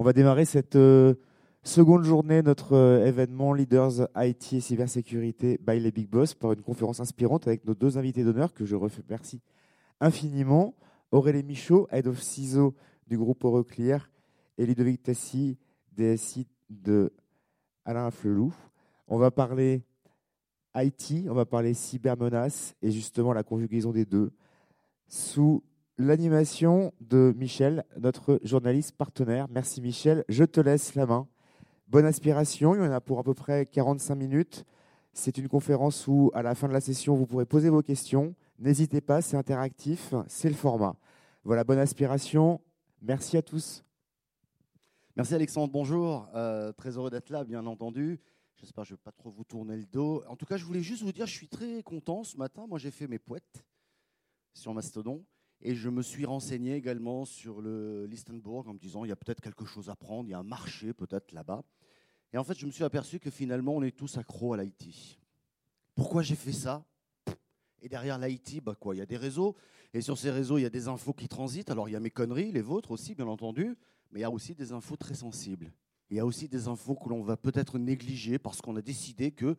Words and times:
On 0.00 0.02
va 0.02 0.14
démarrer 0.14 0.46
cette 0.46 0.78
seconde 1.62 2.04
journée, 2.04 2.40
notre 2.40 3.04
événement 3.04 3.52
Leaders 3.52 4.08
IT 4.16 4.54
et 4.54 4.60
Cybersécurité 4.60 5.58
by 5.58 5.78
les 5.78 5.92
Big 5.92 6.08
Boss 6.08 6.32
par 6.32 6.52
une 6.52 6.62
conférence 6.62 7.00
inspirante 7.00 7.46
avec 7.46 7.66
nos 7.66 7.74
deux 7.74 7.98
invités 7.98 8.24
d'honneur 8.24 8.54
que 8.54 8.64
je 8.64 8.76
remercie 8.76 9.42
infiniment. 10.00 10.74
Aurélie 11.12 11.42
Michaud, 11.42 11.86
Head 11.90 12.06
of 12.06 12.18
CISO 12.18 12.74
du 13.08 13.18
groupe 13.18 13.44
Euroclear, 13.44 14.08
et 14.56 14.64
Ludovic 14.64 15.02
Tassi, 15.02 15.58
DSI 15.92 16.48
de 16.70 17.12
Alain 17.84 18.10
Flelou. 18.10 18.54
On 19.06 19.18
va 19.18 19.30
parler 19.30 19.84
IT, 20.74 21.26
on 21.28 21.34
va 21.34 21.44
parler 21.44 21.74
cybermenaces 21.74 22.74
et 22.80 22.90
justement 22.90 23.34
la 23.34 23.42
conjugaison 23.42 23.92
des 23.92 24.06
deux 24.06 24.32
sous 25.08 25.62
l'animation 26.00 26.94
de 27.02 27.34
Michel, 27.36 27.84
notre 27.98 28.40
journaliste 28.42 28.96
partenaire. 28.96 29.48
Merci 29.50 29.82
Michel, 29.82 30.24
je 30.30 30.44
te 30.44 30.58
laisse 30.58 30.94
la 30.94 31.04
main. 31.04 31.28
Bonne 31.88 32.06
aspiration, 32.06 32.74
il 32.74 32.78
y 32.78 32.86
en 32.86 32.90
a 32.90 33.02
pour 33.02 33.18
à 33.18 33.22
peu 33.22 33.34
près 33.34 33.66
45 33.66 34.14
minutes. 34.14 34.64
C'est 35.12 35.36
une 35.36 35.48
conférence 35.48 36.08
où 36.08 36.30
à 36.32 36.42
la 36.42 36.54
fin 36.54 36.68
de 36.68 36.72
la 36.72 36.80
session, 36.80 37.16
vous 37.16 37.26
pourrez 37.26 37.44
poser 37.44 37.68
vos 37.68 37.82
questions. 37.82 38.34
N'hésitez 38.58 39.02
pas, 39.02 39.20
c'est 39.20 39.36
interactif, 39.36 40.14
c'est 40.26 40.48
le 40.48 40.54
format. 40.54 40.96
Voilà, 41.44 41.64
bonne 41.64 41.78
aspiration. 41.78 42.62
Merci 43.02 43.36
à 43.36 43.42
tous. 43.42 43.84
Merci 45.16 45.34
Alexandre, 45.34 45.70
bonjour. 45.70 46.28
Euh, 46.34 46.72
très 46.72 46.96
heureux 46.96 47.10
d'être 47.10 47.28
là, 47.28 47.44
bien 47.44 47.66
entendu. 47.66 48.20
J'espère 48.56 48.84
que 48.84 48.88
je 48.88 48.94
ne 48.94 48.96
vais 48.96 49.02
pas 49.04 49.12
trop 49.12 49.30
vous 49.30 49.44
tourner 49.44 49.76
le 49.76 49.84
dos. 49.84 50.22
En 50.28 50.36
tout 50.36 50.46
cas, 50.46 50.56
je 50.56 50.64
voulais 50.64 50.82
juste 50.82 51.02
vous 51.02 51.12
dire, 51.12 51.26
je 51.26 51.34
suis 51.34 51.48
très 51.48 51.82
content 51.82 52.24
ce 52.24 52.38
matin. 52.38 52.66
Moi, 52.66 52.78
j'ai 52.78 52.90
fait 52.90 53.06
mes 53.06 53.18
poètes 53.18 53.66
sur 54.54 54.72
Mastodon 54.72 55.22
et 55.62 55.74
je 55.74 55.88
me 55.88 56.02
suis 56.02 56.24
renseigné 56.24 56.74
également 56.74 57.24
sur 57.24 57.60
le 57.60 58.06
Listenburg 58.06 58.68
en 58.68 58.74
me 58.74 58.78
disant, 58.78 59.04
il 59.04 59.08
y 59.08 59.12
a 59.12 59.16
peut-être 59.16 59.40
quelque 59.40 59.64
chose 59.64 59.90
à 59.90 59.96
prendre, 59.96 60.28
il 60.28 60.32
y 60.32 60.34
a 60.34 60.38
un 60.38 60.42
marché 60.42 60.92
peut-être 60.92 61.32
là-bas. 61.32 61.62
Et 62.32 62.38
en 62.38 62.44
fait, 62.44 62.58
je 62.58 62.64
me 62.66 62.70
suis 62.70 62.84
aperçu 62.84 63.18
que 63.18 63.30
finalement, 63.30 63.74
on 63.74 63.82
est 63.82 63.96
tous 63.96 64.16
accros 64.16 64.54
à 64.54 64.62
l'IT. 64.62 65.18
Pourquoi 65.94 66.22
j'ai 66.22 66.36
fait 66.36 66.52
ça? 66.52 66.84
Et 67.82 67.88
derrière 67.88 68.18
l'IT, 68.18 68.62
bah 68.62 68.76
Il 68.92 68.98
y 68.98 69.00
a 69.00 69.06
des 69.06 69.16
réseaux. 69.16 69.56
Et 69.92 70.00
sur 70.00 70.16
ces 70.16 70.30
réseaux, 70.30 70.58
il 70.58 70.62
y 70.62 70.66
a 70.66 70.70
des 70.70 70.88
infos 70.88 71.12
qui 71.12 71.28
transitent. 71.28 71.70
Alors, 71.70 71.88
il 71.88 71.92
y 71.92 71.96
a 71.96 72.00
mes 72.00 72.10
conneries, 72.10 72.52
les 72.52 72.62
vôtres 72.62 72.92
aussi, 72.92 73.14
bien 73.14 73.26
entendu. 73.26 73.76
Mais 74.12 74.20
il 74.20 74.22
y 74.22 74.26
a 74.26 74.30
aussi 74.30 74.54
des 74.54 74.72
infos 74.72 74.96
très 74.96 75.14
sensibles. 75.14 75.72
Il 76.10 76.16
y 76.16 76.20
a 76.20 76.26
aussi 76.26 76.48
des 76.48 76.68
infos 76.68 76.94
que 76.94 77.08
l'on 77.08 77.22
va 77.22 77.36
peut-être 77.36 77.78
négliger 77.78 78.38
parce 78.38 78.60
qu'on 78.60 78.76
a 78.76 78.82
décidé 78.82 79.30
que 79.30 79.56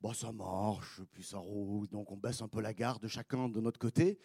bah, 0.00 0.12
ça 0.14 0.32
marche, 0.32 1.00
puis 1.12 1.22
ça 1.22 1.38
roule, 1.38 1.88
donc 1.88 2.10
on 2.10 2.16
baisse 2.16 2.42
un 2.42 2.48
peu 2.48 2.60
la 2.60 2.74
garde 2.74 3.06
chacun 3.06 3.48
de 3.48 3.60
notre 3.60 3.78
côté. 3.78 4.18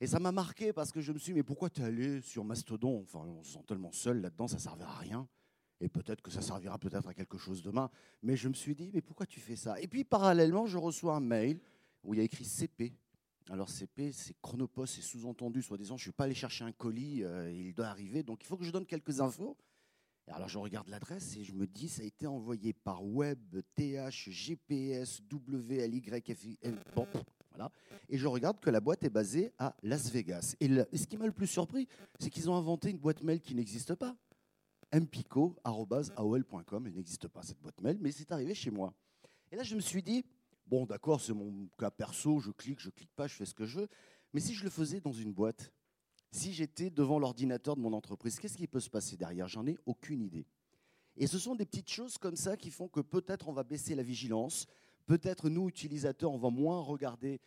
Et 0.00 0.06
ça 0.06 0.18
m'a 0.18 0.32
marqué 0.32 0.72
parce 0.72 0.92
que 0.92 1.00
je 1.00 1.12
me 1.12 1.18
suis 1.18 1.32
dit, 1.32 1.38
mais 1.38 1.42
pourquoi 1.42 1.70
tu 1.70 1.80
es 1.80 1.84
allé 1.84 2.20
sur 2.20 2.44
Mastodon? 2.44 3.02
Enfin, 3.02 3.20
on 3.20 3.42
se 3.42 3.52
sent 3.52 3.64
tellement 3.66 3.92
seul 3.92 4.20
là-dedans, 4.20 4.46
ça 4.46 4.56
ne 4.56 4.60
servira 4.60 4.92
à 4.92 4.98
rien. 4.98 5.26
Et 5.80 5.88
peut-être 5.88 6.22
que 6.22 6.30
ça 6.30 6.42
servira 6.42 6.78
peut-être 6.78 7.08
à 7.08 7.14
quelque 7.14 7.38
chose 7.38 7.62
demain. 7.62 7.90
Mais 8.22 8.36
je 8.36 8.48
me 8.48 8.54
suis 8.54 8.74
dit, 8.74 8.90
mais 8.92 9.00
pourquoi 9.00 9.26
tu 9.26 9.40
fais 9.40 9.56
ça? 9.56 9.80
Et 9.80 9.88
puis 9.88 10.04
parallèlement, 10.04 10.66
je 10.66 10.76
reçois 10.78 11.16
un 11.16 11.20
mail 11.20 11.60
où 12.02 12.14
il 12.14 12.18
y 12.18 12.20
a 12.20 12.24
écrit 12.24 12.44
CP. 12.44 12.94
Alors 13.48 13.70
CP, 13.70 14.12
c'est 14.12 14.34
Chronopost, 14.42 14.96
c'est 14.96 15.02
sous-entendu, 15.02 15.62
soi-disant, 15.62 15.96
je 15.96 16.02
ne 16.02 16.06
suis 16.06 16.12
pas 16.12 16.24
allé 16.24 16.34
chercher 16.34 16.64
un 16.64 16.72
colis, 16.72 17.22
euh, 17.22 17.50
il 17.52 17.74
doit 17.74 17.86
arriver, 17.86 18.22
donc 18.22 18.42
il 18.42 18.46
faut 18.46 18.56
que 18.56 18.64
je 18.64 18.72
donne 18.72 18.86
quelques 18.86 19.20
infos. 19.20 19.56
alors 20.26 20.48
je 20.48 20.58
regarde 20.58 20.88
l'adresse 20.88 21.36
et 21.36 21.44
je 21.44 21.52
me 21.52 21.66
dis, 21.66 21.88
ça 21.88 22.02
a 22.02 22.06
été 22.06 22.26
envoyé 22.26 22.72
par 22.72 23.04
web, 23.04 23.38
TH, 23.76 24.30
GPS, 24.30 25.22
Et 28.08 28.18
je 28.18 28.26
regarde 28.26 28.60
que 28.60 28.70
la 28.70 28.80
boîte 28.80 29.04
est 29.04 29.10
basée 29.10 29.52
à 29.58 29.74
Las 29.82 30.10
Vegas. 30.10 30.54
Et, 30.60 30.68
ce 30.68 31.06
qui 31.06 31.16
m'a 31.16 31.26
le 31.26 31.32
plus 31.32 31.46
surpris, 31.46 31.88
c'est 32.18 32.30
qu'ils 32.30 32.48
ont 32.50 32.56
inventé 32.56 32.90
une 32.90 32.98
boîte 32.98 33.22
mail 33.22 33.40
qui 33.40 33.54
n'existe 33.54 33.94
pas 33.94 34.16
mpico.aol.com. 34.92 36.86
Elle 36.86 36.94
n'existe 36.94 37.28
pas, 37.28 37.42
cette 37.42 37.60
boîte 37.60 37.80
mail, 37.80 37.98
mais 38.00 38.12
c'est 38.12 38.30
arrivé 38.32 38.54
chez 38.54 38.70
moi. 38.70 38.94
Et 39.50 39.56
là, 39.56 39.62
je 39.62 39.74
me 39.74 39.80
suis 39.80 40.02
dit, 40.02 40.24
bon, 40.66 40.86
d'accord, 40.86 41.20
c'est 41.20 41.32
mon 41.32 41.68
cas 41.78 41.90
perso, 41.90 42.38
je 42.38 42.50
clique, 42.50 42.80
je 42.80 42.90
clique 42.90 43.12
pas, 43.14 43.26
je 43.26 43.34
fais 43.34 43.46
ce 43.46 43.54
que 43.54 43.66
je 43.66 43.80
veux. 43.80 43.88
Mais 44.32 44.40
si 44.40 44.54
je 44.54 44.64
le 44.64 44.70
faisais 44.70 45.00
dans 45.00 45.12
une 45.12 45.32
boîte, 45.32 45.72
si 46.30 46.52
j'étais 46.52 46.90
devant 46.90 47.18
l'ordinateur 47.18 47.76
de 47.76 47.80
mon 47.80 47.92
entreprise, 47.92 48.38
qu'est-ce 48.38 48.56
qui 48.56 48.66
peut 48.66 48.80
se 48.80 48.90
passer 48.90 49.16
derrière? 49.16 49.48
J'en 49.48 49.66
ai 49.66 49.76
aucune 49.86 50.22
idée. 50.22 50.46
Et 51.16 51.26
ce 51.26 51.38
sont 51.38 51.54
des 51.54 51.64
petites 51.64 51.88
choses 51.88 52.18
comme 52.18 52.36
ça 52.36 52.56
qui 52.56 52.70
font 52.70 52.88
que 52.88 53.00
peut-être 53.00 53.48
on 53.48 53.52
va 53.52 53.64
baisser 53.64 53.94
la 53.94 54.02
vigilance, 54.02 54.66
peut-être 55.06 55.48
nous, 55.48 55.68
utilisateurs, 55.68 56.32
on 56.32 56.38
va 56.38 56.50
moins 56.50 56.80
regarder 56.80 57.40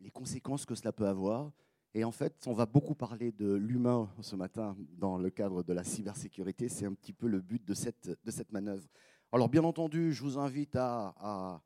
les 0.00 0.10
conséquences 0.10 0.66
que 0.66 0.74
cela 0.74 0.92
peut 0.92 1.06
avoir, 1.06 1.52
et 1.94 2.04
en 2.04 2.10
fait, 2.10 2.46
on 2.46 2.54
va 2.54 2.64
beaucoup 2.64 2.94
parler 2.94 3.32
de 3.32 3.52
l'humain 3.52 4.10
ce 4.22 4.34
matin 4.34 4.76
dans 4.96 5.18
le 5.18 5.28
cadre 5.28 5.62
de 5.62 5.72
la 5.74 5.84
cybersécurité. 5.84 6.70
C'est 6.70 6.86
un 6.86 6.94
petit 6.94 7.12
peu 7.12 7.26
le 7.28 7.40
but 7.40 7.62
de 7.62 7.74
cette, 7.74 8.50
manœuvre. 8.50 8.88
Alors, 9.30 9.50
bien 9.50 9.62
entendu, 9.62 10.12
je 10.12 10.22
vous 10.22 10.38
invite 10.38 10.74
à, 10.74 11.62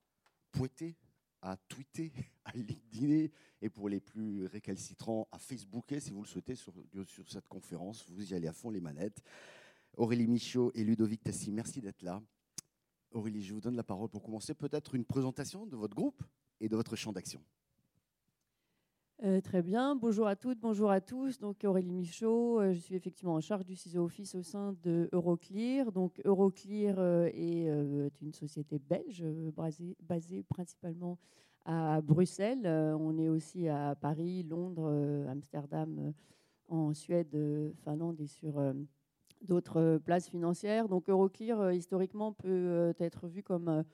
poêter, 0.51 0.97
à 1.43 1.57
tweeter, 1.57 2.13
à 2.45 2.53
LinkedIn 2.57 3.29
et 3.63 3.71
pour 3.71 3.89
les 3.89 4.01
plus 4.01 4.47
récalcitrants, 4.47 5.29
à 5.31 5.39
Facebooker 5.39 6.03
si 6.03 6.11
vous 6.11 6.23
le 6.23 6.27
souhaitez 6.27 6.57
sur, 6.57 6.73
sur 7.07 7.31
cette 7.31 7.47
conférence. 7.47 8.05
Vous 8.09 8.33
y 8.33 8.35
allez 8.35 8.49
à 8.49 8.53
fond 8.53 8.71
les 8.71 8.81
manettes. 8.81 9.23
Aurélie 9.97 10.27
Michaud 10.27 10.73
et 10.75 10.83
Ludovic 10.83 11.23
Tassi, 11.23 11.53
merci 11.53 11.81
d'être 11.81 12.03
là. 12.03 12.21
Aurélie, 13.17 13.43
je 13.43 13.55
vous 13.55 13.61
donne 13.61 13.77
la 13.77 13.83
parole 13.83 14.11
pour 14.11 14.23
commencer. 14.23 14.53
Peut-être 14.53 14.95
une 14.95 15.05
présentation 15.05 15.65
de 15.67 15.75
votre 15.75 15.97
groupe 15.97 16.23
et 16.61 16.69
de 16.69 16.77
votre 16.77 16.97
champ 16.97 17.13
d'action. 17.13 17.41
Euh, 19.25 19.41
très 19.41 19.63
bien. 19.63 19.97
Bonjour 19.97 20.27
à 20.27 20.37
toutes, 20.37 20.61
bonjour 20.61 20.91
à 20.91 21.01
tous. 21.01 21.39
Donc 21.39 21.65
Aurélie 21.65 21.91
Michaud, 21.91 22.61
euh, 22.61 22.75
je 22.75 22.79
suis 22.79 22.95
effectivement 22.95 23.33
en 23.33 23.41
charge 23.41 23.65
du 23.65 23.75
CISO 23.75 24.05
Office 24.05 24.35
au 24.35 24.43
sein 24.43 24.77
de 24.83 25.09
Euroclear. 25.13 25.91
Donc 25.93 26.21
Euroclear 26.27 26.97
euh, 26.99 27.31
est 27.33 28.21
une 28.21 28.35
société 28.35 28.79
belge 28.79 29.25
basée, 30.03 30.43
principalement 30.43 31.19
à 31.65 32.03
Bruxelles. 32.03 32.67
on 32.67 33.19
est 33.19 33.29
aussi 33.29 33.67
à 33.67 33.95
Paris, 33.95 34.43
Londres, 34.43 35.27
Amsterdam, 35.29 36.13
en 36.69 36.93
Suède, 36.93 37.35
Finlande 37.83 38.21
et 38.21 38.27
sur 38.27 38.61
d'autres 39.43 39.99
places 40.05 40.29
financières. 40.29 40.89
Donc 40.89 41.09
Euroclear, 41.09 41.73
historiquement, 41.73 42.33
peut 42.33 42.95
être 42.99 43.27
vu 43.27 43.43
comme 43.43 43.85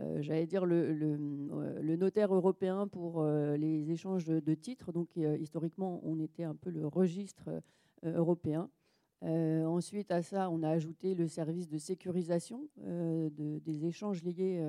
euh, 0.00 0.22
j'allais 0.22 0.46
dire, 0.46 0.64
le, 0.64 1.16
notaire 1.96 2.34
européen 2.34 2.88
pour 2.88 3.20
euh, 3.20 3.56
les 3.56 3.90
échanges 3.90 4.24
de, 4.24 4.54
titres. 4.54 4.92
Donc, 4.92 5.08
euh, 5.18 5.36
historiquement, 5.38 6.00
on 6.02 6.18
était 6.18 6.44
un 6.44 6.54
peu 6.54 6.70
le 6.70 6.86
registre 6.86 7.50
européen. 8.02 8.70
ensuite, 9.22 10.10
à 10.10 10.22
ça, 10.22 10.50
on 10.50 10.62
a 10.62 10.70
ajouté 10.70 11.14
le 11.14 11.28
service 11.28 11.68
de 11.68 11.78
sécurisation 11.78 12.68
de, 12.78 13.60
des 13.60 13.84
échanges 13.84 14.24
liés 14.24 14.60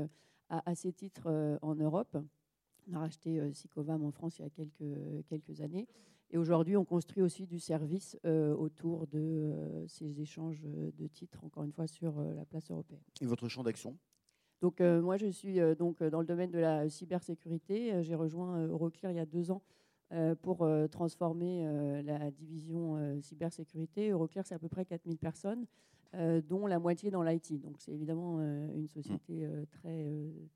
à, 0.49 0.75
ces 0.75 0.93
titres 0.93 1.57
en 1.63 1.73
Europe. 1.73 2.15
On 2.89 2.95
a 2.95 2.99
racheté 2.99 3.53
Sicovam 3.53 4.03
en 4.03 4.11
France 4.11 4.39
il 4.39 4.43
y 4.43 4.45
a 4.45 4.49
quelques, 4.49 5.25
quelques 5.27 5.61
années. 5.61 5.87
Et 6.31 6.37
aujourd'hui, 6.37 6.75
on 6.77 6.85
construit 6.85 7.21
aussi 7.21 7.45
du 7.45 7.59
service 7.59 8.17
autour 8.23 9.07
de 9.07 9.85
ces 9.87 10.19
échanges 10.19 10.61
de 10.63 11.07
titres, 11.07 11.43
encore 11.43 11.63
une 11.63 11.71
fois, 11.71 11.87
sur 11.87 12.19
la 12.21 12.45
place 12.45 12.71
européenne. 12.71 13.03
Et 13.21 13.25
votre 13.25 13.47
champ 13.47 13.63
d'action? 13.63 13.97
Donc 14.63 14.79
euh, 14.79 15.01
moi, 15.01 15.17
je 15.17 15.27
suis 15.27 15.59
euh, 15.59 15.75
donc 15.75 16.01
euh, 16.01 16.09
dans 16.09 16.21
le 16.21 16.25
domaine 16.25 16.49
de 16.49 16.57
la 16.57 16.89
cybersécurité. 16.89 18.01
J'ai 18.01 18.15
rejoint 18.15 18.65
Euroclear 18.65 19.11
il 19.11 19.17
y 19.17 19.19
a 19.19 19.25
deux 19.25 19.51
ans 19.51 19.61
pour 20.43 20.69
transformer 20.91 21.65
la 22.03 22.29
division 22.29 23.19
cybersécurité. 23.19 24.11
Euroclear, 24.11 24.45
c'est 24.45 24.53
à 24.53 24.59
peu 24.59 24.69
près 24.69 24.85
4000 24.85 25.17
personnes, 25.17 25.65
dont 26.47 26.67
la 26.67 26.77
moitié 26.77 27.09
dans 27.09 27.23
l'IT. 27.23 27.59
Donc 27.59 27.77
c'est 27.79 27.93
évidemment 27.93 28.39
une 28.39 28.87
société 28.87 29.49
très 29.71 30.05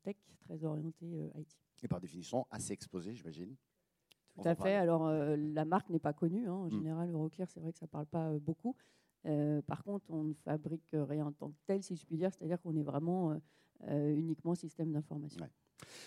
tech, 0.04 0.14
très 0.42 0.62
orientée 0.62 1.28
IT. 1.36 1.56
Et 1.82 1.88
par 1.88 2.00
définition, 2.00 2.46
assez 2.50 2.72
exposée, 2.72 3.14
j'imagine 3.14 3.54
tout 4.34 4.48
à 4.48 4.54
fait. 4.54 4.76
Alors, 4.76 5.10
la 5.10 5.64
marque 5.64 5.90
n'est 5.90 5.98
pas 5.98 6.12
connue. 6.12 6.46
Hein. 6.46 6.52
En 6.52 6.66
hmm. 6.66 6.70
général, 6.70 7.10
Euroclear, 7.10 7.50
c'est 7.50 7.58
vrai 7.58 7.72
que 7.72 7.78
ça 7.78 7.86
ne 7.86 7.90
parle 7.90 8.06
pas 8.06 8.30
beaucoup. 8.38 8.76
par 9.66 9.82
contre, 9.82 10.06
on 10.10 10.22
ne 10.22 10.34
fabrique 10.44 10.90
rien 10.92 11.26
en 11.26 11.32
tant 11.32 11.48
que 11.48 11.56
tel, 11.66 11.82
si 11.82 11.96
je 11.96 12.06
puis 12.06 12.16
dire. 12.16 12.30
C'est-à-dire 12.32 12.62
qu'on 12.62 12.76
est 12.76 12.84
vraiment 12.84 13.36
euh, 13.84 14.16
uniquement 14.16 14.54
système 14.56 14.92
d'information. 14.92 15.48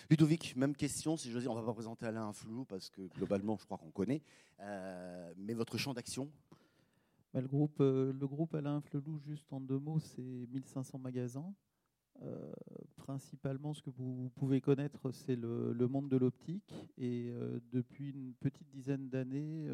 Ludovic, 0.09 0.55
même 0.57 0.75
question, 0.75 1.15
si 1.15 1.31
je 1.31 1.39
dis, 1.39 1.47
on 1.47 1.55
ne 1.55 1.61
va 1.61 1.65
pas 1.65 1.73
présenter 1.73 2.05
Alain 2.05 2.33
Flou 2.33 2.65
parce 2.65 2.89
que 2.89 3.07
globalement, 3.07 3.57
je 3.57 3.65
crois 3.65 3.77
qu'on 3.77 3.91
connaît, 3.91 4.21
euh, 4.59 5.33
mais 5.37 5.53
votre 5.53 5.77
champ 5.77 5.93
d'action? 5.93 6.29
Bah, 7.33 7.39
le, 7.39 7.47
groupe, 7.47 7.79
euh, 7.79 8.11
le 8.11 8.27
groupe 8.27 8.53
Alain 8.55 8.81
Flelou, 8.81 9.19
juste 9.19 9.53
en 9.53 9.61
deux 9.61 9.79
mots, 9.79 9.99
c'est 9.99 10.21
1500 10.21 10.99
magasins. 10.99 11.53
Principalement, 12.97 13.73
ce 13.73 13.81
que 13.81 13.89
vous 13.89 14.31
pouvez 14.35 14.61
connaître, 14.61 15.11
c'est 15.11 15.35
le, 15.35 15.87
monde 15.87 16.09
de 16.09 16.17
l'optique. 16.17 16.73
Et 16.97 17.33
depuis 17.71 18.11
une 18.11 18.33
petite 18.39 18.69
dizaine 18.69 19.09
d'années, 19.09 19.67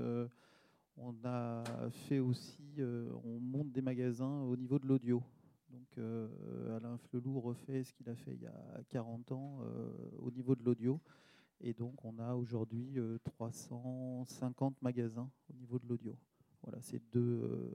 on 0.97 1.13
a 1.23 1.63
fait 1.89 2.19
aussi, 2.19 2.81
on 3.25 3.39
monte 3.39 3.71
des 3.71 3.81
magasins 3.81 4.41
au 4.41 4.55
niveau 4.55 4.79
de 4.79 4.87
l'audio. 4.87 5.21
Donc 5.69 5.97
euh, 5.97 6.77
Alain 6.77 6.97
Flelou 6.97 7.39
refait 7.39 7.83
ce 7.83 7.93
qu'il 7.93 8.09
a 8.09 8.15
fait 8.15 8.33
il 8.33 8.41
y 8.41 8.47
a 8.47 8.81
40 8.89 9.31
ans 9.31 9.59
euh, 9.61 9.89
au 10.19 10.31
niveau 10.31 10.55
de 10.55 10.63
l'audio. 10.63 10.99
Et 11.59 11.73
donc 11.73 12.05
on 12.05 12.19
a 12.19 12.35
aujourd'hui 12.35 12.97
350 13.23 14.73
euh, 14.73 14.77
magasins 14.81 15.29
au 15.49 15.53
niveau 15.53 15.79
de 15.79 15.87
l'audio. 15.87 16.15
Voilà, 16.63 16.81
c'est 16.81 17.01
deux 17.13 17.73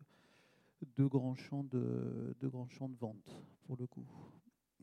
grands 1.09 1.35
champs 1.35 1.65
de, 1.65 2.35
deux 2.41 2.49
grands 2.49 2.69
champs 2.69 2.89
de 2.89 2.97
vente, 2.97 3.37
pour 3.67 3.77
le 3.77 3.87
coup. 3.87 4.07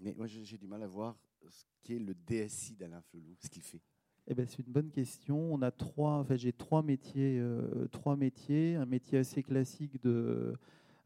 Mais 0.01 0.13
moi, 0.13 0.28
j'ai 0.28 0.57
du 0.57 0.68
mal 0.68 0.84
à 0.84 0.88
voir 0.88 1.18
ce 1.50 1.63
qu'est 1.84 2.00
le 2.00 2.13
DSI 2.13 2.75
d'Alain 2.75 3.01
Flelou, 3.01 3.36
ce 3.40 3.50
qu'il 3.50 3.63
fait. 3.63 3.81
Eh 4.28 4.36
ben, 4.36 4.46
c'est 4.46 4.60
une 4.60 4.72
bonne 4.72 4.92
question. 4.92 5.54
On 5.54 5.62
a 5.62 5.72
trois, 5.72 6.19
enfin, 6.19 6.36
j'ai 6.36 6.54
trois 6.54 6.84
métiers, 6.84 7.40
euh, 7.40 7.88
trois 7.88 8.16
métiers. 8.16 8.75
Un 8.75 8.86
métier 8.86 9.18
assez 9.18 9.42
classique 9.42 10.01
de, 10.04 10.54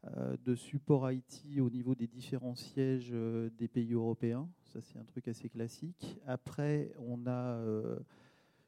euh, 0.04 0.36
de 0.44 0.54
support 0.54 1.10
IT 1.10 1.58
au 1.58 1.70
niveau 1.70 1.94
des 1.94 2.06
différents 2.06 2.54
sièges 2.54 3.10
euh, 3.12 3.48
des 3.56 3.66
pays 3.66 3.94
européens. 3.94 4.48
Ça, 4.64 4.80
c'est 4.82 4.98
un 4.98 5.04
truc 5.04 5.26
assez 5.28 5.48
classique. 5.48 6.20
Après, 6.26 6.92
on 6.98 7.26
a 7.26 7.58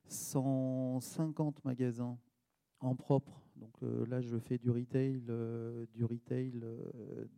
150 0.08 1.64
magasins 1.64 2.16
en 2.80 2.94
propre. 2.94 3.42
Donc 3.56 3.74
là, 4.08 4.20
je 4.20 4.38
fais 4.38 4.58
du 4.58 4.70
retail, 4.70 5.22
du 5.92 6.04
retail 6.04 6.62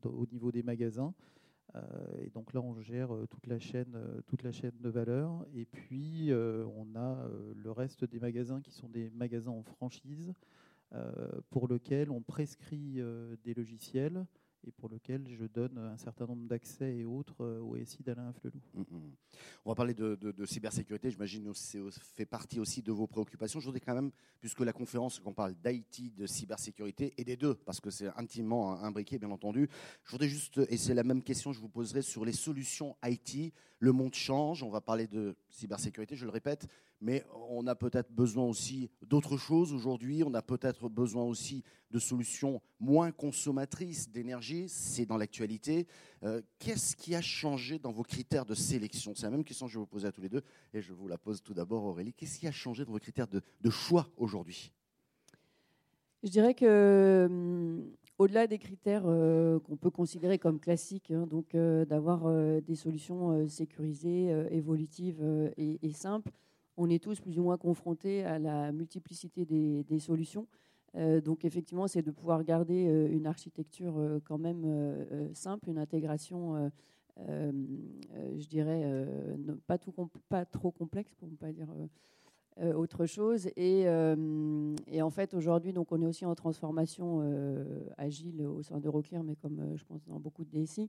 au 0.04 0.26
niveau 0.26 0.52
des 0.52 0.62
magasins. 0.62 1.14
Euh, 1.74 1.80
et 2.24 2.30
donc 2.30 2.52
là, 2.52 2.60
on 2.60 2.80
gère 2.80 3.14
euh, 3.14 3.26
toute 3.26 3.46
la 3.46 3.58
chaîne, 3.58 3.94
euh, 3.94 4.20
toute 4.26 4.42
la 4.42 4.52
chaîne 4.52 4.78
de 4.80 4.88
valeur. 4.88 5.46
Et 5.54 5.64
puis, 5.64 6.30
on 6.32 6.96
a 6.96 7.28
le 7.54 7.70
reste 7.70 8.04
des 8.04 8.18
magasins 8.18 8.60
qui 8.60 8.72
sont 8.72 8.88
des 8.88 9.10
magasins 9.10 9.50
en 9.50 9.62
franchise 9.62 10.32
pour 11.50 11.68
lesquels 11.68 12.10
on 12.10 12.22
prescrit 12.22 13.00
des 13.44 13.54
logiciels 13.54 14.24
et 14.66 14.72
pour 14.72 14.88
lequel 14.88 15.26
je 15.28 15.44
donne 15.44 15.78
un 15.78 15.96
certain 15.96 16.26
nombre 16.26 16.46
d'accès 16.46 16.96
et 16.96 17.04
autres 17.04 17.42
euh, 17.42 17.60
au 17.60 17.76
SI 17.84 18.02
d'Alain 18.02 18.32
Flelou. 18.32 18.60
Mm, 18.74 18.80
mm. 18.80 19.12
On 19.64 19.70
va 19.70 19.74
parler 19.74 19.94
de, 19.94 20.44
cybersécurité, 20.44 21.10
j'imagine 21.10 21.44
que 21.44 21.52
c'est 21.54 21.80
fait 21.90 22.26
partie 22.26 22.58
aussi 22.60 22.82
de 22.82 22.92
vos 22.92 23.06
préoccupations. 23.06 23.60
Je 23.60 23.66
voudrais 23.66 23.80
quand 23.80 23.94
même, 23.94 24.10
puisque 24.40 24.60
la 24.60 24.72
conférence, 24.72 25.18
qu'on 25.20 25.32
parle 25.32 25.54
d'IT, 25.54 26.14
de 26.14 26.26
cybersécurité, 26.26 27.14
et 27.16 27.24
des 27.24 27.36
deux, 27.36 27.54
parce 27.54 27.80
que 27.80 27.90
c'est 27.90 28.08
intimement 28.16 28.82
imbriqué, 28.82 29.18
bien 29.18 29.30
entendu, 29.30 29.68
je 30.04 30.10
voudrais 30.10 30.28
juste, 30.28 30.60
et 30.68 30.76
c'est 30.76 30.94
la 30.94 31.04
même 31.04 31.22
question 31.22 31.50
que 31.50 31.56
je 31.56 31.60
vous 31.60 31.68
poserai 31.68 32.02
sur 32.02 32.24
les 32.24 32.32
solutions 32.32 32.96
IT. 33.04 33.52
Le 33.80 33.92
monde 33.92 34.14
change, 34.14 34.62
on 34.62 34.70
va 34.70 34.80
parler 34.80 35.06
de 35.06 35.36
cybersécurité, 35.50 36.16
je 36.16 36.24
le 36.24 36.32
répète, 36.32 36.66
mais 37.00 37.24
on 37.48 37.66
a 37.66 37.74
peut-être 37.74 38.12
besoin 38.12 38.44
aussi 38.44 38.90
d'autres 39.02 39.36
choses 39.36 39.72
aujourd'hui. 39.72 40.22
On 40.24 40.34
a 40.34 40.42
peut-être 40.42 40.88
besoin 40.88 41.24
aussi 41.24 41.62
de 41.90 41.98
solutions 41.98 42.60
moins 42.80 43.12
consommatrices 43.12 44.10
d'énergie. 44.10 44.68
C'est 44.68 45.06
dans 45.06 45.16
l'actualité. 45.16 45.86
Euh, 46.24 46.42
qu'est-ce 46.58 46.96
qui 46.96 47.14
a 47.14 47.22
changé 47.22 47.78
dans 47.78 47.92
vos 47.92 48.02
critères 48.02 48.44
de 48.44 48.54
sélection? 48.54 49.14
C'est 49.14 49.24
la 49.24 49.30
même 49.30 49.44
question 49.44 49.66
que 49.66 49.72
je 49.72 49.78
vais 49.78 49.82
vous 49.82 49.86
poser 49.86 50.08
à 50.08 50.12
tous 50.12 50.20
les 50.20 50.28
deux. 50.28 50.42
Et 50.74 50.80
je 50.80 50.92
vous 50.92 51.08
la 51.08 51.18
pose 51.18 51.42
tout 51.42 51.54
d'abord, 51.54 51.84
Aurélie. 51.84 52.12
Qu'est-ce 52.12 52.38
qui 52.38 52.46
a 52.46 52.52
changé 52.52 52.84
dans 52.84 52.92
vos 52.92 52.98
critères 52.98 53.28
de, 53.28 53.70
choix 53.70 54.08
aujourd'hui? 54.16 54.72
Je 56.22 56.30
dirais 56.30 56.54
que. 56.54 57.26
Hum, 57.28 57.92
au-delà 58.18 58.48
des 58.48 58.58
critères 58.58 59.04
euh, 59.06 59.60
qu'on 59.60 59.76
peut 59.76 59.92
considérer 59.92 60.40
comme 60.40 60.58
classiques, 60.58 61.12
hein, 61.12 61.28
donc 61.28 61.54
euh, 61.54 61.84
d'avoir 61.84 62.28
des 62.62 62.74
solutions 62.74 63.46
sécurisées, 63.46 64.28
évolutives 64.50 65.22
et, 65.56 65.92
simples, 65.92 66.32
on 66.78 66.88
est 66.88 67.02
tous 67.02 67.20
plus 67.20 67.38
ou 67.38 67.42
moins 67.42 67.58
confrontés 67.58 68.24
à 68.24 68.38
la 68.38 68.72
multiplicité 68.72 69.44
des, 69.44 69.98
solutions. 69.98 70.46
Euh, 70.94 71.20
donc 71.20 71.44
effectivement, 71.44 71.86
c'est 71.88 72.02
de 72.02 72.10
pouvoir 72.10 72.44
garder 72.44 72.86
euh, 72.86 73.08
une 73.10 73.26
architecture 73.26 73.98
euh, 73.98 74.20
quand 74.24 74.38
même 74.38 75.34
simple, 75.34 75.68
une 75.68 75.78
intégration, 75.78 76.70
je 77.18 78.46
dirais, 78.46 79.06
pas, 79.66 79.76
trop 80.46 80.70
complexe 80.70 81.14
pour 81.16 81.28
ne 81.28 81.36
pas 81.36 81.52
dire 81.52 81.68
autre 82.76 83.06
chose. 83.06 83.50
Et, 83.56 83.88
en 83.88 85.10
fait, 85.10 85.34
aujourd'hui, 85.34 85.74
on 85.76 86.02
est 86.02 86.06
aussi 86.06 86.24
en 86.24 86.34
transformation 86.36 87.22
agile 87.98 88.46
au 88.46 88.62
sein 88.62 88.78
d'Euroclear, 88.78 89.24
mais 89.24 89.34
comme 89.34 89.76
je 89.76 89.84
pense 89.84 90.06
dans 90.06 90.20
beaucoup 90.20 90.44
de 90.44 90.50
DSI. 90.50 90.88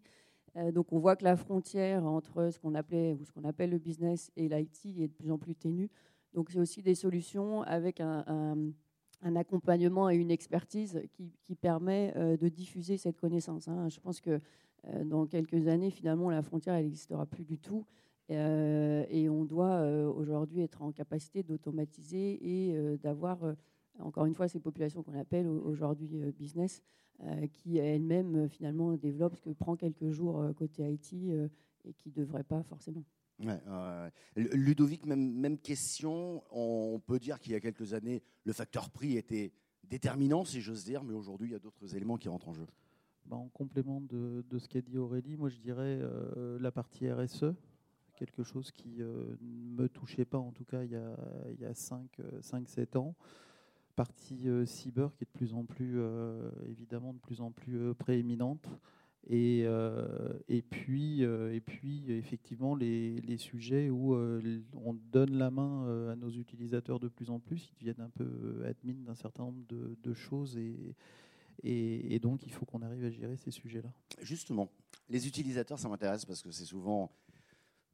Euh, 0.55 0.71
donc 0.71 0.91
on 0.91 0.99
voit 0.99 1.15
que 1.15 1.23
la 1.23 1.35
frontière 1.35 2.05
entre 2.05 2.49
ce 2.51 2.59
qu'on 2.59 2.75
appelait 2.75 3.13
ou 3.13 3.25
ce 3.25 3.31
qu'on 3.31 3.43
appelle 3.43 3.69
le 3.69 3.77
business 3.77 4.31
et 4.35 4.49
l'IT 4.49 4.85
est 4.85 5.07
de 5.07 5.13
plus 5.13 5.31
en 5.31 5.37
plus 5.37 5.55
ténue. 5.55 5.89
Donc 6.33 6.51
c'est 6.51 6.59
aussi 6.59 6.81
des 6.81 6.95
solutions 6.95 7.63
avec 7.63 7.99
un, 8.01 8.73
accompagnement 9.35 10.09
et 10.09 10.15
une 10.15 10.31
expertise 10.31 11.01
qui, 11.11 11.33
qui 11.41 11.55
permet 11.55 12.13
euh, 12.15 12.37
de 12.37 12.47
diffuser 12.47 12.97
cette 12.97 13.17
connaissance. 13.17 13.67
Hein. 13.67 13.89
Je 13.89 13.99
pense 13.99 14.21
que 14.21 14.39
euh, 14.85 15.03
dans 15.03 15.25
quelques 15.25 15.67
années, 15.67 15.91
finalement, 15.91 16.29
la 16.29 16.41
frontière 16.41 16.75
n'existera 16.75 17.25
plus 17.25 17.43
du 17.43 17.57
tout. 17.57 17.85
et 18.29 19.27
on 19.27 19.43
doit 19.43 19.81
aujourd'hui 20.11 20.61
être 20.61 20.83
en 20.83 20.91
capacité 20.91 21.41
d'automatiser 21.41 22.37
et 22.41 22.97
d'avoir, 22.97 23.39
encore 23.99 24.25
une 24.25 24.33
fois, 24.33 24.47
ces 24.47 24.59
populations 24.59 25.03
qu'on 25.03 25.17
appelle 25.17 25.47
aujourd'hui 25.47 26.07
business, 26.37 26.81
euh, 27.25 27.47
qui 27.47 27.77
elle-même 27.77 28.35
euh, 28.35 28.47
finalement 28.47 28.95
développe 28.95 29.35
ce 29.35 29.41
que 29.41 29.49
prend 29.49 29.75
quelques 29.75 30.09
jours 30.09 30.39
euh, 30.39 30.53
côté 30.53 30.89
IT 30.89 31.11
et 31.13 31.93
qui 31.93 32.09
ne 32.09 32.13
devrait 32.13 32.45
pas 32.45 32.63
forcément. 32.63 33.03
Ludovic, 34.37 35.05
même, 35.05 35.33
même, 35.33 35.57
question. 35.57 36.43
On 36.51 37.01
peut 37.05 37.19
dire 37.19 37.39
qu'il 37.39 37.51
y 37.51 37.55
a 37.55 37.59
quelques 37.59 37.93
années, 37.93 38.23
le 38.45 38.53
facteur 38.53 38.89
prix 38.89 39.17
était 39.17 39.51
déterminant, 39.83 40.45
si 40.45 40.61
j'ose 40.61 40.85
dire, 40.85 41.03
mais 41.03 41.13
aujourd'hui, 41.13 41.49
il 41.49 41.51
y 41.51 41.55
a 41.55 41.59
d'autres 41.59 41.93
éléments 41.93 42.17
qui 42.17 42.29
rentrent 42.29 42.47
en 42.47 42.53
jeu. 42.53 42.67
Bah, 43.25 43.35
en 43.35 43.49
complément 43.49 43.99
de, 43.99 44.45
de 44.49 44.57
ce 44.57 44.69
qu'a 44.69 44.81
dit 44.81 44.97
Aurélie, 44.97 45.35
moi 45.35 45.49
je 45.49 45.57
dirais 45.57 45.99
la 46.59 46.71
partie 46.71 47.11
RSE, 47.11 47.53
quelque 48.15 48.43
chose 48.43 48.71
qui 48.71 48.99
ne 48.99 49.37
me 49.41 49.89
touchait 49.89 50.25
pas 50.25 50.37
en 50.37 50.51
tout 50.51 50.65
cas 50.65 50.83
il 50.83 50.91
y 50.91 50.95
a, 50.95 51.15
il 51.51 51.59
y 51.59 51.65
a 51.65 51.73
5-7 51.73 52.97
ans 52.97 53.15
partie 53.99 54.47
euh, 54.47 54.65
cyber 54.65 55.13
qui 55.17 55.25
est 55.25 55.27
de 55.27 55.37
plus 55.37 55.53
en 55.53 55.65
plus, 55.65 55.95
euh, 55.97 56.49
évidemment, 56.69 57.13
de 57.13 57.19
plus 57.19 57.41
en 57.41 57.51
plus 57.51 57.77
euh, 57.77 57.93
prééminente. 57.93 58.65
Et, 59.29 59.65
puis, 60.69 61.21
et 61.21 61.59
puis, 61.59 62.09
effectivement, 62.09 62.73
les, 62.75 63.37
sujets 63.37 63.89
où 63.89 64.15
on 64.15 64.93
donne 65.11 65.37
la 65.37 65.51
main 65.51 66.09
à 66.09 66.15
nos 66.15 66.31
utilisateurs 66.31 66.99
de 66.99 67.09
plus 67.09 67.29
en 67.29 67.39
plus, 67.39 67.69
ils 67.69 67.79
deviennent 67.79 68.05
un 68.05 68.09
peu 68.09 68.63
admin 68.65 69.03
d'un 69.05 69.13
certain 69.13 69.43
nombre 69.43 69.61
de, 69.67 70.13
choses 70.13 70.57
et, 70.57 72.19
donc 72.19 72.43
il 72.43 72.51
faut 72.51 72.65
qu'on 72.65 72.81
arrive 72.81 73.03
à 73.03 73.11
gérer 73.11 73.35
ces 73.35 73.51
sujets-là. 73.51 73.93
Justement, 74.21 74.71
les 75.09 75.27
utilisateurs, 75.27 75.77
ça 75.77 75.89
m'intéresse 75.89 76.25
parce 76.25 76.41
que 76.41 76.49
c'est 76.49 76.65
souvent 76.65 77.11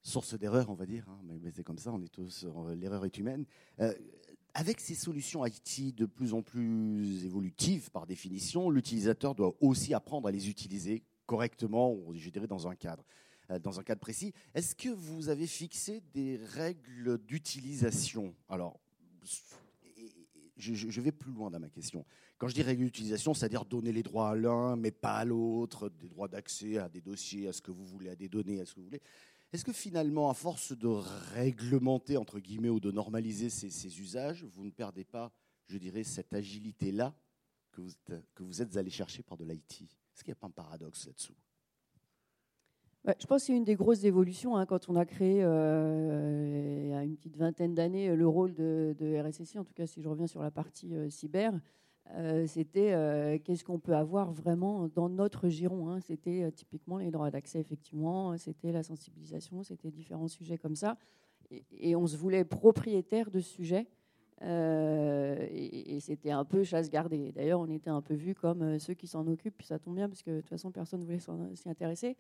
source 0.04 0.38
d'erreur, 0.38 0.70
on 0.70 0.76
va 0.76 0.86
dire, 0.86 1.06
hein, 1.10 1.20
mais, 1.26 1.52
c'est 1.52 1.64
comme 1.64 1.80
ça, 1.80 1.92
on 1.92 2.02
est 2.02 2.14
tous, 2.14 2.46
l'erreur 2.78 3.04
est 3.04 3.18
humaine 3.18 3.46
avec 4.56 4.80
ces 4.80 4.96
solutions 4.96 5.46
IT 5.46 5.94
de 5.94 6.06
plus 6.06 6.34
en 6.34 6.42
plus 6.42 7.26
évolutives 7.26 7.92
par 7.92 8.08
définition, 8.08 8.70
l'utilisateur 8.70 9.36
doit 9.36 9.54
aussi 9.60 9.94
apprendre 9.94 10.30
à 10.30 10.32
les 10.32 10.50
utiliser 10.50 11.04
correctement, 11.26 11.98
je 12.14 12.30
dirais 12.30 12.48
dans 12.48 12.66
un 12.66 12.76
cadre, 12.76 13.04
euh, 13.52 13.60
dans 13.60 13.82
un 13.82 13.84
cadre 13.84 14.00
précis. 14.00 14.34
Est-ce 14.54 14.74
que 14.74 14.88
vous 14.88 15.28
avez 15.28 15.46
fixé 15.46 16.02
des 16.14 16.38
règles 16.38 17.18
d'utilisation? 17.18 18.34
Alors, 18.48 18.80
je, 20.56 21.02
vais 21.02 21.12
plus 21.12 21.34
loin 21.34 21.52
dans 21.52 21.60
ma 21.60 21.70
question. 21.70 22.06
Quand 22.38 22.48
je 22.48 22.56
dis 22.56 22.62
règles 22.62 22.86
d'utilisation, 22.86 23.34
c'est-à-dire 23.34 23.66
donner 23.66 23.92
les 23.92 24.04
droits 24.04 24.30
à 24.30 24.36
l'un, 24.36 24.78
mais 24.78 24.92
pas 24.92 25.18
à 25.18 25.26
l'autre, 25.26 25.90
des 25.90 26.08
droits 26.08 26.30
d'accès 26.30 26.78
à 26.78 26.88
des 26.88 27.02
dossiers, 27.02 27.50
à 27.50 27.54
ce 27.54 27.62
que 27.62 27.72
vous 27.72 27.86
voulez, 27.86 28.10
à 28.10 28.16
des 28.16 28.30
données, 28.30 28.62
à 28.62 28.66
ce 28.66 28.74
que 28.74 28.80
vous 28.80 28.86
voulez. 28.86 29.02
Est-ce 29.54 29.64
que 29.64 29.74
finalement, 29.74 30.30
à 30.30 30.34
force 30.34 30.78
de 30.78 30.88
réglementer, 30.88 32.18
entre 32.18 32.40
guillemets, 32.40 32.70
ou 32.70 32.80
de 32.80 32.92
normaliser 32.92 33.50
ces, 33.50 34.02
usages, 34.02 34.44
vous 34.44 34.66
ne 34.66 34.72
perdez 34.72 35.06
pas, 35.06 35.32
je 35.68 35.78
dirais, 35.78 36.04
cette 36.04 36.34
agilité-là 36.34 37.16
que 37.72 37.82
vous, 38.44 38.62
êtes 38.62 38.78
allé 38.78 38.90
chercher 38.90 39.22
par 39.24 39.38
de 39.38 39.44
l'IT 39.44 39.82
Est-ce 39.82 40.24
qu'il 40.24 40.32
n'y 40.32 40.38
a 40.38 40.40
pas 40.40 40.48
un 40.48 40.52
paradoxe 40.52 41.08
là-dessous? 41.08 41.36
Je 43.20 43.28
pense 43.28 43.42
que 43.42 43.48
c'est 43.48 43.56
une 43.56 43.64
des 43.64 43.76
grosses 43.76 44.04
évolutions 44.04 44.58
hein, 44.58 44.66
quand 44.66 44.90
on 44.90 44.96
a 44.96 45.06
créé 45.06 45.44
euh, 45.44 46.82
il 46.86 46.90
y 46.90 46.94
a 46.94 47.04
une 47.04 47.16
petite 47.18 47.38
vingtaine 47.38 47.76
d'années 47.76 48.16
le 48.16 48.28
rôle 48.28 48.56
de, 48.56 48.96
de, 48.98 49.22
RSSI, 49.22 49.60
en 49.60 49.64
tout 49.64 49.76
cas 49.76 49.86
si 49.86 50.02
je 50.02 50.10
reviens 50.10 50.26
sur 50.26 50.42
la 50.42 50.50
partie 50.50 50.96
euh, 50.96 51.08
cyber. 51.10 51.54
Euh, 52.14 52.46
c'était 52.48 52.94
euh, 52.94 53.38
qu'est-ce 53.44 53.64
qu'on 53.64 53.80
peut 53.80 53.96
avoir 53.96 54.32
vraiment 54.32 54.88
dans 54.88 55.10
notre 55.10 55.50
giron. 55.50 55.90
Hein. 55.90 56.00
C'était 56.02 56.44
euh, 56.44 56.52
typiquement 56.52 56.98
les 56.98 57.10
droits 57.10 57.32
d'accès, 57.32 57.60
effectivement, 57.60 58.38
c'était 58.38 58.72
la 58.72 58.84
sensibilisation, 58.84 59.64
c'était 59.64 59.90
différents 59.90 60.28
sujets 60.28 60.58
comme 60.58 60.76
ça. 60.76 60.98
Et, 61.52 61.96
on 61.96 62.08
se 62.08 62.18
voulait 62.18 62.44
propriétaire 62.44 63.30
de 63.32 63.40
ce 63.40 63.50
sujet. 63.50 63.88
et, 64.42 65.98
c'était 66.00 66.32
un 66.32 66.46
peu 66.46 66.64
chasse 66.64 66.90
gardée. 66.90 67.32
D'ailleurs, 67.32 67.60
on 67.60 67.70
était 67.70 67.90
un 67.90 68.02
peu 68.02 68.16
vus 68.16 68.36
comme 68.36 68.80
ceux 68.80 68.94
qui 68.94 69.08
s'en 69.08 69.28
occupent, 69.28 69.58
puis 69.58 69.68
ça 69.68 69.80
tombe 69.80 69.96
bien, 69.96 70.10
parce 70.10 70.24
que 70.24 70.32
de 70.32 70.42
toute 70.42 70.50
façon, 70.50 70.72
personne 70.72 71.02
ne 71.02 71.06
voulait 71.06 71.20
s'y 71.20 71.70
intéresser. 71.70 72.18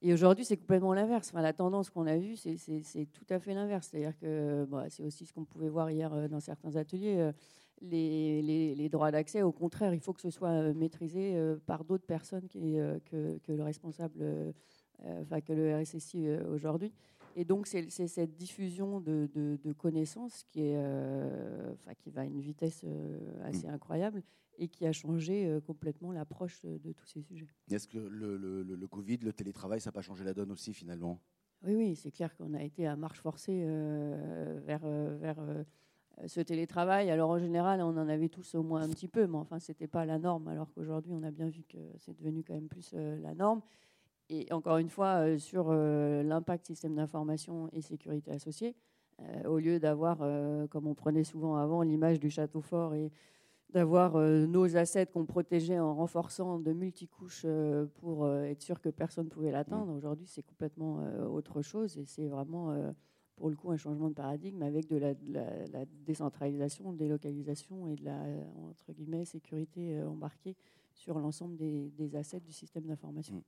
Et 0.00 0.12
aujourd'hui, 0.12 0.44
c'est 0.44 0.56
complètement 0.56 0.94
l'inverse. 0.94 1.30
Enfin, 1.30 1.42
la 1.42 1.52
tendance 1.52 1.90
qu'on 1.90 2.06
a 2.06 2.16
vue, 2.16 2.36
c'est 2.36 3.06
tout 3.12 3.26
à 3.30 3.38
fait 3.38 3.54
l'inverse. 3.54 3.88
C'est-à-dire 3.90 4.16
que 4.18 4.64
bah, 4.64 4.86
c'est 4.88 5.02
aussi 5.02 5.26
ce 5.26 5.32
qu'on 5.32 5.44
pouvait 5.44 5.68
voir 5.68 5.90
hier 5.90 6.28
dans 6.28 6.40
certains 6.40 6.76
ateliers 6.76 7.32
les, 7.82 8.88
droits 8.88 9.10
d'accès. 9.10 9.42
Au 9.42 9.52
contraire, 9.52 9.94
il 9.94 10.00
faut 10.00 10.12
que 10.12 10.20
ce 10.20 10.30
soit 10.30 10.50
euh, 10.50 10.74
maîtrisé 10.74 11.34
euh, 11.34 11.56
par 11.66 11.84
d'autres 11.84 12.06
personnes 12.06 12.48
euh, 12.56 12.98
que, 13.04 13.52
le 13.52 13.62
responsable, 13.62 14.54
enfin 15.04 15.40
que 15.40 15.52
le 15.52 15.76
RSSI 15.76 16.28
aujourd'hui. 16.52 16.92
Et 17.34 17.44
donc, 17.44 17.66
c'est 17.66 17.88
cette 17.88 18.34
diffusion 18.34 19.00
de, 19.00 19.72
connaissances 19.78 20.44
qui, 20.44 20.60
est, 20.60 20.78
qui 21.98 22.10
va 22.10 22.22
à 22.22 22.24
une 22.24 22.40
vitesse 22.40 22.84
assez 23.44 23.66
mmh. 23.66 23.74
incroyable 23.74 24.22
et 24.58 24.68
qui 24.68 24.86
a 24.86 24.92
changé 24.92 25.58
complètement 25.66 26.12
l'approche 26.12 26.60
de 26.62 26.92
tous 26.92 27.06
ces 27.06 27.22
sujets. 27.22 27.48
Est-ce 27.70 27.88
que 27.88 27.98
le, 27.98 28.36
le, 28.36 28.62
le, 28.62 28.86
Covid, 28.86 29.18
le 29.18 29.32
télétravail, 29.32 29.80
ça 29.80 29.88
n'a 29.88 29.92
pas 29.92 30.02
changé 30.02 30.24
la 30.24 30.34
donne 30.34 30.52
aussi 30.52 30.74
finalement? 30.74 31.20
Oui, 31.64 31.74
oui, 31.74 31.96
c'est 31.96 32.10
clair 32.10 32.36
qu'on 32.36 32.52
a 32.52 32.62
été 32.62 32.86
à 32.86 32.96
marche 32.96 33.20
forcée 33.20 33.64
vers, 34.66 34.86
vers 34.86 35.64
ce 36.26 36.40
télétravail. 36.40 37.10
Alors 37.10 37.30
en 37.30 37.38
général, 37.38 37.80
on 37.80 37.96
en 37.96 38.08
avait 38.08 38.28
tous 38.28 38.54
au 38.54 38.62
moins 38.62 38.82
un 38.82 38.88
petit 38.88 39.08
peu, 39.08 39.26
mais 39.26 39.38
enfin, 39.38 39.58
ce 39.58 39.72
n'était 39.72 39.86
pas 39.86 40.04
la 40.04 40.18
norme, 40.18 40.48
alors 40.48 40.72
qu'aujourd'hui, 40.72 41.12
on 41.14 41.22
a 41.22 41.30
bien 41.30 41.48
vu 41.48 41.62
que 41.64 41.78
c'est 41.98 42.16
devenu 42.16 42.42
quand 42.42 42.54
même 42.54 42.68
plus 42.68 42.92
la 42.94 43.34
norme. 43.34 43.60
Et 44.28 44.50
encore 44.52 44.78
une 44.78 44.88
fois, 44.88 45.38
sur 45.38 45.72
l'impact 45.72 46.66
système 46.66 46.94
d'information 46.94 47.68
et 47.72 47.82
sécurité 47.82 48.30
associée, 48.30 48.74
au 49.46 49.58
lieu 49.58 49.78
d'avoir, 49.78 50.18
comme 50.70 50.86
on 50.86 50.94
prenait 50.94 51.24
souvent 51.24 51.56
avant, 51.56 51.82
l'image 51.82 52.20
du 52.20 52.30
château 52.30 52.60
fort 52.60 52.94
et 52.94 53.10
d'avoir 53.72 54.16
euh, 54.16 54.46
nos 54.46 54.76
assets 54.76 55.06
qu'on 55.06 55.24
protégeait 55.24 55.78
en 55.78 55.94
renforçant 55.94 56.58
de 56.58 56.72
multicouches 56.72 57.42
euh, 57.44 57.86
pour 58.00 58.24
euh, 58.24 58.44
être 58.44 58.62
sûr 58.62 58.80
que 58.80 58.90
personne 58.90 59.24
ne 59.24 59.30
pouvait 59.30 59.50
l'atteindre. 59.50 59.92
Mm. 59.92 59.96
Aujourd'hui, 59.96 60.26
c'est 60.26 60.42
complètement 60.42 61.02
autre 61.30 61.62
chose 61.62 61.96
et 61.98 62.04
c'est 62.04 62.26
vraiment, 62.26 62.74
pour 63.36 63.50
le 63.50 63.56
coup, 63.56 63.70
un 63.70 63.76
changement 63.76 64.08
de 64.08 64.14
paradigme 64.14 64.62
avec 64.62 64.88
de 64.88 64.96
la, 64.96 65.14
la 65.72 65.84
décentralisation, 66.06 66.92
délocalisation 66.92 67.88
et 67.88 67.96
de 67.96 68.04
la, 68.04 68.22
entre 68.70 68.92
guillemets, 68.92 69.24
sécurité 69.24 70.02
embarquée 70.02 70.54
sur 70.94 71.18
l'ensemble 71.18 71.56
des, 71.56 71.90
des, 71.96 72.14
assets 72.14 72.40
du 72.40 72.52
système 72.52 72.84
d'information. 72.84 73.36
Mm. 73.36 73.42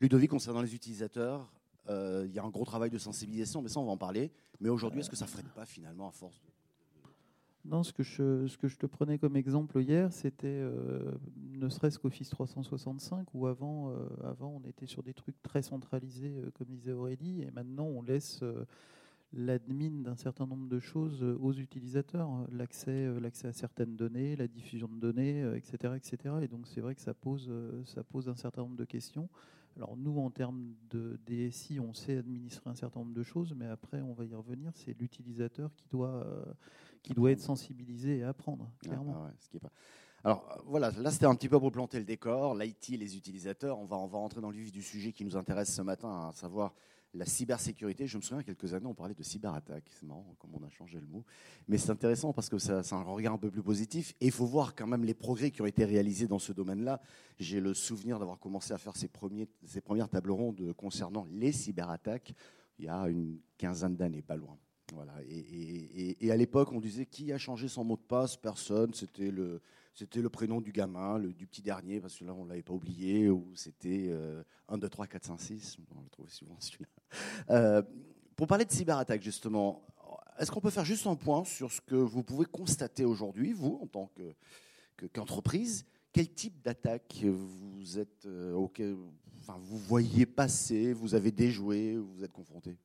Ludovic, 0.00 0.30
concernant 0.30 0.62
les 0.62 0.74
utilisateurs, 0.74 1.50
il 1.88 2.30
y 2.32 2.38
a 2.38 2.44
un 2.44 2.50
gros 2.50 2.64
travail 2.64 2.90
de 2.90 2.98
sensibilisation, 2.98 3.62
mais 3.62 3.68
ça, 3.68 3.80
on 3.80 3.86
va 3.86 3.92
en 3.92 3.96
parler. 3.96 4.30
Mais 4.60 4.68
aujourd'hui, 4.68 5.00
est-ce 5.00 5.10
que 5.10 5.16
ça 5.16 5.24
ne 5.24 5.30
freine 5.30 5.48
pas 5.54 5.64
finalement 5.64 6.08
à 6.08 6.12
force 6.12 6.40
de 6.42 6.48
non, 7.64 7.82
ce 7.82 7.92
que, 7.92 8.02
je, 8.02 8.46
ce 8.46 8.56
que 8.56 8.66
je 8.66 8.76
te 8.76 8.86
prenais 8.86 9.18
comme 9.18 9.36
exemple 9.36 9.80
hier, 9.82 10.10
c'était 10.10 10.46
euh, 10.46 11.12
ne 11.36 11.68
serait-ce 11.68 11.98
qu'Office 11.98 12.30
365, 12.30 13.34
où 13.34 13.46
avant, 13.46 13.90
euh, 13.90 14.06
avant 14.24 14.62
on 14.62 14.66
était 14.66 14.86
sur 14.86 15.02
des 15.02 15.12
trucs 15.12 15.40
très 15.42 15.60
centralisés, 15.60 16.38
euh, 16.38 16.50
comme 16.54 16.68
disait 16.68 16.92
Aurélie, 16.92 17.42
et 17.42 17.50
maintenant 17.50 17.84
on 17.84 18.00
laisse 18.00 18.42
l'admin 19.32 20.02
d'un 20.02 20.16
certain 20.16 20.46
nombre 20.46 20.68
de 20.68 20.78
choses 20.78 21.22
aux 21.22 21.52
utilisateurs, 21.52 22.30
l'accès, 22.50 23.08
l'accès 23.20 23.48
à 23.48 23.52
certaines 23.52 23.96
données, 23.96 24.36
la 24.36 24.48
diffusion 24.48 24.88
de 24.88 24.98
données, 24.98 25.44
etc., 25.54 25.94
etc. 25.96 26.36
Et 26.42 26.48
donc 26.48 26.66
c'est 26.66 26.80
vrai 26.80 26.94
que 26.94 27.00
ça 27.00 27.14
pose, 27.14 27.52
ça 27.84 28.02
pose 28.02 28.28
un 28.28 28.36
certain 28.36 28.62
nombre 28.62 28.76
de 28.76 28.84
questions. 28.84 29.28
Alors 29.76 29.96
nous, 29.96 30.18
en 30.18 30.30
termes 30.30 30.74
de 30.90 31.20
DSI, 31.26 31.78
on 31.78 31.92
sait 31.92 32.16
administrer 32.16 32.70
un 32.70 32.74
certain 32.74 33.00
nombre 33.00 33.14
de 33.14 33.22
choses, 33.22 33.54
mais 33.54 33.66
après, 33.66 34.00
on 34.00 34.12
va 34.14 34.24
y 34.24 34.34
revenir, 34.34 34.72
c'est 34.74 34.98
l'utilisateur 34.98 35.70
qui 35.76 35.88
doit 35.88 36.26
qui 37.02 37.14
doit 37.14 37.30
être 37.30 37.40
sensibilisé 37.40 38.18
et 38.18 38.22
apprendre, 38.22 38.70
clairement. 38.80 39.24
Ah 39.26 39.32
ce 39.38 39.48
qui 39.48 39.56
est 39.56 39.60
pas... 39.60 39.72
Alors 40.24 40.48
euh, 40.50 40.62
voilà, 40.66 40.90
là 40.90 41.10
c'était 41.10 41.26
un 41.26 41.34
petit 41.34 41.48
peu 41.48 41.58
pour 41.58 41.70
planter 41.72 41.98
le 41.98 42.04
décor, 42.04 42.54
l'IT, 42.54 42.88
les 42.88 43.16
utilisateurs. 43.16 43.78
On 43.78 43.84
va, 43.84 43.96
on 43.96 44.06
va 44.06 44.18
rentrer 44.18 44.40
dans 44.40 44.50
le 44.50 44.56
vif 44.56 44.72
du 44.72 44.82
sujet 44.82 45.12
qui 45.12 45.24
nous 45.24 45.36
intéresse 45.36 45.74
ce 45.74 45.82
matin, 45.82 46.28
à 46.28 46.32
savoir 46.32 46.74
la 47.14 47.24
cybersécurité. 47.24 48.06
Je 48.06 48.16
me 48.16 48.22
souviens, 48.22 48.38
a 48.38 48.42
quelques 48.42 48.74
années, 48.74 48.86
on 48.86 48.94
parlait 48.94 49.14
de 49.14 49.22
cyberattaque. 49.22 49.84
C'est 49.90 50.06
marrant 50.06 50.34
comme 50.38 50.50
on 50.54 50.64
a 50.64 50.70
changé 50.70 51.00
le 51.00 51.06
mot. 51.06 51.24
Mais 51.66 51.78
c'est 51.78 51.90
intéressant 51.90 52.32
parce 52.32 52.48
que 52.48 52.58
c'est 52.58 52.92
un 52.92 53.02
regard 53.02 53.34
un 53.34 53.38
peu 53.38 53.50
plus 53.50 53.62
positif. 53.62 54.14
Et 54.20 54.26
il 54.26 54.32
faut 54.32 54.46
voir 54.46 54.74
quand 54.74 54.86
même 54.86 55.04
les 55.04 55.14
progrès 55.14 55.50
qui 55.50 55.62
ont 55.62 55.66
été 55.66 55.84
réalisés 55.84 56.26
dans 56.26 56.38
ce 56.38 56.52
domaine-là. 56.52 57.00
J'ai 57.38 57.60
le 57.60 57.74
souvenir 57.74 58.18
d'avoir 58.18 58.38
commencé 58.38 58.72
à 58.72 58.78
faire 58.78 58.96
ces, 58.96 59.08
premiers, 59.08 59.48
ces 59.64 59.80
premières 59.80 60.08
tables 60.08 60.30
rondes 60.30 60.72
concernant 60.74 61.26
les 61.30 61.52
cyberattaques 61.52 62.34
il 62.78 62.84
y 62.84 62.88
a 62.88 63.08
une 63.08 63.40
quinzaine 63.56 63.96
d'années, 63.96 64.22
pas 64.22 64.36
loin. 64.36 64.56
Voilà. 64.94 65.14
Et, 65.28 66.30
à 66.30 66.36
l'époque, 66.36 66.72
on 66.72 66.80
disait 66.80 67.06
qui 67.06 67.32
a 67.32 67.38
changé 67.38 67.68
son 67.68 67.84
mot 67.84 67.96
de 67.96 68.02
passe? 68.02 68.36
Personne. 68.36 68.94
C'était 68.94 69.30
le, 69.30 69.60
c'était 69.94 70.22
le 70.22 70.30
prénom 70.30 70.60
du 70.60 70.72
gamin, 70.72 71.18
le, 71.18 71.32
du 71.32 71.46
petit 71.46 71.60
dernier, 71.60 72.00
parce 72.00 72.16
que 72.16 72.24
là, 72.24 72.34
on 72.34 72.44
ne 72.44 72.50
l'avait 72.50 72.62
pas 72.62 72.72
oublié, 72.72 73.28
ou 73.28 73.52
c'était 73.54 74.10
1, 74.68 74.78
2, 74.78 74.88
3, 74.88 75.06
4, 75.06 75.24
5, 75.24 75.40
6. 75.40 75.76
On 75.94 76.02
le 76.02 76.08
trouve 76.08 76.30
souvent 76.30 76.56
celui-là. 76.58 76.97
Euh, 77.50 77.82
pour 78.36 78.46
parler 78.46 78.64
de 78.64 78.70
cyberattaque, 78.70 79.22
justement, 79.22 79.82
est-ce 80.38 80.50
qu'on 80.50 80.60
peut 80.60 80.70
faire 80.70 80.84
juste 80.84 81.06
un 81.06 81.16
point 81.16 81.44
sur 81.44 81.72
ce 81.72 81.80
que 81.80 81.94
vous 81.94 82.22
pouvez 82.22 82.44
constater 82.44 83.04
aujourd'hui, 83.04 83.52
vous, 83.52 83.80
en 83.82 83.86
tant 83.86 84.10
que, 84.14 85.06
qu'entreprise? 85.06 85.86
Quel 86.12 86.32
type 86.32 86.62
d'attaque 86.62 87.24
vous 87.24 87.98
êtes, 87.98 88.26
euh, 88.26 88.54
enfin, 89.38 89.58
vous 89.60 89.78
voyez 89.78 90.26
passer, 90.26 90.92
vous 90.92 91.14
avez 91.14 91.30
déjoué, 91.30 91.96
vous 91.96 92.22
êtes 92.22 92.32
confronté? 92.32 92.76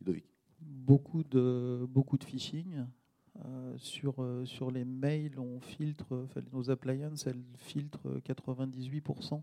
Ludovic 0.00 0.30
beaucoup 0.60 1.24
de, 1.24 1.86
beaucoup 1.88 2.18
de 2.18 2.24
phishing. 2.24 2.84
Euh, 3.44 3.74
sur, 3.78 4.16
sur 4.44 4.70
les 4.70 4.84
mails, 4.84 5.38
on 5.38 5.60
filtre, 5.60 6.26
nos 6.52 6.70
appliances, 6.70 7.26
elles 7.26 7.42
filtrent 7.56 8.20
98% 8.26 9.40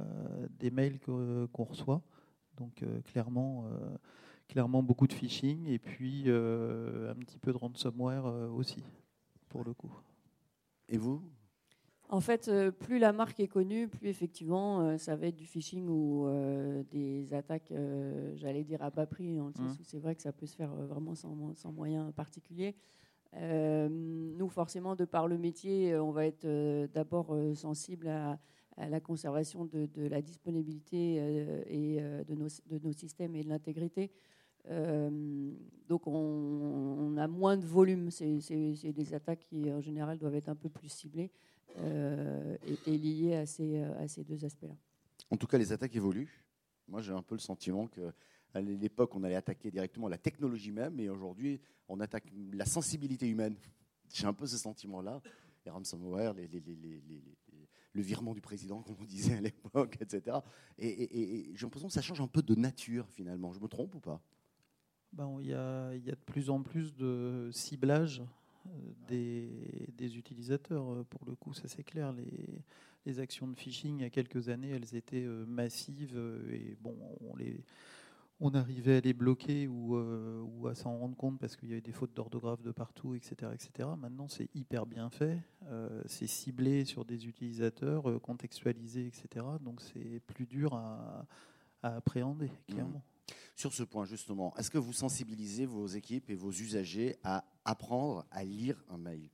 euh, 0.00 0.48
des 0.58 0.70
mails 0.70 0.98
qu'on 1.00 1.64
reçoit. 1.64 2.02
Donc 2.56 2.84
clairement, 3.04 3.66
clairement 4.48 4.82
beaucoup 4.82 5.06
de 5.06 5.12
phishing 5.12 5.66
et 5.66 5.78
puis 5.78 6.28
un 6.28 7.14
petit 7.20 7.38
peu 7.38 7.52
de 7.52 7.56
ransomware 7.56 8.24
aussi, 8.52 8.82
pour 9.48 9.64
le 9.64 9.74
coup. 9.74 9.92
Et 10.88 10.98
vous? 10.98 11.22
En 12.12 12.20
fait, 12.20 12.48
euh, 12.48 12.70
plus 12.70 12.98
la 12.98 13.14
marque 13.14 13.40
est 13.40 13.48
connue, 13.48 13.88
plus 13.88 14.08
effectivement, 14.08 14.82
euh, 14.82 14.98
ça 14.98 15.16
va 15.16 15.28
être 15.28 15.34
du 15.34 15.46
phishing 15.46 15.88
ou 15.88 16.26
euh, 16.26 16.82
des 16.90 17.32
attaques, 17.32 17.72
j'allais 18.34 18.64
dire 18.64 18.82
à 18.82 18.90
bas 18.90 19.06
prix, 19.06 19.34
dans 19.34 19.46
le 19.46 19.54
sens 19.54 19.78
mmh. 19.78 19.80
où 19.80 19.84
c'est 19.84 19.98
vrai 19.98 20.14
que 20.14 20.20
ça 20.20 20.30
peut 20.30 20.44
se 20.44 20.54
faire 20.54 20.74
vraiment 20.74 21.14
sans, 21.14 21.54
sans 21.54 21.72
moyens 21.72 22.12
particuliers. 22.12 22.76
nous, 23.32 24.48
forcément, 24.50 24.94
de 24.94 25.06
par 25.06 25.26
le 25.26 25.38
métier, 25.38 25.96
on 25.96 26.10
va 26.10 26.26
être 26.26 26.46
d'abord 26.92 27.34
sensible 27.54 28.08
à, 28.08 28.38
la 28.88 29.00
conservation 29.00 29.64
de, 29.64 29.88
la 30.08 30.22
disponibilité 30.22 31.16
et 31.68 32.00
de 32.00 32.34
nos, 32.34 32.48
de, 32.66 32.78
nos, 32.82 32.92
systèmes 32.92 33.34
et 33.36 33.42
de 33.42 33.48
l'intégrité. 33.48 34.10
donc 35.88 36.06
on, 36.06 37.16
a 37.16 37.28
moins 37.28 37.56
de 37.56 37.66
volume. 37.66 38.10
C'est 38.10 38.92
des 38.92 39.14
attaques 39.14 39.40
qui, 39.40 39.72
en 39.72 39.80
général, 39.80 40.18
doivent 40.18 40.36
être 40.36 40.48
un 40.48 40.56
peu 40.56 40.68
plus 40.68 40.88
ciblées 40.88 41.30
euh, 41.78 42.56
est, 42.66 42.90
lié 42.90 43.36
à 43.36 43.46
ces, 43.46 43.78
euh, 43.78 43.98
à 43.98 44.08
ces 44.08 44.24
deux 44.24 44.44
aspects-là. 44.44 44.74
En 45.30 45.36
tout 45.36 45.46
cas, 45.46 45.56
les 45.56 45.72
attaques 45.72 45.96
évoluent. 45.96 46.44
Moi, 46.86 47.00
j'ai 47.00 47.12
un 47.12 47.22
peu 47.22 47.34
le 47.34 47.40
sentiment 47.40 47.86
que 47.86 48.12
à 48.54 48.60
l'époque, 48.60 49.14
on 49.14 49.22
allait 49.22 49.36
attaquer 49.36 49.70
directement 49.70 50.08
la 50.08 50.18
technologie 50.18 50.72
même, 50.72 51.00
et 51.00 51.08
aujourd'hui, 51.08 51.58
on 51.88 52.00
attaque 52.00 52.30
la 52.52 52.66
sensibilité 52.66 53.26
humaine. 53.26 53.56
J'ai 54.12 54.26
un 54.26 54.34
peu 54.34 54.46
ce 54.46 54.58
sentiment-là. 54.58 55.22
Les 55.64 55.70
ransomware, 55.70 56.34
les, 56.34 56.46
les, 56.48 56.60
les, 56.60 57.22
le 57.92 58.02
virement 58.02 58.34
du 58.34 58.40
président, 58.40 58.82
comme 58.82 58.96
on 59.00 59.04
disait 59.04 59.34
à 59.34 59.40
l'époque, 59.40 59.98
etc. 60.00 60.38
Et, 60.78 61.52
j'ai 61.54 61.66
l'impression 61.66 61.88
que 61.88 61.94
ça 61.94 62.02
change 62.02 62.20
un 62.20 62.26
peu 62.26 62.42
de 62.42 62.54
nature, 62.54 63.08
finalement. 63.10 63.52
Je 63.52 63.60
me 63.60 63.68
trompe 63.68 63.94
ou 63.94 64.00
pas? 64.00 64.20
Ben, 65.12 65.36
Il 65.40 65.48
y, 65.48 65.54
a, 65.54 65.94
y, 65.94 66.10
a, 66.10 66.14
de 66.14 66.24
plus 66.24 66.48
en 66.48 66.62
plus 66.62 66.94
de 66.94 67.50
ciblage 67.52 68.22
des, 69.08 69.48
des, 69.96 70.16
utilisateurs. 70.16 70.92
Euh, 70.92 71.04
pour 71.04 71.26
le 71.26 71.34
coup, 71.34 71.52
ça 71.52 71.68
c'est 71.68 71.84
clair. 71.84 72.12
Les, 72.12 72.48
les, 73.04 73.20
actions 73.20 73.46
de 73.46 73.56
phishing, 73.56 73.98
il 73.98 74.02
y 74.02 74.06
a 74.06 74.10
quelques 74.10 74.48
années, 74.48 74.70
elles 74.70 74.94
étaient 74.94 75.24
euh, 75.24 75.44
massives 75.46 76.16
euh, 76.16 76.50
et 76.52 76.76
bon, 76.80 76.96
on 77.20 77.36
les 77.36 77.64
on 78.44 78.54
arrivait 78.54 78.96
à 78.96 79.00
les 79.00 79.12
bloquer 79.12 79.68
ou, 79.68 79.96
ou 79.96 80.66
à 80.66 80.74
s'en 80.74 80.98
rendre 80.98 81.16
compte 81.16 81.38
parce 81.38 81.56
qu'il 81.56 81.68
y 81.68 81.72
avait 81.72 81.80
des 81.80 81.92
fautes 81.92 82.12
d'orthographe 82.12 82.60
de 82.62 82.72
partout, 82.72 83.14
etc. 83.14 83.52
etc. 83.54 83.88
Maintenant, 83.96 84.28
c'est 84.28 84.48
hyper 84.54 84.84
bien 84.84 85.10
fait. 85.10 85.38
c'est 86.06 86.26
ciblé 86.26 86.84
sur 86.84 87.04
des 87.04 87.26
utilisateurs, 87.26 88.20
contextualisé, 88.20 89.06
etc. 89.06 89.46
Donc, 89.60 89.80
c'est 89.80 90.20
plus 90.26 90.46
dur 90.46 90.74
à, 90.74 91.24
à 91.82 91.96
appréhender, 91.96 92.50
clairement. 92.68 93.02
Sur 93.54 93.74
ce 93.74 93.82
point, 93.82 94.04
justement, 94.04 94.54
est-ce 94.56 94.70
que 94.70 94.78
vous 94.78 94.92
sensibilisez 94.92 95.66
vos 95.66 95.86
équipes 95.86 96.30
et 96.30 96.34
vos 96.34 96.50
usagers 96.50 97.16
à 97.22 97.44
apprendre 97.64 98.26
à 98.30 98.44
lire 98.44 98.82
un 98.88 98.98
mail? 98.98 99.28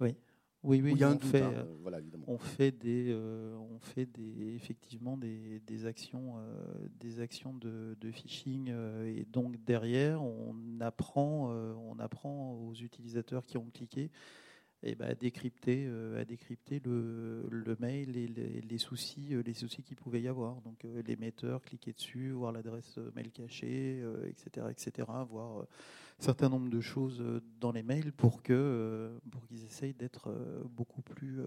Oui. 0.00 0.16
Oui, 0.64 0.80
oui, 0.80 0.92
on, 1.04 1.18
fait, 1.18 1.42
hein, 1.42 1.52
euh, 1.56 1.64
voilà, 1.80 1.98
on 2.28 2.38
fait 2.38 2.70
des, 2.70 3.06
euh, 3.08 3.56
on 3.56 3.80
fait 3.80 4.06
des, 4.06 4.54
effectivement 4.54 5.16
des, 5.16 5.60
des 5.66 5.86
actions, 5.86 6.34
euh, 6.36 6.88
des 7.00 7.18
actions 7.18 7.52
de, 7.52 7.96
de 8.00 8.10
phishing 8.12 8.72
et 9.04 9.24
donc 9.24 9.56
derrière 9.64 10.22
on 10.22 10.54
apprend, 10.80 11.50
on 11.50 11.98
apprend 11.98 12.52
aux 12.52 12.74
utilisateurs 12.74 13.44
qui 13.44 13.58
ont 13.58 13.70
cliqué 13.74 14.12
et 14.84 14.94
bah, 14.94 15.06
à 15.06 15.14
décrypter, 15.14 15.88
à 16.16 16.24
décrypter 16.24 16.80
le, 16.84 17.48
le 17.50 17.76
mail 17.80 18.16
et 18.16 18.28
les, 18.28 18.78
soucis, 18.78 19.34
euh, 19.34 19.42
les 19.44 19.54
soucis 19.54 19.82
qu'il 19.82 19.96
pouvait 19.96 20.20
y 20.20 20.28
avoir. 20.28 20.60
Donc 20.62 20.86
l'émetteur, 21.06 21.62
cliquer 21.62 21.92
dessus, 21.92 22.30
voir 22.30 22.52
l'adresse 22.52 22.98
mail 23.16 23.32
cachée, 23.32 24.00
etc., 24.26 24.66
etc., 24.70 25.08
voir 25.28 25.66
certain 26.22 26.48
nombre 26.48 26.70
de 26.70 26.80
choses 26.80 27.22
dans 27.60 27.72
les 27.72 27.82
mails 27.82 28.12
pour 28.12 28.42
que 28.42 29.20
pour 29.30 29.46
qu'ils 29.46 29.64
essayent 29.64 29.94
d'être 29.94 30.30
beaucoup 30.70 31.02
plus 31.02 31.40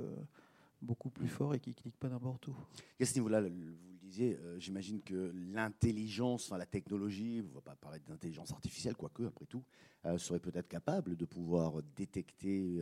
beaucoup 0.82 1.10
plus 1.10 1.28
forts 1.28 1.54
et 1.56 1.60
qu'ils 1.60 1.76
cliquent 1.76 1.98
pas 1.98 2.10
n'importe 2.10 2.48
où. 2.48 2.56
Et 3.00 3.04
à 3.04 3.06
ce 3.06 3.16
niveau-là, 3.16 3.42
vous 3.42 3.48
le 3.48 3.98
disiez, 4.00 4.38
euh, 4.38 4.60
j'imagine 4.60 5.02
que 5.02 5.32
l'intelligence, 5.34 6.52
la 6.52 6.66
technologie, 6.66 7.44
on 7.50 7.56
va 7.56 7.62
pas 7.62 7.76
parler 7.76 8.00
d'intelligence 8.00 8.52
artificielle, 8.52 8.96
quoique, 8.96 9.24
après 9.24 9.46
tout, 9.46 9.64
euh, 10.06 10.18
serait 10.18 10.40
peut-être 10.40 10.68
capable 10.68 11.16
de 11.16 11.26
pouvoir 11.26 11.82
détecter, 11.96 12.82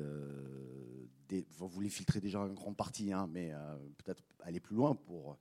vous 1.57 1.81
les 1.81 1.89
filtrez 1.89 2.19
déjà 2.19 2.39
en 2.39 2.49
grande 2.49 2.77
partie, 2.77 3.11
hein, 3.11 3.27
mais 3.31 3.51
peut-être 3.97 4.23
aller 4.41 4.59
plus 4.59 4.75
loin 4.75 4.95
pour 4.95 5.37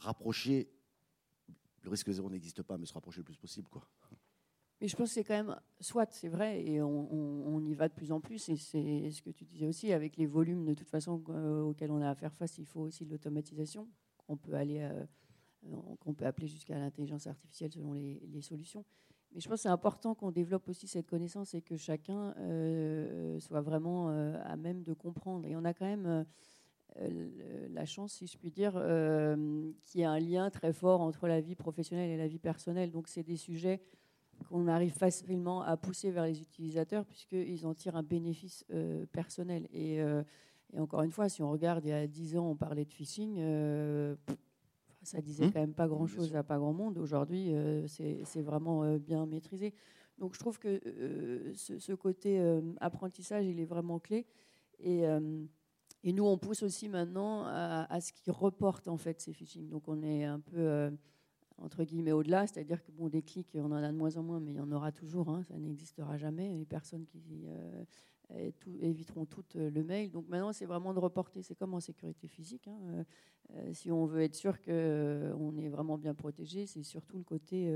rapprocher, 0.00 0.70
le 1.82 1.90
risque 1.90 2.10
zéro 2.10 2.28
n'existe 2.30 2.62
pas, 2.62 2.76
mais 2.76 2.86
se 2.86 2.92
rapprocher 2.92 3.18
le 3.18 3.24
plus 3.24 3.38
possible. 3.38 3.68
Quoi. 3.68 3.82
Mais 4.80 4.88
je 4.88 4.96
pense 4.96 5.08
que 5.08 5.14
c'est 5.14 5.24
quand 5.24 5.34
même, 5.34 5.54
soit 5.80 6.10
c'est 6.10 6.28
vrai, 6.28 6.64
et 6.64 6.80
on, 6.80 7.60
y 7.60 7.74
va 7.74 7.88
de 7.88 7.92
plus 7.92 8.12
en 8.12 8.20
plus, 8.20 8.48
et 8.48 8.56
c'est 8.56 9.10
ce 9.10 9.20
que 9.20 9.28
tu 9.30 9.44
disais 9.44 9.66
aussi, 9.66 9.92
avec 9.92 10.16
les 10.16 10.26
volumes 10.26 10.64
de 10.64 10.72
toute 10.72 10.88
façon 10.88 11.22
euh, 11.28 11.60
auxquels 11.62 11.90
on 11.90 12.00
a 12.00 12.08
à 12.08 12.14
faire 12.14 12.32
face, 12.32 12.56
il 12.56 12.64
faut 12.64 12.80
aussi 12.80 13.04
de 13.04 13.10
l'automatisation. 13.10 13.86
On 14.28 14.38
peut 14.38 14.54
aller, 14.54 14.80
euh, 14.80 15.04
qu'on 16.00 16.14
peut 16.14 16.24
appeler 16.24 16.46
jusqu'à 16.46 16.78
l'intelligence 16.78 17.26
artificielle 17.26 17.70
selon 17.70 17.92
les, 17.92 18.40
solutions. 18.40 18.86
Mais 19.32 19.40
je 19.40 19.48
pense 19.48 19.58
que 19.58 19.62
c'est 19.62 19.68
important 19.68 20.14
qu'on 20.14 20.30
développe 20.30 20.66
aussi 20.68 20.88
cette 20.88 21.06
connaissance 21.06 21.52
et 21.52 21.60
que 21.60 21.76
chacun 21.76 22.34
euh, 22.38 23.38
soit 23.38 23.60
vraiment 23.60 24.08
à 24.08 24.56
même 24.56 24.82
de 24.82 24.94
comprendre. 24.94 25.46
Et 25.46 25.56
on 25.56 25.64
a 25.64 25.74
quand 25.74 25.84
même 25.84 26.24
la 26.96 27.84
chance, 27.84 28.14
si 28.14 28.26
je 28.26 28.38
puis 28.38 28.50
dire, 28.50 28.72
qu'il 29.84 30.00
y 30.00 30.02
ait 30.02 30.06
un 30.06 30.18
lien 30.18 30.48
très 30.48 30.72
fort 30.72 31.02
entre 31.02 31.28
la 31.28 31.40
vie 31.40 31.54
professionnelle 31.54 32.10
et 32.10 32.16
la 32.16 32.28
vie 32.28 32.38
personnelle. 32.38 32.90
Donc 32.90 33.08
c'est 33.08 33.22
des 33.22 33.36
sujets 33.36 33.82
qu'on 34.48 34.66
arrive 34.68 34.92
facilement 34.92 35.62
à 35.62 35.76
pousser 35.76 36.10
vers 36.10 36.24
les 36.24 36.40
utilisateurs 36.40 37.04
puisqu'ils 37.04 37.66
en 37.66 37.74
tirent 37.74 37.96
un 37.96 38.02
bénéfice 38.02 38.64
euh, 38.72 39.06
personnel. 39.06 39.68
Euh, 39.74 40.22
et, 40.72 40.78
encore 40.78 41.02
une 41.02 41.10
fois, 41.10 41.28
si 41.28 41.42
on 41.42 41.50
regarde, 41.50 41.84
il 41.84 41.90
y 41.90 41.92
a 41.92 42.06
10 42.06 42.36
ans, 42.36 42.50
on 42.50 42.56
parlait 42.56 42.84
de 42.84 42.92
phishing, 42.92 43.36
euh, 43.38 44.14
ça 45.02 45.20
disait 45.20 45.46
mmh. 45.46 45.52
quand 45.52 45.60
même 45.60 45.74
pas 45.74 45.88
grand-chose 45.88 46.34
à 46.36 46.42
pas 46.42 46.58
grand 46.58 46.72
monde. 46.72 46.98
Aujourd'hui, 46.98 47.52
c'est 47.86 48.42
vraiment 48.42 48.96
bien 48.98 49.26
maîtrisé. 49.26 49.74
Donc 50.18 50.34
je 50.34 50.38
trouve 50.38 50.58
que 50.58 50.80
ce, 51.54 51.92
côté 51.94 52.38
apprentissage, 52.80 53.46
il 53.46 53.58
est 53.58 53.64
vraiment 53.64 53.98
clé. 53.98 54.26
Et, 54.78 55.04
et, 56.04 56.12
nous, 56.12 56.24
on 56.24 56.36
pousse 56.36 56.62
aussi 56.62 56.88
maintenant 56.88 57.44
à, 57.46 57.86
à 57.88 58.00
ce 58.00 58.12
qu'ils 58.12 58.32
reportent 58.32 58.88
en 58.88 58.98
fait 58.98 59.20
ces 59.20 59.32
phishing. 59.32 59.70
Donc 59.70 59.88
on 59.88 60.02
est 60.02 60.24
un 60.24 60.38
peu 60.38 60.90
entre 61.60 61.84
guillemets 61.84 62.12
au-delà, 62.12 62.46
c'est-à-dire 62.46 62.82
que 62.82 62.90
bon, 62.90 63.08
des 63.08 63.22
clics, 63.22 63.48
on 63.54 63.70
en 63.70 63.72
a 63.72 63.92
de 63.92 63.96
moins 63.96 64.16
en 64.16 64.22
moins, 64.22 64.40
mais 64.40 64.52
il 64.52 64.56
y 64.56 64.60
en 64.60 64.72
aura 64.72 64.92
toujours, 64.92 65.28
hein, 65.28 65.42
ça 65.44 65.56
n'existera 65.58 66.16
jamais. 66.16 66.52
Les 66.54 66.64
personnes 66.64 67.04
qui 67.06 67.46
euh, 68.32 68.50
éviteront 68.80 69.26
toutes 69.26 69.56
euh, 69.56 69.70
le 69.70 69.82
mail. 69.82 70.10
Donc 70.10 70.28
maintenant, 70.28 70.52
c'est 70.52 70.66
vraiment 70.66 70.94
de 70.94 70.98
reporter. 70.98 71.42
C'est 71.42 71.54
comme 71.54 71.74
en 71.74 71.80
sécurité 71.80 72.28
physique. 72.28 72.68
Hein, 72.68 73.04
euh, 73.54 73.72
si 73.72 73.90
on 73.90 74.06
veut 74.06 74.22
être 74.22 74.36
sûr 74.36 74.60
qu'on 74.60 75.56
est 75.56 75.68
vraiment 75.68 75.98
bien 75.98 76.14
protégé, 76.14 76.66
c'est 76.66 76.82
surtout 76.82 77.18
le 77.18 77.24
côté 77.24 77.72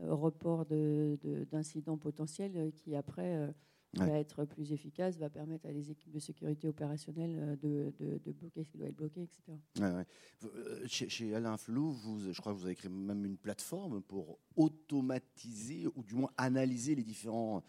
report 0.00 0.66
d'incidents 0.66 1.96
potentiels 1.96 2.70
qui 2.72 2.94
après 2.94 3.52
va 3.94 4.18
être 4.18 4.44
plus 4.44 4.72
efficace, 4.72 5.16
va 5.18 5.30
permettre 5.30 5.66
à 5.66 5.72
les 5.72 5.90
équipes 5.90 6.12
de 6.12 6.18
sécurité 6.18 6.68
opérationnelle 6.68 7.58
euh, 7.64 7.92
de, 8.00 8.18
de, 8.24 8.32
bloquer 8.32 8.64
ce 8.64 8.70
qui 8.70 8.78
doit 8.78 8.88
être 8.88 8.96
bloqué, 8.96 9.22
etc. 9.22 9.58
Euh, 9.80 10.84
chez, 10.86 11.34
Alain 11.34 11.56
Flou, 11.56 11.92
vous, 11.92 12.32
je 12.32 12.40
crois 12.40 12.52
que 12.52 12.58
vous 12.58 12.66
avez 12.66 12.74
créé 12.74 12.90
même 12.90 13.24
une 13.24 13.38
plateforme 13.38 14.02
pour 14.02 14.38
automatiser 14.56 15.86
ou 15.94 16.02
du 16.02 16.14
moins 16.14 16.30
analyser 16.36 16.94
les 16.94 17.04
différents, 17.04 17.62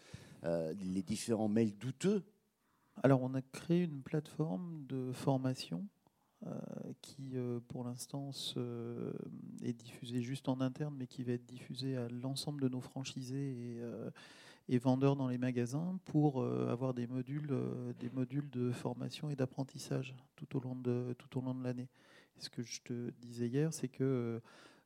euh, 0.44 0.74
les 0.74 1.02
différents 1.02 1.48
mails 1.48 1.76
douteux. 1.76 2.22
Alors, 3.02 3.22
on 3.22 3.34
a 3.34 3.42
créé 3.42 3.84
une 3.84 4.02
plateforme 4.02 4.84
de 4.86 5.12
formation 5.12 5.86
qui, 7.02 7.34
pour 7.68 7.84
l'instant, 7.84 8.30
est 9.62 9.74
diffusée 9.74 10.22
juste 10.22 10.48
en 10.48 10.62
interne, 10.62 10.94
mais 10.98 11.06
qui 11.06 11.22
va 11.22 11.32
être 11.32 11.44
diffusée 11.44 11.96
à 11.98 12.08
l'ensemble 12.08 12.62
de 12.62 12.68
nos 12.68 12.80
franchisés 12.80 13.76
et 13.76 13.80
et 14.70 14.78
vendeurs 14.78 15.16
dans 15.16 15.26
les 15.26 15.36
magasins 15.36 15.98
pour 16.04 16.40
euh, 16.40 16.68
avoir 16.70 16.94
des 16.94 17.08
modules, 17.08 17.48
euh, 17.50 17.92
des 17.98 18.08
modules 18.08 18.48
de 18.50 18.70
formation 18.70 19.28
et 19.28 19.34
d'apprentissage 19.34 20.14
tout 20.36 20.56
au 20.56 20.60
long 20.60 20.76
de, 20.76 21.12
tout 21.18 21.38
au 21.38 21.42
long 21.42 21.56
de 21.56 21.64
l'année. 21.64 21.88
Ce 22.38 22.48
que 22.48 22.62
je 22.62 22.80
te 22.80 23.10
disais 23.20 23.48
hier, 23.48 23.74
c'est 23.74 23.88
que 23.88 24.04
euh, 24.04 24.40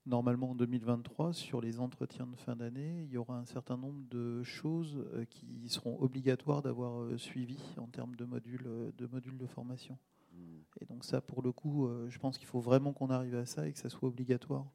normalement 0.07 0.53
en 0.53 0.55
2023, 0.55 1.35
sur 1.35 1.61
les 1.61 1.81
entretiens 1.81 2.27
de 2.27 2.35
fin 2.35 2.57
d'année, 2.57 3.03
il 3.03 3.13
y 3.13 3.19
aura 3.19 3.37
un 3.37 3.45
certain 3.45 3.77
nombre 3.77 4.03
de 4.09 4.43
choses 4.43 5.05
qui 5.29 5.69
seront 5.69 6.01
obligatoires 6.01 6.63
d'avoir 6.63 7.19
suivi 7.19 7.59
en 7.77 7.87
termes 7.87 8.17
de 8.17 8.25
modules 8.25 8.67
de, 8.97 9.07
modules 9.07 9.37
de 9.37 9.47
formation. 9.47 9.99
Mmh. 10.33 10.37
Et 10.81 10.87
donc 10.87 11.05
ça, 11.05 11.21
pour 11.21 11.43
le 11.43 11.53
coup, 11.53 11.91
je 12.09 12.19
pense 12.19 12.39
qu'il 12.39 12.47
faut 12.47 12.61
vraiment 12.61 12.95
qu'on 12.95 13.11
arrive 13.11 13.35
à 13.35 13.45
ça 13.45 13.69
et 13.69 13.73
que 13.73 13.79
ça 13.79 13.91
soit 13.91 14.09
obligatoire 14.09 14.67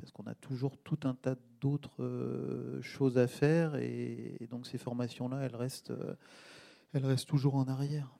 parce 0.00 0.12
qu'on 0.12 0.26
a 0.26 0.34
toujours 0.34 0.78
tout 0.78 0.98
un 1.04 1.14
tas 1.14 1.36
d'autres 1.60 2.02
euh, 2.02 2.80
choses 2.82 3.18
à 3.18 3.28
faire 3.28 3.76
et, 3.76 4.46
donc 4.50 4.66
ces 4.66 4.78
formations-là, 4.78 5.42
elles 5.42 5.56
restent, 5.56 5.90
euh, 5.90 6.14
elles 6.92 7.04
restent 7.04 7.28
toujours 7.28 7.56
en 7.56 7.68
arrière. 7.68 8.16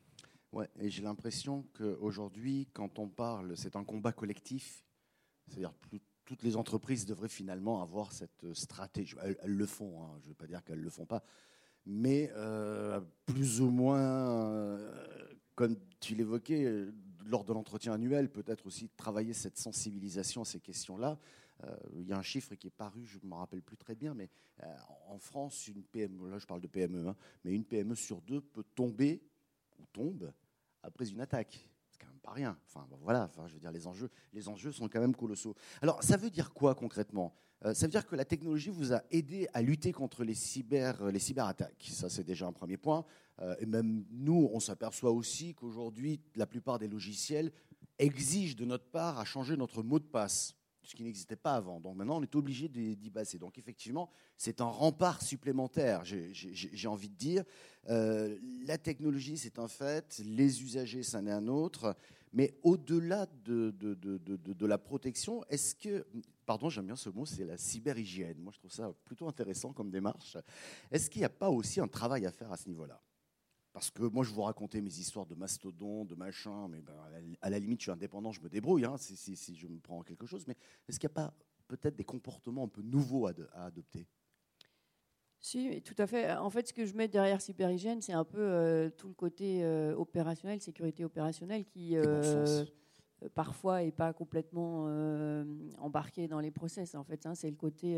Ouais, 0.52 0.68
et 0.80 0.90
j'ai 0.90 1.02
l'impression 1.02 1.64
qu'aujourd'hui, 1.74 2.68
quand 2.72 2.98
on 2.98 3.08
parle, 3.08 3.56
c'est 3.56 3.76
un 3.76 3.84
combat 3.84 4.12
collectif, 4.12 4.84
c'est-à-dire 5.48 5.72
toutes 6.24 6.42
les 6.42 6.56
entreprises 6.56 7.06
devraient 7.06 7.28
finalement 7.28 7.82
avoir 7.82 8.12
cette 8.12 8.52
stratégie. 8.52 9.16
Elles, 9.22 9.36
le 9.44 9.66
font, 9.66 10.02
hein, 10.02 10.18
je 10.20 10.26
ne 10.26 10.28
veux 10.30 10.34
pas 10.34 10.46
dire 10.46 10.62
qu'elles 10.64 10.80
ne 10.80 10.84
le 10.84 10.90
font 10.90 11.06
pas, 11.06 11.22
mais 11.86 12.30
euh, 12.34 13.00
plus 13.26 13.60
ou 13.60 13.70
moins, 13.70 14.78
comme 15.54 15.76
tu 16.00 16.14
l'évoquais, 16.14 16.88
lors 17.26 17.44
de 17.44 17.52
l'entretien 17.52 17.92
annuel, 17.92 18.28
peut-être 18.28 18.66
aussi 18.66 18.88
travailler 18.96 19.32
cette 19.32 19.56
sensibilisation 19.56 20.42
à 20.42 20.44
ces 20.44 20.60
questions-là. 20.60 21.18
Euh, 21.64 21.76
il 21.96 22.06
y 22.06 22.12
a 22.12 22.18
un 22.18 22.22
chiffre 22.22 22.54
qui 22.54 22.68
est 22.68 22.72
paru, 22.76 23.04
je 23.04 23.18
ne 23.22 23.28
me 23.28 23.34
rappelle 23.34 23.62
plus 23.62 23.76
très 23.76 23.94
bien, 23.94 24.14
mais 24.14 24.28
euh, 24.62 24.76
en 25.08 25.18
France, 25.18 25.66
une 25.68 25.82
PME, 25.82 26.30
là 26.30 26.38
je 26.38 26.46
parle 26.46 26.60
de 26.60 26.66
PME, 26.66 27.08
hein, 27.08 27.16
mais 27.44 27.52
une 27.52 27.64
PME 27.64 27.94
sur 27.94 28.20
deux 28.22 28.40
peut 28.40 28.64
tomber 28.74 29.22
ou 29.78 29.84
tombe 29.92 30.32
après 30.82 31.08
une 31.10 31.20
attaque 31.20 31.68
C'est 31.90 31.98
quand 31.98 32.08
même 32.08 32.20
pas 32.20 32.32
rien. 32.32 32.56
Enfin, 32.66 32.86
voilà, 33.02 33.24
enfin, 33.24 33.46
je 33.46 33.54
veux 33.54 33.60
dire, 33.60 33.72
les 33.72 33.86
enjeux, 33.86 34.10
les 34.32 34.48
enjeux 34.48 34.72
sont 34.72 34.88
quand 34.88 35.00
même 35.00 35.14
colossaux. 35.14 35.54
Alors, 35.82 36.02
ça 36.02 36.16
veut 36.16 36.30
dire 36.30 36.52
quoi 36.52 36.74
concrètement? 36.74 37.34
Euh, 37.66 37.74
Ça 37.74 37.86
veut 37.86 37.90
dire 37.90 38.06
que 38.06 38.16
la 38.16 38.24
technologie 38.24 38.70
vous 38.70 38.94
a 38.94 39.02
aidé 39.10 39.46
à 39.52 39.60
lutter 39.60 39.92
contre 39.92 40.24
les, 40.24 40.34
cyber, 40.34 41.10
les 41.10 41.18
cyberattaques. 41.18 41.88
Ça, 41.90 42.08
c'est 42.08 42.24
déjà 42.24 42.46
un 42.46 42.52
premier 42.52 42.78
point. 42.78 43.04
et 43.58 43.66
même 43.66 44.06
nous, 44.10 44.50
on 44.52 44.60
s'aperçoit 44.60 45.10
aussi 45.10 45.54
qu'aujourd'hui, 45.54 46.20
la 46.36 46.46
plupart 46.46 46.78
des 46.78 46.88
logiciels 46.88 47.52
exigent 47.98 48.56
de 48.56 48.64
notre 48.64 48.86
part 48.90 49.18
à 49.18 49.26
changer 49.26 49.58
notre 49.58 49.82
mot 49.82 49.98
de 49.98 50.04
passe 50.04 50.56
ce 50.82 50.94
qui 50.94 51.02
n'existait 51.04 51.36
pas 51.36 51.54
avant. 51.54 51.80
Donc 51.80 51.96
maintenant, 51.96 52.18
on 52.18 52.22
est 52.22 52.34
obligé 52.34 52.68
d'y 52.68 53.10
passer. 53.10 53.38
Donc 53.38 53.58
effectivement, 53.58 54.10
c'est 54.36 54.60
un 54.60 54.66
rempart 54.66 55.22
supplémentaire, 55.22 56.04
j'ai 56.04 56.88
envie 56.88 57.08
de 57.08 57.16
dire. 57.16 57.44
Euh, 57.88 58.38
la 58.66 58.78
technologie, 58.78 59.38
c'est 59.38 59.58
un 59.58 59.68
fait, 59.68 60.20
les 60.24 60.62
usagers, 60.62 61.02
c'en 61.02 61.26
est 61.26 61.32
un 61.32 61.46
autre. 61.48 61.96
Mais 62.32 62.54
au-delà 62.62 63.26
de, 63.44 63.70
de, 63.72 63.94
de, 63.94 64.16
de, 64.16 64.66
la 64.66 64.78
protection, 64.78 65.44
est-ce 65.48 65.74
que, 65.74 66.06
pardon, 66.46 66.70
j'aime 66.70 66.86
bien 66.86 66.96
ce 66.96 67.10
mot, 67.10 67.26
c'est 67.26 67.44
la 67.44 67.58
cyberhygiène. 67.58 68.38
Moi, 68.38 68.52
je 68.54 68.58
trouve 68.58 68.70
ça 68.70 68.92
plutôt 69.04 69.26
intéressant 69.26 69.72
comme 69.72 69.90
démarche. 69.90 70.36
Est-ce 70.92 71.10
qu'il 71.10 71.20
n'y 71.20 71.26
a 71.26 71.30
pas 71.30 71.50
aussi 71.50 71.80
un 71.80 71.88
travail 71.88 72.26
à 72.26 72.30
faire 72.30 72.52
à 72.52 72.56
ce 72.56 72.68
niveau-là? 72.68 73.00
Parce 73.72 73.90
que 73.90 74.02
moi, 74.02 74.24
je 74.24 74.30
vous 74.30 74.42
racontais 74.42 74.80
mes 74.80 74.98
histoires 74.98 75.26
de 75.26 75.34
mastodon, 75.34 76.04
de 76.04 76.14
machin, 76.14 76.68
mais 76.68 76.80
ben, 76.80 76.94
à, 77.40 77.50
la, 77.50 77.58
limite, 77.58 77.80
je 77.80 77.84
suis 77.84 77.90
indépendant, 77.92 78.32
je 78.32 78.40
me 78.40 78.48
débrouille 78.48 78.84
hein, 78.84 78.96
si, 78.98 79.56
je 79.56 79.66
me 79.66 79.78
prends 79.78 80.02
quelque 80.02 80.26
chose. 80.26 80.44
Mais 80.48 80.56
est-ce 80.88 80.98
qu'il 80.98 81.08
n'y 81.08 81.12
a 81.12 81.26
pas 81.26 81.34
peut-être 81.68 81.94
des 81.94 82.04
comportements 82.04 82.64
un 82.64 82.68
peu 82.68 82.82
nouveaux 82.82 83.28
à, 83.28 83.32
adopter? 83.54 84.06
Si, 85.38 85.80
tout 85.82 85.94
à 85.98 86.06
fait. 86.06 86.32
En 86.32 86.50
fait, 86.50 86.68
ce 86.68 86.72
que 86.72 86.84
je 86.84 86.94
mets 86.94 87.08
derrière 87.08 87.40
cyberhygiène, 87.40 88.02
c'est 88.02 88.12
un 88.12 88.24
peu 88.24 88.40
euh, 88.40 88.90
tout 88.90 89.08
le 89.08 89.14
côté 89.14 89.64
euh, 89.64 89.94
opérationnel, 89.94 90.60
sécurité 90.60 91.04
opérationnelle, 91.04 91.64
qui 91.64 91.96
euh, 91.96 92.64
parfois 93.34 93.82
n'est 93.82 93.92
pas 93.92 94.12
complètement 94.12 94.84
embarqué 95.78 96.26
dans 96.26 96.40
les 96.40 96.50
process. 96.50 96.94
En 96.96 97.04
fait, 97.04 97.24
hein. 97.24 97.34
c'est 97.34 97.50
le 97.50 97.56
côté 97.56 97.96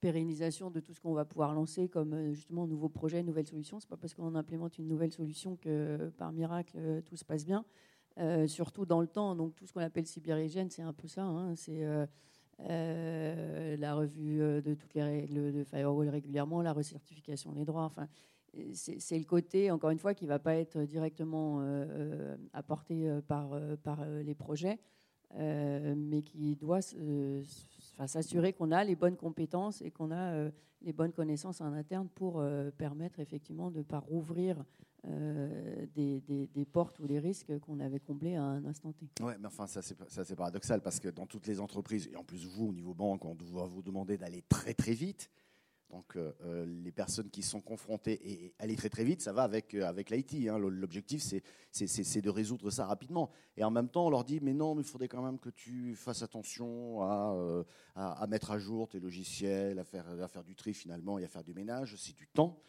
pérennisation 0.00 0.70
de 0.70 0.80
tout 0.80 0.94
ce 0.94 1.00
qu'on 1.00 1.12
va 1.12 1.24
pouvoir 1.24 1.54
lancer 1.54 1.88
comme 1.88 2.14
euh, 2.14 2.32
justement 2.32 2.66
nouveaux 2.66 2.88
projets, 2.88 3.22
nouvelles 3.22 3.46
solutions. 3.46 3.80
C'est 3.80 3.88
pas 3.88 3.96
parce 3.96 4.14
qu'on 4.14 4.34
implémente 4.34 4.78
une 4.78 4.86
nouvelle 4.86 5.12
solution 5.12 5.56
que 5.56 6.10
par 6.16 6.32
miracle 6.32 6.76
euh, 6.76 7.00
tout 7.02 7.16
se 7.16 7.24
passe 7.24 7.44
bien. 7.44 7.64
Euh, 8.18 8.46
surtout 8.48 8.84
dans 8.84 9.00
le 9.00 9.06
temps. 9.06 9.34
Donc 9.34 9.54
tout 9.54 9.66
ce 9.66 9.72
qu'on 9.72 9.80
appelle 9.80 10.06
cyberhygiène, 10.06 10.70
c'est 10.70 10.82
un 10.82 10.92
peu 10.92 11.06
ça. 11.06 11.22
Hein. 11.22 11.54
C'est 11.54 11.84
la 12.58 13.94
revue 13.94 14.38
de 14.38 14.74
toutes 14.74 14.94
les 14.94 15.02
règles 15.02 15.52
de 15.52 15.62
firewall 15.62 16.08
régulièrement, 16.08 16.60
la 16.60 16.72
recertification 16.72 17.52
des 17.52 17.64
droits. 17.64 17.84
Enfin, 17.84 18.08
c'est 18.72 19.18
le 19.18 19.24
côté, 19.24 19.70
encore 19.70 19.90
une 19.90 20.00
fois, 20.00 20.14
qui 20.14 20.24
ne 20.24 20.30
va 20.30 20.40
pas 20.40 20.56
être 20.56 20.82
directement 20.82 21.62
apporté 22.52 23.08
par, 23.28 23.50
par 23.84 24.04
les 24.04 24.34
projets, 24.34 24.80
mais 25.36 26.22
qui 26.22 26.56
doit 26.56 26.80
s'assurer 28.06 28.52
qu'on 28.52 28.72
a 28.72 28.84
les 28.84 28.96
bonnes 28.96 29.16
compétences 29.16 29.82
et 29.82 29.90
qu'on 29.90 30.10
a 30.10 30.32
euh, 30.32 30.50
les 30.82 30.92
bonnes 30.92 31.12
connaissances 31.12 31.60
en 31.60 31.72
interne 31.72 32.08
pour 32.14 32.38
euh, 32.38 32.70
permettre 32.70 33.20
effectivement 33.20 33.70
de 33.70 33.78
ne 33.78 33.82
pas 33.82 33.98
rouvrir 33.98 34.64
des, 35.94 36.20
des, 36.26 36.64
portes 36.66 36.98
ou 36.98 37.06
des 37.06 37.18
risques 37.18 37.56
qu'on 37.60 37.80
avait 37.80 38.00
comblés 38.00 38.34
à 38.34 38.42
un 38.42 38.64
instant 38.66 38.92
T. 38.92 39.06
Oui, 39.22 39.32
mais 39.40 39.46
enfin, 39.46 39.66
ça 39.66 39.80
c'est 39.80 40.36
paradoxal 40.36 40.82
parce 40.82 41.00
que 41.00 41.08
dans 41.08 41.24
toutes 41.24 41.46
les 41.46 41.60
entreprises, 41.60 42.10
et 42.12 42.16
en 42.16 42.24
plus 42.24 42.46
vous, 42.46 42.66
au 42.66 42.72
niveau 42.72 42.94
banque, 42.94 43.24
on 43.24 43.34
doit 43.34 43.66
vous 43.66 43.80
demander 43.80 44.18
d'aller 44.18 44.42
très 44.48 44.74
très 44.74 44.92
vite. 44.92 45.30
Donc 45.90 46.16
euh, 46.16 46.32
euh, 46.44 46.66
les 46.84 46.92
personnes 46.92 47.30
qui 47.30 47.42
sont 47.42 47.62
confrontées 47.62 48.20
et 48.30 48.54
aller 48.58 48.76
très 48.76 48.90
très 48.90 49.04
vite, 49.04 49.22
ça 49.22 49.32
va 49.32 49.42
avec, 49.42 49.74
euh, 49.74 49.86
avec 49.86 50.10
l'IT. 50.10 50.48
Hein. 50.48 50.58
L'objectif, 50.58 51.22
c'est 51.72 52.20
de 52.20 52.30
résoudre 52.30 52.70
ça 52.70 52.84
rapidement. 52.84 53.30
Et 53.56 53.64
en 53.64 53.70
même 53.70 53.88
temps, 53.88 54.06
on 54.06 54.10
leur 54.10 54.24
dit, 54.24 54.38
mais 54.40 54.52
non, 54.52 54.74
mais 54.74 54.82
il 54.82 54.88
faudrait 54.88 55.08
quand 55.08 55.22
même 55.22 55.38
que 55.38 55.48
tu 55.48 55.94
fasses 55.94 56.22
attention 56.22 57.02
à, 57.02 57.64
à, 57.94 58.26
mettre 58.26 58.50
à 58.50 58.58
jour 58.58 58.88
tes 58.88 59.00
logiciels, 59.00 59.78
à 59.78 59.84
faire, 59.84 60.06
à 60.20 60.28
faire 60.28 60.44
du 60.44 60.54
tri 60.54 60.74
finalement 60.74 61.18
et 61.18 61.24
à 61.24 61.28
faire 61.28 61.44
du 61.44 61.54
ménage. 61.54 61.96
C'est 61.96 62.14
du 62.14 62.26
temps. 62.26 62.60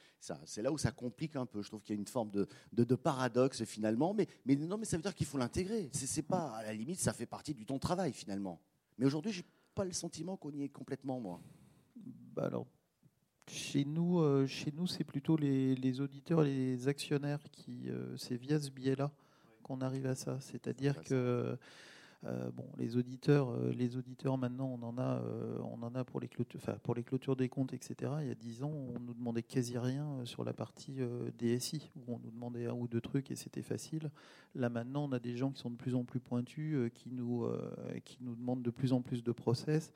C'est 0.45 0.61
là 0.61 0.71
où 0.71 0.77
ça 0.77 0.91
complique 0.91 1.35
un 1.35 1.45
peu. 1.45 1.61
Je 1.61 1.67
trouve 1.69 1.81
qu'il 1.81 1.95
y 1.95 1.97
a 1.97 2.01
une 2.01 2.07
forme 2.07 2.31
de, 2.31 2.47
de, 2.71 2.95
paradoxe 2.95 3.63
finalement. 3.65 4.13
Mais, 4.13 4.27
mais 4.45 4.55
non, 4.55 4.77
mais 4.77 4.85
ça 4.85 4.95
veut 4.95 5.03
dire 5.03 5.15
qu'il 5.15 5.27
faut 5.27 5.37
l'intégrer. 5.37 5.89
C'est 5.93 6.21
pas, 6.21 6.51
à 6.51 6.63
la 6.63 6.73
limite, 6.73 6.99
ça 6.99 7.13
fait 7.13 7.25
partie 7.25 7.53
du 7.53 7.65
temps 7.65 7.75
de 7.75 7.79
travail 7.79 8.13
finalement. 8.13 8.61
Mais 8.97 9.05
aujourd'hui, 9.05 9.31
j'ai 9.31 9.45
pas 9.75 9.85
le 9.85 9.93
sentiment 9.93 10.37
qu'on 10.37 10.51
y 10.51 10.63
est 10.63 10.69
complètement, 10.69 11.19
moi. 11.19 11.41
Bah 12.35 12.45
alors, 12.45 12.67
chez 13.49 13.85
nous, 13.85 14.19
euh, 14.19 14.45
chez 14.47 14.71
nous, 14.75 14.87
c'est 14.87 15.03
plutôt 15.03 15.35
les, 15.35 15.75
les, 15.75 16.01
auditeurs, 16.01 16.41
les 16.41 16.87
actionnaires 16.87 17.41
qui, 17.51 17.89
euh, 17.89 18.15
c'est 18.17 18.35
via 18.35 18.59
ce 18.59 18.69
biais-là 18.69 19.11
qu'on 19.63 19.81
arrive 19.81 20.05
à 20.05 20.15
ça. 20.15 20.37
C'est-à-dire 20.39 21.01
que 21.03 21.57
euh, 22.25 22.51
bon, 22.51 22.65
les 22.77 22.97
auditeurs, 22.97 23.55
les 23.71 23.97
auditeurs 23.97 24.37
maintenant, 24.37 24.77
on 24.79 24.85
en 24.85 24.97
a, 24.97 25.21
on 25.63 25.81
en 25.83 25.95
a 25.95 26.03
pour 26.03 26.19
les 26.19 26.27
clôtures, 26.27 26.59
pour 26.83 26.95
les 26.95 27.03
clôtures 27.03 27.35
des 27.35 27.49
comptes, 27.49 27.73
etc. 27.73 28.11
Il 28.21 28.27
y 28.27 28.31
a 28.31 28.35
dix 28.35 28.63
ans, 28.63 28.71
on 28.71 28.99
nous 28.99 29.13
demandait 29.13 29.43
quasi 29.43 29.77
rien 29.77 30.25
sur 30.25 30.43
la 30.43 30.53
partie 30.53 30.97
DSI, 31.37 31.91
où 31.95 32.13
on 32.13 32.19
nous 32.19 32.31
demandait 32.31 32.67
un 32.67 32.73
ou 32.73 32.87
deux 32.87 33.01
trucs 33.01 33.31
et 33.31 33.35
c'était 33.35 33.61
facile. 33.61 34.11
Là 34.53 34.69
maintenant, 34.69 35.05
on 35.05 35.11
a 35.11 35.19
des 35.19 35.37
gens 35.37 35.51
qui 35.51 35.61
sont 35.61 35.69
de 35.69 35.77
plus 35.77 35.95
en 35.95 36.03
plus 36.03 36.19
pointus, 36.19 36.91
qui 36.93 37.09
nous, 37.09 37.47
qui 38.03 38.17
nous 38.21 38.35
demandent 38.35 38.63
de 38.63 38.71
plus 38.71 38.91
en 38.91 39.01
plus 39.01 39.23
de 39.23 39.31
process 39.31 39.93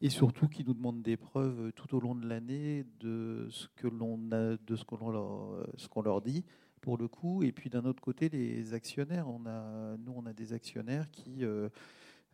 et 0.00 0.10
surtout 0.10 0.48
qui 0.48 0.64
nous 0.64 0.74
demandent 0.74 1.02
des 1.02 1.16
preuves 1.16 1.72
tout 1.74 1.94
au 1.96 2.00
long 2.00 2.14
de 2.14 2.26
l'année 2.26 2.84
de 3.00 3.48
ce 3.50 3.66
que 3.76 3.88
l'on 3.88 4.18
de 4.18 4.76
ce 4.76 4.84
qu'on 4.84 6.02
leur, 6.02 6.22
dit 6.22 6.44
pour 6.80 6.98
le 6.98 7.08
coup. 7.08 7.42
Et 7.42 7.52
puis 7.52 7.70
d'un 7.70 7.84
autre 7.84 8.02
côté, 8.02 8.28
les 8.28 8.74
actionnaires. 8.74 9.26
Nous, 9.26 10.12
on 10.14 10.26
a 10.26 10.32
des 10.32 10.52
actionnaires 10.52 11.10
qui 11.10 11.44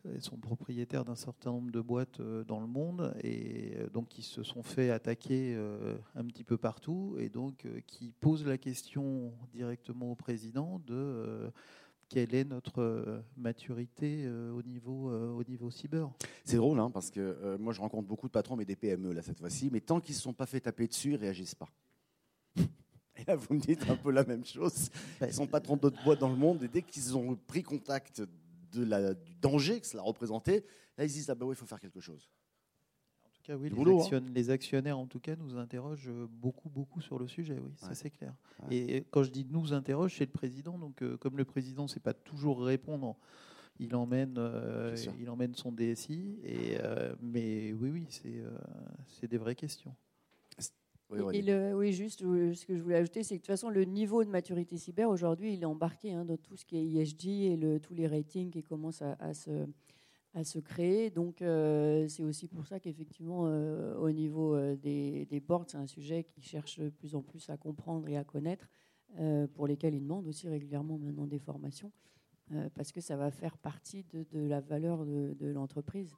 euh, 0.07 0.19
sont 0.19 0.37
propriétaires 0.37 1.05
d'un 1.05 1.15
certain 1.15 1.53
nombre 1.53 1.71
de 1.71 1.81
boîtes 1.81 2.19
euh, 2.19 2.43
dans 2.43 2.59
le 2.59 2.67
monde 2.67 3.15
et 3.23 3.77
euh, 3.77 3.89
donc 3.89 4.09
qui 4.09 4.23
se 4.23 4.43
sont 4.43 4.65
fait 4.65 4.91
attaquer 4.91 5.57
un 6.17 6.25
petit 6.25 6.43
peu 6.43 6.57
partout 6.57 7.17
et 7.21 7.29
donc 7.29 7.67
qui 7.87 8.13
posent 8.21 8.45
la 8.45 8.59
question 8.59 9.33
directement 9.53 10.11
au 10.11 10.17
président 10.17 10.81
de 10.87 11.53
quelle 12.13 12.35
est 12.35 12.45
notre 12.45 12.83
euh, 12.83 13.23
maturité 13.39 14.25
euh, 14.27 14.53
au 14.53 14.63
niveau, 14.63 15.11
euh, 15.11 15.31
au 15.31 15.43
niveau 15.45 15.71
cyber? 15.71 16.11
C'est 16.45 16.59
drôle, 16.59 16.79
hein, 16.79 16.91
parce 16.91 17.11
que 17.11 17.57
moi 17.59 17.73
je 17.73 17.81
rencontre 17.81 18.07
beaucoup 18.07 18.27
de 18.27 18.33
patrons, 18.33 18.55
mais 18.55 18.67
des 18.67 18.77
PME 18.77 19.13
là 19.13 19.23
cette 19.23 19.39
fois-ci, 19.39 19.71
mais 19.73 19.81
tant 19.81 19.99
qu'ils 19.99 20.13
ne 20.13 20.17
se 20.17 20.23
sont 20.23 20.35
pas 20.35 20.45
fait 20.45 20.61
taper 20.61 20.87
dessus, 20.87 21.09
ils 21.09 21.15
ne 21.15 21.19
réagissent 21.19 21.55
pas. 21.55 21.71
Et 23.17 23.25
là, 23.27 23.35
vous 23.35 23.55
me 23.55 23.61
dites 23.61 23.89
un 23.89 23.97
peu 23.97 24.11
la 24.11 24.25
même 24.25 24.45
chose. 24.45 24.91
Bah, 25.21 25.27
ils 25.27 25.33
sont 25.33 25.47
patrons 25.47 25.77
d'autres 25.77 26.03
boîtes 26.05 26.19
dans 26.19 26.29
le 26.29 26.37
monde, 26.37 26.63
et 26.63 26.69
dès 26.69 26.83
qu'ils 26.83 27.17
ont 27.17 27.35
pris 27.47 27.63
contact 27.63 28.23
de 28.73 28.85
la, 28.85 29.15
du 29.15 29.35
danger 29.35 29.81
que 29.81 29.87
cela 29.87 30.03
représentait, 30.03 30.65
là 30.99 31.05
ils 31.05 31.13
disent 31.13 31.31
ah 31.31 31.35
ben 31.35 31.47
oui, 31.47 31.55
il 31.55 31.59
faut 31.59 31.67
faire 31.67 31.81
quelque 31.81 32.01
chose 32.01 32.29
oui, 33.49 33.71
hein. 34.13 34.21
les, 34.35 34.51
actionnaires, 34.51 34.99
en 34.99 35.07
tout 35.07 35.19
cas, 35.19 35.37
nous 35.37 35.57
interrogent 35.57 36.11
beaucoup, 36.31 36.69
beaucoup 36.69 37.01
sur 37.01 37.19
le 37.19 37.27
sujet, 37.27 37.59
oui, 37.63 37.73
ça 37.77 37.95
c'est 37.95 38.11
clair. 38.11 38.35
Et 38.71 39.05
quand 39.11 39.23
je 39.23 39.31
dis 39.31 39.47
nous 39.51 39.73
interroge, 39.73 40.15
c'est 40.17 40.25
le 40.25 40.31
président. 40.31 40.79
Donc, 40.79 41.03
euh, 41.03 41.17
comme 41.17 41.37
le 41.37 41.45
président 41.45 41.85
ne 41.85 41.89
sait 41.89 42.01
pas 42.01 42.15
toujours 42.15 42.63
répondre, 42.63 43.17
il 43.79 43.95
emmène, 43.97 44.37
euh, 44.39 44.95
il 45.21 45.29
emmène 45.29 45.55
son 45.55 45.73
DSI. 45.73 46.39
Et, 46.45 46.77
euh, 46.81 47.15
mais 47.21 47.73
oui, 47.73 47.91
oui, 47.91 48.07
c'est 49.07 49.29
des 49.29 49.39
vraies 49.39 49.57
questions. 49.57 49.95
Oui, 51.11 51.45
oui, 51.75 51.93
juste 51.93 52.21
ce 52.21 52.65
que 52.65 52.75
je 52.75 52.81
voulais 52.83 52.97
ajouter, 52.97 53.23
c'est 53.23 53.35
que 53.35 53.43
de 53.43 53.47
toute 53.47 53.53
façon, 53.53 53.69
le 53.69 53.85
niveau 53.85 54.25
de 54.25 54.31
maturité 54.31 54.79
cyber 54.79 55.11
aujourd'hui, 55.11 55.53
il 55.53 55.63
est 55.63 55.67
embarqué 55.67 56.15
hein, 56.15 56.25
dans 56.25 56.39
tout 56.39 56.57
ce 56.57 56.65
qui 56.65 56.79
est 56.79 56.85
ISG 56.85 57.53
et 57.53 57.57
le, 57.57 57.81
tous 57.81 57.93
les 57.93 58.07
ratings 58.07 58.51
qui 58.51 58.63
commencent 58.63 59.03
à 59.03 59.35
se 59.35 59.67
à 60.35 60.45
se 60.45 60.59
créer. 60.59 61.11
Donc, 61.11 61.43
euh, 61.43 62.09
c'est 62.09 62.23
aussi 62.23 62.49
pour 62.49 62.67
ça 62.67 62.81
qu'effectivement, 62.81 63.45
euh, 63.47 63.97
au 63.97 64.11
niveau 64.11 64.55
euh, 64.55 64.77
des, 64.77 65.27
des, 65.27 65.41
boards, 65.41 65.67
c'est 65.69 65.77
un 65.77 65.87
sujet 65.87 66.25
qui 66.25 66.41
cherche 66.43 66.79
de 66.79 66.89
plus 66.89 67.15
en 67.15 67.23
plus 67.23 67.51
à 67.51 67.57
comprendre 67.57 68.09
et 68.09 68.17
à 68.17 68.25
connaître, 68.25 68.69
pour 69.53 69.67
lesquels 69.67 69.93
ils 69.93 70.01
demandent 70.01 70.27
aussi 70.27 70.49
régulièrement 70.49 70.97
maintenant 70.97 71.27
des 71.27 71.39
formations, 71.39 71.93
parce 72.75 72.93
que 72.93 73.03
ça 73.03 73.15
va 73.15 73.31
faire 73.31 73.59
partie 73.59 74.07
de, 74.11 74.25
la 74.33 74.63
valeur 74.63 75.05
de, 75.05 75.49
l'entreprise. 75.49 76.15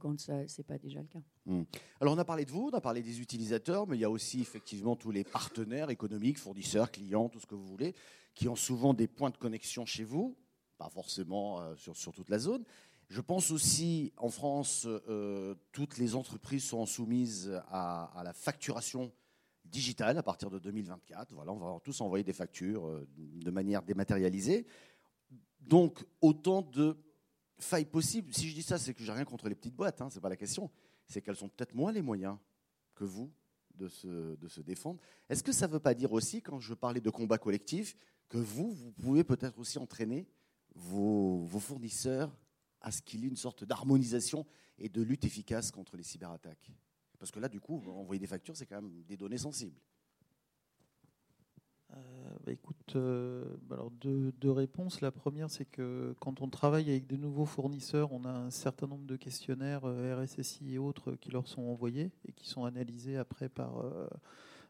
quand 0.00 0.18
ce 0.18 0.32
n'est 0.32 0.64
pas 0.64 0.76
déjà 0.76 1.00
le 1.02 1.06
cas. 1.06 1.22
Mmh. 1.46 1.62
Alors 2.00 2.14
on 2.14 2.18
a 2.18 2.24
parlé 2.24 2.44
de 2.44 2.50
vous, 2.50 2.68
on 2.72 2.76
a 2.76 2.80
parlé 2.80 3.00
des 3.00 3.20
utilisateurs, 3.20 3.86
mais 3.86 3.96
il 3.96 4.00
y 4.00 4.04
a 4.04 4.10
aussi 4.10 4.40
effectivement 4.40 4.96
tous 4.96 5.12
les 5.12 5.22
partenaires 5.22 5.90
économiques, 5.90 6.36
fournisseurs, 6.36 6.90
clients, 6.90 7.28
tout 7.28 7.38
ce 7.38 7.46
que 7.46 7.54
vous 7.54 7.64
voulez, 7.64 7.94
qui 8.34 8.48
ont 8.48 8.56
souvent 8.56 8.92
des 8.92 9.06
points 9.06 9.30
de 9.30 9.36
connexion 9.36 9.86
chez 9.86 10.02
vous, 10.02 10.36
pas 10.78 10.88
forcément 10.88 11.60
sur, 11.76 11.96
sur 11.96 12.12
toute 12.12 12.28
la 12.28 12.40
zone. 12.40 12.64
Je 13.12 13.20
pense 13.20 13.50
aussi, 13.50 14.10
en 14.16 14.30
France, 14.30 14.86
euh, 14.86 15.54
toutes 15.72 15.98
les 15.98 16.14
entreprises 16.14 16.64
sont 16.64 16.86
soumises 16.86 17.60
à, 17.68 18.22
la 18.24 18.32
facturation 18.32 19.12
digitale 19.66 20.16
à 20.16 20.22
partir 20.22 20.48
de 20.48 20.58
2024. 20.58 21.34
Voilà, 21.34 21.52
on 21.52 21.58
va 21.58 21.78
tous 21.80 22.00
envoyer 22.00 22.24
des 22.24 22.32
factures 22.32 22.86
euh, 22.86 23.06
de 23.18 23.50
manière 23.50 23.82
dématérialisée. 23.82 24.66
Donc, 25.60 26.06
autant 26.22 26.62
de 26.62 26.96
failles 27.58 27.84
possibles. 27.84 28.32
Si 28.32 28.48
je 28.48 28.54
dis 28.54 28.62
ça, 28.62 28.78
c'est 28.78 28.94
que 28.94 29.04
j'ai 29.04 29.12
rien 29.12 29.26
contre 29.26 29.50
les 29.50 29.56
petites 29.56 29.76
boîtes, 29.76 30.00
hein, 30.00 30.08
ce 30.08 30.14
n'est 30.14 30.22
pas 30.22 30.30
la 30.30 30.36
question. 30.38 30.70
C'est 31.06 31.20
qu'elles 31.20 31.44
ont 31.44 31.50
peut-être 31.50 31.74
moins 31.74 31.92
les 31.92 32.00
moyens 32.00 32.38
que 32.94 33.04
vous 33.04 33.30
de 33.74 33.88
se, 33.88 34.60
défendre. 34.62 34.98
Est-ce 35.28 35.42
que 35.42 35.52
ça 35.52 35.66
ne 35.66 35.72
veut 35.72 35.80
pas 35.80 35.92
dire 35.92 36.14
aussi, 36.14 36.40
quand 36.40 36.60
je 36.60 36.72
parlais 36.72 37.02
de 37.02 37.10
combat 37.10 37.36
collectif, 37.36 37.94
que 38.30 38.38
vous, 38.38 38.70
vous 38.70 38.92
pouvez 38.92 39.22
peut-être 39.22 39.58
aussi 39.58 39.78
entraîner 39.78 40.26
vos 40.74 41.46
fournisseurs 41.58 42.34
à 42.82 42.90
ce 42.90 43.02
qu'il 43.02 43.20
y 43.20 43.24
ait 43.24 43.28
une 43.28 43.36
sorte 43.36 43.64
d'harmonisation 43.64 44.46
et 44.78 44.88
de 44.88 45.02
lutte 45.02 45.24
efficace 45.24 45.70
contre 45.70 45.96
les 45.96 46.02
cyberattaques 46.02 46.70
Parce 47.18 47.30
que 47.30 47.40
là, 47.40 47.48
du 47.48 47.60
coup, 47.60 47.82
envoyer 47.90 48.18
des 48.18 48.26
factures, 48.26 48.56
c'est 48.56 48.66
quand 48.66 48.82
même 48.82 49.02
des 49.04 49.16
données 49.16 49.38
sensibles. 49.38 49.80
Euh, 51.92 51.96
bah, 52.44 52.52
écoute, 52.52 52.96
euh, 52.96 53.44
bah, 53.62 53.76
alors 53.76 53.90
deux, 53.90 54.50
réponses. 54.50 55.00
La 55.00 55.10
première, 55.10 55.50
c'est 55.50 55.64
que 55.64 56.14
quand 56.20 56.40
on 56.40 56.48
travaille 56.48 56.90
avec 56.90 57.06
de 57.06 57.16
nouveaux 57.16 57.44
fournisseurs, 57.44 58.12
on 58.12 58.24
a 58.24 58.30
un 58.30 58.50
certain 58.50 58.86
nombre 58.86 59.06
de 59.06 59.16
questionnaires 59.16 59.82
euh, 59.84 60.22
RSSI 60.22 60.74
et 60.74 60.78
autres 60.78 61.12
qui 61.12 61.30
leur 61.30 61.46
sont 61.46 61.62
envoyés 61.62 62.10
et 62.26 62.32
qui 62.32 62.48
sont 62.48 62.64
analysés 62.64 63.16
après 63.16 63.48
par, 63.48 63.84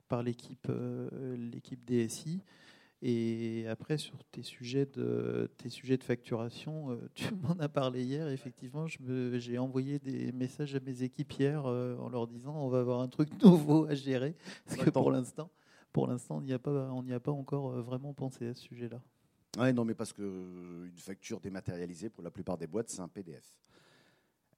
par 0.08 0.22
l'équipe 0.22 0.70
DSI. 1.86 2.42
Et 3.04 3.66
après, 3.66 3.98
sur 3.98 4.22
tes 4.30 4.44
sujets 4.44 4.86
de, 4.86 5.50
tes 5.56 5.68
sujets 5.68 5.96
de 5.96 6.04
facturation, 6.04 6.92
euh, 6.92 7.10
tu 7.14 7.34
m'en 7.34 7.58
as 7.58 7.68
parlé 7.68 8.04
hier. 8.04 8.28
Effectivement, 8.28 8.86
j'ai 8.86 9.58
envoyé 9.58 9.98
des 9.98 10.30
messages 10.30 10.76
à 10.76 10.80
mes 10.80 11.02
équipes 11.02 11.32
hier 11.32 11.66
euh, 11.66 11.96
en 11.98 12.08
leur 12.08 12.28
disant 12.28 12.54
on 12.54 12.68
va 12.68 12.78
avoir 12.78 13.00
un 13.00 13.08
truc 13.08 13.28
nouveau 13.42 13.86
à 13.86 13.94
gérer. 13.94 14.36
Parce 14.66 14.84
que 14.84 14.90
pour 14.90 15.10
l'instant, 15.10 15.50
pour 15.92 16.06
l'instant, 16.06 16.36
on 16.36 16.42
n'y 16.42 16.52
a, 16.52 16.60
pas, 16.60 16.88
a 16.88 17.20
pas 17.20 17.32
encore 17.32 17.72
euh, 17.72 17.82
vraiment 17.82 18.14
pensé 18.14 18.46
à 18.46 18.54
ce 18.54 18.62
sujet-là. 18.62 19.02
Oui, 19.58 19.72
non, 19.74 19.84
mais 19.84 19.94
parce 19.94 20.12
qu'une 20.12 20.92
facture 20.96 21.40
dématérialisée, 21.40 22.08
pour 22.08 22.22
la 22.22 22.30
plupart 22.30 22.56
des 22.56 22.68
boîtes, 22.68 22.88
c'est 22.88 23.00
un 23.00 23.08
PDF. 23.08 23.58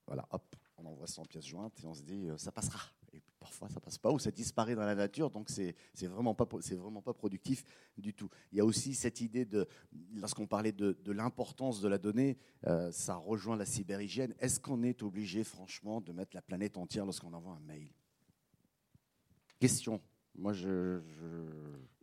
Voilà, 0.05 0.25
hop, 0.29 0.55
on 0.77 0.85
envoie 0.85 1.07
ça 1.07 1.21
en 1.21 1.25
pièces 1.25 1.47
jointes 1.47 1.73
et 1.83 1.87
on 1.87 1.95
se 1.95 2.03
dit 2.03 2.29
ça 2.37 2.51
passera 2.51 2.79
parfois 3.45 3.69
ça 3.69 3.79
passe 3.79 3.99
pas 3.99 4.11
ou 4.11 4.17
ça 4.17 4.31
disparaît 4.31 4.73
dans 4.73 4.85
la 4.85 4.95
nature, 4.95 5.29
donc 5.29 5.49
c'est 5.49 5.75
vraiment 6.07 6.33
pas 6.33 6.47
c'est 6.61 6.73
vraiment 6.73 7.03
pas 7.03 7.13
productif 7.13 7.63
du 7.95 8.11
tout. 8.11 8.27
Il 8.51 8.57
y 8.57 8.61
a 8.61 8.65
aussi 8.65 8.95
cette 8.95 9.21
idée 9.21 9.45
de 9.45 9.67
lorsqu'on 10.15 10.47
parlait 10.47 10.71
de, 10.71 10.97
l'importance 11.11 11.79
de 11.79 11.87
la 11.87 11.99
donnée, 11.99 12.39
euh, 12.65 12.91
ça 12.91 13.15
rejoint 13.15 13.55
la 13.55 13.65
cyberhygiène. 13.65 14.33
Est-ce 14.39 14.59
qu'on 14.59 14.81
est 14.81 15.03
obligé 15.03 15.43
franchement 15.43 16.01
de 16.01 16.11
mettre 16.11 16.35
la 16.35 16.41
planète 16.41 16.75
entière 16.75 17.05
lorsqu'on 17.05 17.33
envoie 17.33 17.53
un 17.53 17.67
mail? 17.67 17.87
Question. 19.59 20.01
Moi, 20.37 20.51
je, 20.51 20.99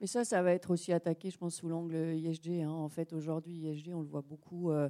Mais 0.00 0.06
ça, 0.06 0.24
ça 0.24 0.42
va 0.42 0.52
être 0.52 0.70
aussi 0.70 0.92
attaqué, 0.92 1.28
je 1.28 1.36
pense, 1.36 1.56
sous 1.56 1.68
l'angle 1.68 2.14
ISG. 2.14 2.62
Hein. 2.62 2.70
En 2.70 2.88
fait, 2.88 3.12
aujourd'hui, 3.12 3.52
ISG, 3.52 3.92
on 3.92 4.00
le 4.00 4.06
voit 4.06 4.22
beaucoup. 4.22 4.70
Euh, 4.70 4.88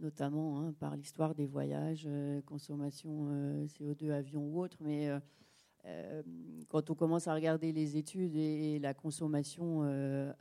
notamment 0.00 0.60
hein, 0.60 0.74
par 0.78 0.96
l'histoire 0.96 1.34
des 1.34 1.46
voyages, 1.46 2.04
euh, 2.06 2.40
consommation 2.42 3.28
euh, 3.30 3.66
CO2, 3.66 4.10
avion 4.10 4.42
ou 4.42 4.60
autre. 4.60 4.78
Mais 4.80 5.10
quand 6.68 6.90
on 6.90 6.94
commence 6.94 7.26
à 7.26 7.34
regarder 7.34 7.72
les 7.72 7.96
études 7.96 8.36
et, 8.36 8.78
la 8.78 8.92
consommation 8.92 9.82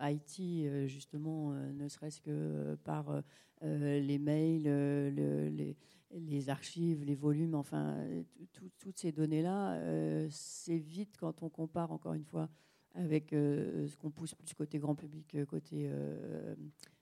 IT, 0.01 0.87
justement, 0.87 1.53
ne 1.53 1.87
serait-ce 1.87 2.19
que 2.19 2.75
par 2.83 3.23
les 3.61 4.19
mails, 4.19 4.63
les, 5.15 5.77
les, 6.11 6.49
archives, 6.49 7.05
les 7.05 7.15
volumes, 7.15 7.55
enfin, 7.55 8.03
toutes 8.79 8.97
ces 8.97 9.13
données-là, 9.13 9.79
c'est 10.29 10.77
vite 10.77 11.15
quand 11.17 11.41
on 11.41 11.47
compare, 11.47 11.93
encore 11.93 12.15
une 12.15 12.25
fois, 12.25 12.49
avec 12.93 13.29
ce 13.29 13.95
qu'on 13.95 14.11
pousse 14.11 14.35
plus 14.35 14.53
côté 14.53 14.77
grand 14.77 14.95
public, 14.95 15.37
côté 15.45 15.89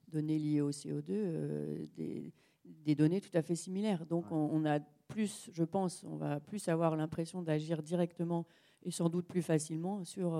données 0.08 0.40
liées 0.40 0.62
au 0.62 0.72
CO2, 0.72 1.88
des, 1.96 2.34
des, 2.66 2.96
données 2.96 3.22
tout 3.22 3.36
à 3.36 3.42
fait 3.42 3.56
similaires. 3.56 4.06
Donc 4.06 4.32
on, 4.32 4.66
a 4.66 4.80
plus, 5.08 5.50
je 5.54 5.64
pense, 5.64 6.04
on 6.04 6.18
va 6.18 6.40
plus 6.40 6.68
avoir 6.68 6.96
l'impression 6.96 7.42
d'agir 7.42 7.82
directement 7.82 8.46
et 8.84 8.92
sans 8.92 9.10
doute 9.10 9.28
plus 9.28 9.42
facilement 9.42 10.04
sur 10.04 10.40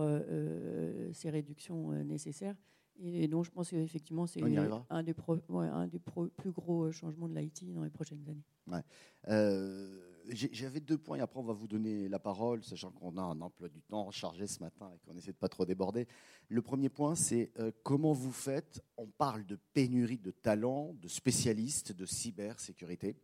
ces 1.14 1.30
réductions 1.30 1.92
nécessaires 2.04 2.56
et 3.00 3.28
donc, 3.28 3.46
je 3.46 3.52
pense 3.52 3.70
qu'effectivement, 3.70 4.26
c'est 4.26 4.42
un 4.42 4.50
des, 4.50 4.58
un 4.90 5.88
des 5.88 6.00
plus 6.30 6.52
gros 6.52 6.86
euh, 6.86 6.92
changements 6.92 7.28
de 7.28 7.38
l'IT 7.38 7.72
dans 7.74 7.84
les 7.84 7.90
prochaines 7.90 8.28
années. 8.28 8.44
Ouais. 8.68 8.82
Euh, 9.28 10.07
j'avais 10.30 10.80
deux 10.80 10.98
points 10.98 11.18
et 11.18 11.22
après, 11.22 11.40
on 11.40 11.44
va 11.44 11.54
vous 11.54 11.68
donner 11.68 12.10
la 12.10 12.20
parole, 12.20 12.64
sachant 12.64 12.92
qu'on 12.92 13.18
a 13.18 13.22
un 13.22 13.42
emploi 13.42 13.70
du 13.70 13.82
temps 13.82 14.10
chargé 14.12 14.48
ce 14.48 14.60
matin 14.60 14.92
et 14.94 15.00
qu'on 15.00 15.16
essaie 15.18 15.32
de 15.32 15.38
pas 15.38 15.50
trop 15.50 15.66
déborder. 15.66 16.08
Le 16.50 16.62
premier 16.62 16.90
point, 16.90 17.16
c'est 17.16 17.52
euh, 17.60 17.72
comment 17.84 18.14
vous 18.14 18.32
faites? 18.32 18.82
On 18.98 19.08
parle 19.08 19.46
de 19.46 19.58
pénurie 19.74 20.18
de 20.18 20.32
talents, 20.32 20.94
de 21.02 21.08
spécialistes 21.08 21.92
de 21.92 22.06
cybersécurité. 22.06 23.16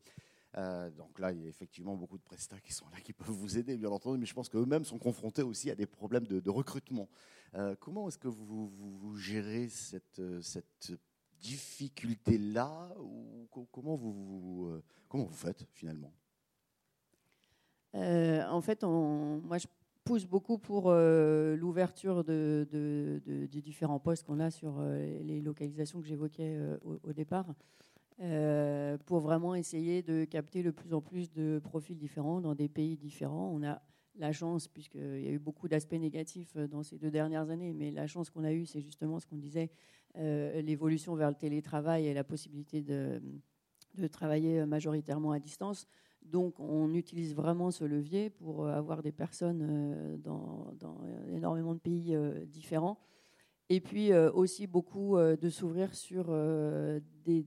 Euh, 0.56 0.90
donc 0.92 1.20
là, 1.20 1.32
il 1.32 1.42
y 1.42 1.46
a 1.46 1.50
effectivement 1.50 1.96
beaucoup 1.96 2.18
de 2.18 2.24
prestats 2.24 2.60
qui 2.60 2.74
sont 2.74 2.88
là, 2.90 3.00
qui 3.02 3.14
peuvent 3.14 3.30
vous 3.30 3.58
aider, 3.58 3.78
bien 3.78 3.90
entendu, 3.90 4.20
mais 4.20 4.26
je 4.26 4.34
pense 4.34 4.50
qu'eux-mêmes 4.50 4.86
sont 4.86 5.00
confrontés 5.00 5.42
aussi 5.42 5.72
à 5.72 5.76
des 5.76 5.88
problèmes 5.88 6.28
de, 6.28 6.50
recrutement. 6.50 7.10
Euh, 7.56 7.76
comment 7.80 8.08
est-ce 8.08 8.18
que 8.20 8.28
vous, 8.28 9.16
gérez 9.18 9.70
cette, 9.70 10.22
difficulté-là 11.40 12.96
comment 13.72 13.96
vous 13.96 14.82
faites 15.32 15.66
finalement? 15.74 16.14
En 17.94 18.62
fait, 18.62 18.84
moi, 18.84 19.58
je 19.58 19.68
pousse 20.04 20.26
beaucoup 20.26 20.58
pour 20.58 20.92
l'ouverture 20.92 22.24
de, 22.24 22.68
des 23.26 23.62
différents 23.62 24.00
postes 24.00 24.26
qu'on 24.26 24.40
a 24.40 24.52
sur 24.52 24.82
les 24.82 25.42
localisations 25.42 26.02
que 26.02 26.08
j'évoquais 26.08 26.58
au, 26.84 27.14
départ. 27.14 27.54
Euh, 28.22 28.98
pour 29.06 29.20
vraiment 29.20 29.56
essayer 29.56 30.04
de 30.04 30.24
capter 30.24 30.62
le 30.62 30.72
plus 30.72 30.94
en 30.94 31.02
plus 31.02 31.32
de 31.32 31.60
profils 31.64 31.98
différents 31.98 32.42
dans 32.42 32.54
des 32.54 32.70
pays 32.70 32.96
différents. 32.96 33.52
On 33.52 33.64
a 33.64 33.82
la 34.16 34.32
chance, 34.32 34.68
puisqu'il 34.68 35.22
y 35.22 35.28
a 35.28 35.32
eu 35.32 35.40
beaucoup 35.40 35.68
d'aspects 35.68 35.94
négatifs 35.94 36.54
euh, 36.56 36.68
dans 36.68 36.84
ces 36.84 37.00
deux 37.00 37.10
dernières 37.10 37.50
années, 37.50 37.74
mais 37.74 37.90
la 37.90 38.06
chance 38.06 38.30
qu'on 38.30 38.44
a 38.44 38.54
eue, 38.54 38.68
c'est 38.68 38.82
justement 38.82 39.20
ce 39.20 39.26
qu'on 39.26 39.38
disait, 39.38 39.72
euh, 40.18 40.62
l'évolution 40.62 41.16
vers 41.16 41.30
le 41.30 41.36
télétravail 41.36 42.06
et 42.06 42.14
la 42.14 42.24
possibilité 42.24 42.84
de, 42.84 43.20
de, 43.96 44.08
travailler 44.08 44.64
majoritairement 44.68 45.32
à 45.32 45.40
distance. 45.40 45.88
Donc 46.26 46.60
on 46.60 46.94
utilise 46.94 47.36
vraiment 47.36 47.72
ce 47.72 47.84
levier 47.84 48.30
pour 48.30 48.68
avoir 48.68 49.04
des 49.04 49.12
personnes 49.12 50.20
dans, 50.24 50.74
dans 50.80 50.98
énormément 51.32 51.74
de 51.74 51.80
pays 51.80 52.18
différents 52.48 52.98
et 53.70 53.80
puis 53.80 54.12
euh, 54.12 54.32
aussi 54.32 54.68
beaucoup 54.68 55.18
euh, 55.18 55.36
de 55.36 55.50
s'ouvrir 55.50 55.96
sur 55.96 56.28
euh, 56.30 57.00
des, 57.26 57.44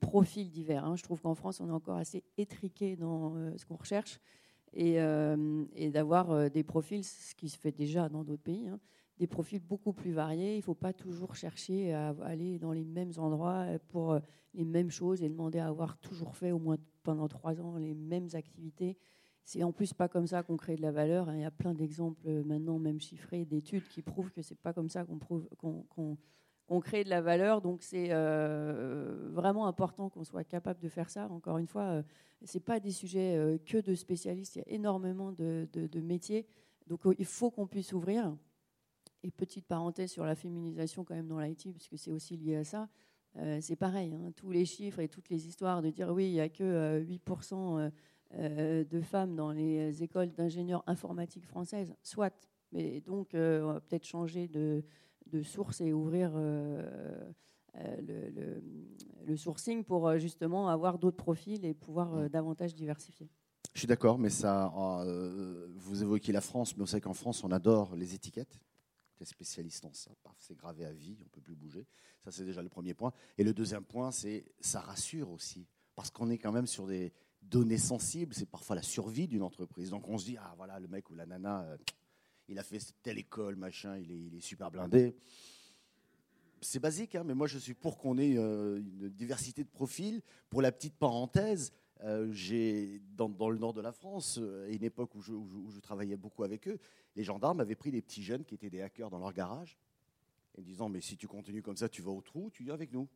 profils 0.00 0.48
divers. 0.48 0.84
Hein. 0.84 0.96
Je 0.96 1.02
trouve 1.02 1.20
qu'en 1.20 1.34
France, 1.34 1.60
on 1.60 1.68
est 1.68 1.72
encore 1.72 1.96
assez 1.96 2.24
étriqué 2.38 2.96
dans 2.96 3.34
ce 3.56 3.64
qu'on 3.66 3.76
recherche 3.76 4.20
et, 4.72 4.98
d'avoir 5.90 6.50
des 6.50 6.62
profils, 6.62 7.04
ce 7.04 7.34
qui 7.34 7.48
se 7.48 7.58
fait 7.58 7.72
déjà 7.72 8.08
dans 8.08 8.24
d'autres 8.24 8.42
pays, 8.42 8.68
hein, 8.68 8.78
des 9.18 9.26
profils 9.26 9.60
beaucoup 9.60 9.92
plus 9.92 10.12
variés. 10.12 10.54
Il 10.54 10.58
ne 10.58 10.62
faut 10.62 10.74
pas 10.74 10.92
toujours 10.92 11.34
chercher 11.34 11.92
à 11.92 12.14
aller 12.22 12.58
dans 12.58 12.72
les 12.72 12.84
mêmes 12.84 13.12
endroits 13.16 13.66
pour 13.88 14.18
les 14.54 14.64
mêmes 14.64 14.90
choses 14.90 15.22
et 15.22 15.28
demander 15.28 15.58
à 15.58 15.68
avoir 15.68 15.98
toujours 15.98 16.36
fait 16.36 16.52
au 16.52 16.58
moins 16.58 16.76
pendant 17.02 17.28
trois 17.28 17.60
ans 17.60 17.76
les 17.76 17.94
mêmes 17.94 18.28
activités. 18.34 18.96
C'est 19.46 19.62
en 19.62 19.70
plus 19.70 19.94
pas 19.94 20.08
comme 20.08 20.26
ça 20.26 20.42
qu'on 20.42 20.56
crée 20.56 20.74
de 20.74 20.82
la 20.82 20.90
valeur. 20.90 21.28
Hein. 21.28 21.36
Il 21.36 21.42
y 21.42 21.44
a 21.44 21.52
plein 21.52 21.72
d'exemples 21.72 22.20
euh, 22.26 22.42
maintenant, 22.42 22.80
même 22.80 23.00
chiffrés, 23.00 23.44
d'études 23.44 23.86
qui 23.86 24.02
prouvent 24.02 24.32
que 24.32 24.42
c'est 24.42 24.58
pas 24.58 24.72
comme 24.72 24.88
ça 24.88 25.06
qu'on 25.06 26.80
crée 26.80 27.04
de 27.04 27.10
la 27.10 27.20
valeur. 27.20 27.62
Donc 27.62 27.82
c'est 27.82 28.08
euh, 28.10 29.28
vraiment 29.30 29.68
important 29.68 30.10
qu'on 30.10 30.24
soit 30.24 30.42
capable 30.42 30.80
de 30.80 30.88
faire 30.88 31.10
ça. 31.10 31.28
Encore 31.30 31.58
une 31.58 31.68
fois, 31.68 31.84
euh, 31.84 32.02
c'est 32.42 32.58
pas 32.58 32.80
des 32.80 32.90
sujets 32.90 33.60
que 33.64 33.78
de 33.78 33.94
spécialistes. 33.94 34.56
Il 34.56 34.58
y 34.58 34.62
a 34.62 34.74
énormément 34.74 35.30
de, 35.30 35.68
de 35.72 36.00
métiers. 36.00 36.44
Donc 36.88 37.02
il 37.16 37.24
faut 37.24 37.52
qu'on 37.52 37.68
puisse 37.68 37.92
ouvrir. 37.92 38.36
Et 39.26 39.30
petite 39.30 39.66
parenthèse 39.66 40.10
sur 40.12 40.24
la 40.24 40.34
féminisation 40.34 41.04
quand 41.04 41.14
même 41.14 41.28
dans 41.28 41.40
l'IT, 41.40 41.72
parce 41.72 41.88
que 41.88 41.96
c'est 41.96 42.12
aussi 42.12 42.36
lié 42.36 42.56
à 42.56 42.64
ça. 42.64 42.88
c'est 43.60 43.76
pareil, 43.76 44.14
hein. 44.14 44.32
tous 44.36 44.50
les 44.50 44.64
chiffres 44.64 45.00
et 45.00 45.08
toutes 45.08 45.28
les 45.28 45.46
histoires 45.46 45.82
de 45.82 45.90
dire 45.90 46.10
oui, 46.10 46.26
il 46.26 46.32
n'y 46.32 46.40
a 46.40 46.48
que 46.48 47.02
8% 47.02 47.90
euh, 48.34 48.84
de 48.84 49.00
femmes 49.00 49.36
dans 49.36 49.52
les 49.52 50.02
écoles 50.02 50.32
d'ingénieurs 50.32 50.82
informatiques 50.88 51.46
françaises, 51.46 51.94
soit. 52.02 52.34
Mais 52.72 53.00
donc, 53.00 53.34
euh, 53.34 53.62
on 53.62 53.72
va 53.74 53.80
peut-être 53.80 54.04
changer 54.04 54.48
de, 54.48 54.82
source 55.44 55.80
et 55.80 55.92
ouvrir 55.92 56.32
euh, 56.34 57.30
le, 59.26 59.36
sourcing 59.36 59.84
pour 59.84 60.18
justement 60.18 60.68
avoir 60.68 60.98
d'autres 60.98 61.16
profils 61.16 61.64
et 61.64 61.72
pouvoir 61.72 62.28
davantage 62.28 62.74
diversifier. 62.74 63.28
Je 63.72 63.80
suis 63.80 63.88
d'accord, 63.88 64.18
mais 64.18 64.30
ça, 64.30 64.72
vous 65.76 66.02
évoquez 66.02 66.32
la 66.32 66.40
France, 66.40 66.76
mais 66.76 66.82
on 66.82 66.86
sait 66.86 67.00
qu'en 67.00 67.14
France, 67.14 67.44
on 67.44 67.52
adore 67.52 67.94
les 67.94 68.14
étiquettes. 68.14 68.58
Les 69.18 69.26
spécialistes 69.26 69.84
en 69.84 69.92
ça, 69.94 70.10
c'est 70.38 70.56
gravé 70.56 70.84
à 70.84 70.92
vie, 70.92 71.16
on 71.24 71.28
peut 71.28 71.40
plus 71.40 71.54
bouger. 71.54 71.86
Ça, 72.24 72.30
c'est 72.30 72.44
déjà 72.44 72.62
le 72.62 72.68
premier 72.68 72.92
point. 72.92 73.12
Et 73.38 73.44
le 73.44 73.54
deuxième 73.54 73.84
point, 73.84 74.10
c'est 74.10 74.44
ça 74.60 74.80
rassure 74.80 75.30
aussi, 75.30 75.66
parce 75.94 76.10
qu'on 76.10 76.28
est 76.28 76.38
quand 76.38 76.52
même 76.52 76.66
sur 76.66 76.86
des, 76.86 77.12
données 77.48 77.78
sensibles, 77.78 78.34
c'est 78.34 78.46
parfois 78.48 78.76
la 78.76 78.82
survie 78.82 79.28
d'une 79.28 79.42
entreprise. 79.42 79.90
Donc 79.90 80.08
on 80.08 80.18
se 80.18 80.24
dit, 80.24 80.36
ah 80.38 80.54
voilà, 80.56 80.78
le 80.78 80.88
mec 80.88 81.10
ou 81.10 81.14
la 81.14 81.26
nana, 81.26 81.62
euh, 81.62 81.76
il 82.48 82.58
a 82.58 82.62
fait 82.62 82.78
telle 83.02 83.18
école, 83.18 83.56
machin, 83.56 83.96
il 83.96 84.10
est, 84.10 84.20
il 84.26 84.34
est 84.34 84.40
super 84.40 84.70
blindé. 84.70 85.16
C'est 86.60 86.80
basique, 86.80 87.14
hein, 87.14 87.24
mais 87.24 87.34
moi 87.34 87.46
je 87.46 87.58
suis 87.58 87.74
pour 87.74 87.98
qu'on 87.98 88.18
ait 88.18 88.36
euh, 88.36 88.78
une 88.78 89.08
diversité 89.08 89.62
de 89.62 89.68
profils. 89.68 90.22
Pour 90.48 90.62
la 90.62 90.72
petite 90.72 90.96
parenthèse, 90.96 91.72
euh, 92.04 92.98
dans, 93.16 93.50
le 93.50 93.58
nord 93.58 93.72
de 93.72 93.80
la 93.80 93.92
France, 93.92 94.38
à 94.38 94.68
une 94.68 94.84
époque 94.84 95.14
où 95.14 95.20
je, 95.20 95.80
travaillais 95.80 96.16
beaucoup 96.16 96.44
avec 96.44 96.68
eux, 96.68 96.78
les 97.14 97.24
gendarmes 97.24 97.60
avaient 97.60 97.74
pris 97.74 97.90
des 97.90 98.02
petits 98.02 98.22
jeunes 98.22 98.44
qui 98.44 98.54
étaient 98.54 98.70
des 98.70 98.82
hackers 98.82 99.10
dans 99.10 99.18
leur 99.18 99.32
garage, 99.32 99.78
et 100.58 100.62
disant 100.62 100.88
mais 100.88 101.00
si 101.00 101.16
tu 101.16 101.26
continues 101.28 101.62
comme 101.62 101.76
ça, 101.76 101.88
tu 101.88 102.02
vas 102.02 102.10
au 102.10 102.20
trou, 102.20 102.50
tu 102.52 102.64
viens 102.64 102.74
avec 102.74 102.92
nous. 102.92 103.08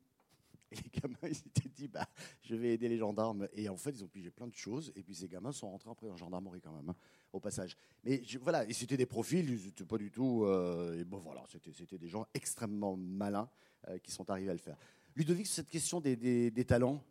Et 0.71 0.75
les 0.75 1.01
gamins, 1.01 1.17
ils 1.23 1.35
s'étaient 1.35 1.69
dit, 1.69 1.87
bah, 1.87 2.07
je 2.41 2.55
vais 2.55 2.73
aider 2.73 2.87
les 2.87 2.97
gendarmes. 2.97 3.47
Et 3.53 3.67
en 3.69 3.77
fait, 3.77 3.91
ils 3.91 4.03
ont 4.03 4.07
pigé 4.07 4.31
plein 4.31 4.47
de 4.47 4.55
choses. 4.55 4.91
Et 4.95 5.03
puis 5.03 5.13
ces 5.13 5.27
gamins 5.27 5.51
sont 5.51 5.69
rentrés 5.69 5.89
après 5.89 6.09
en 6.09 6.17
gendarmerie 6.17 6.61
quand 6.61 6.71
même, 6.71 6.89
hein, 6.89 6.95
au 7.33 7.39
passage. 7.39 7.77
Mais 8.03 8.21
voilà, 8.41 8.65
et 8.65 8.73
c'était 8.73 8.97
des 8.97 9.05
profils, 9.05 9.47
ils 9.47 9.65
n'étaient 9.65 9.85
pas 9.85 9.97
du 9.97 10.11
tout. 10.11 10.45
Euh, 10.45 10.99
et 10.99 11.03
bon, 11.03 11.19
voilà, 11.19 11.43
c'était 11.49 11.97
des 11.97 12.07
gens 12.07 12.25
extrêmement 12.33 12.95
malins 12.95 13.49
euh, 13.87 13.97
qui 13.99 14.11
sont 14.11 14.29
arrivés 14.29 14.49
à 14.49 14.53
le 14.53 14.59
faire. 14.59 14.77
Ludovic, 15.15 15.47
cette 15.47 15.69
question 15.69 15.99
des, 15.99 16.15
des, 16.15 16.65
talents? 16.65 17.03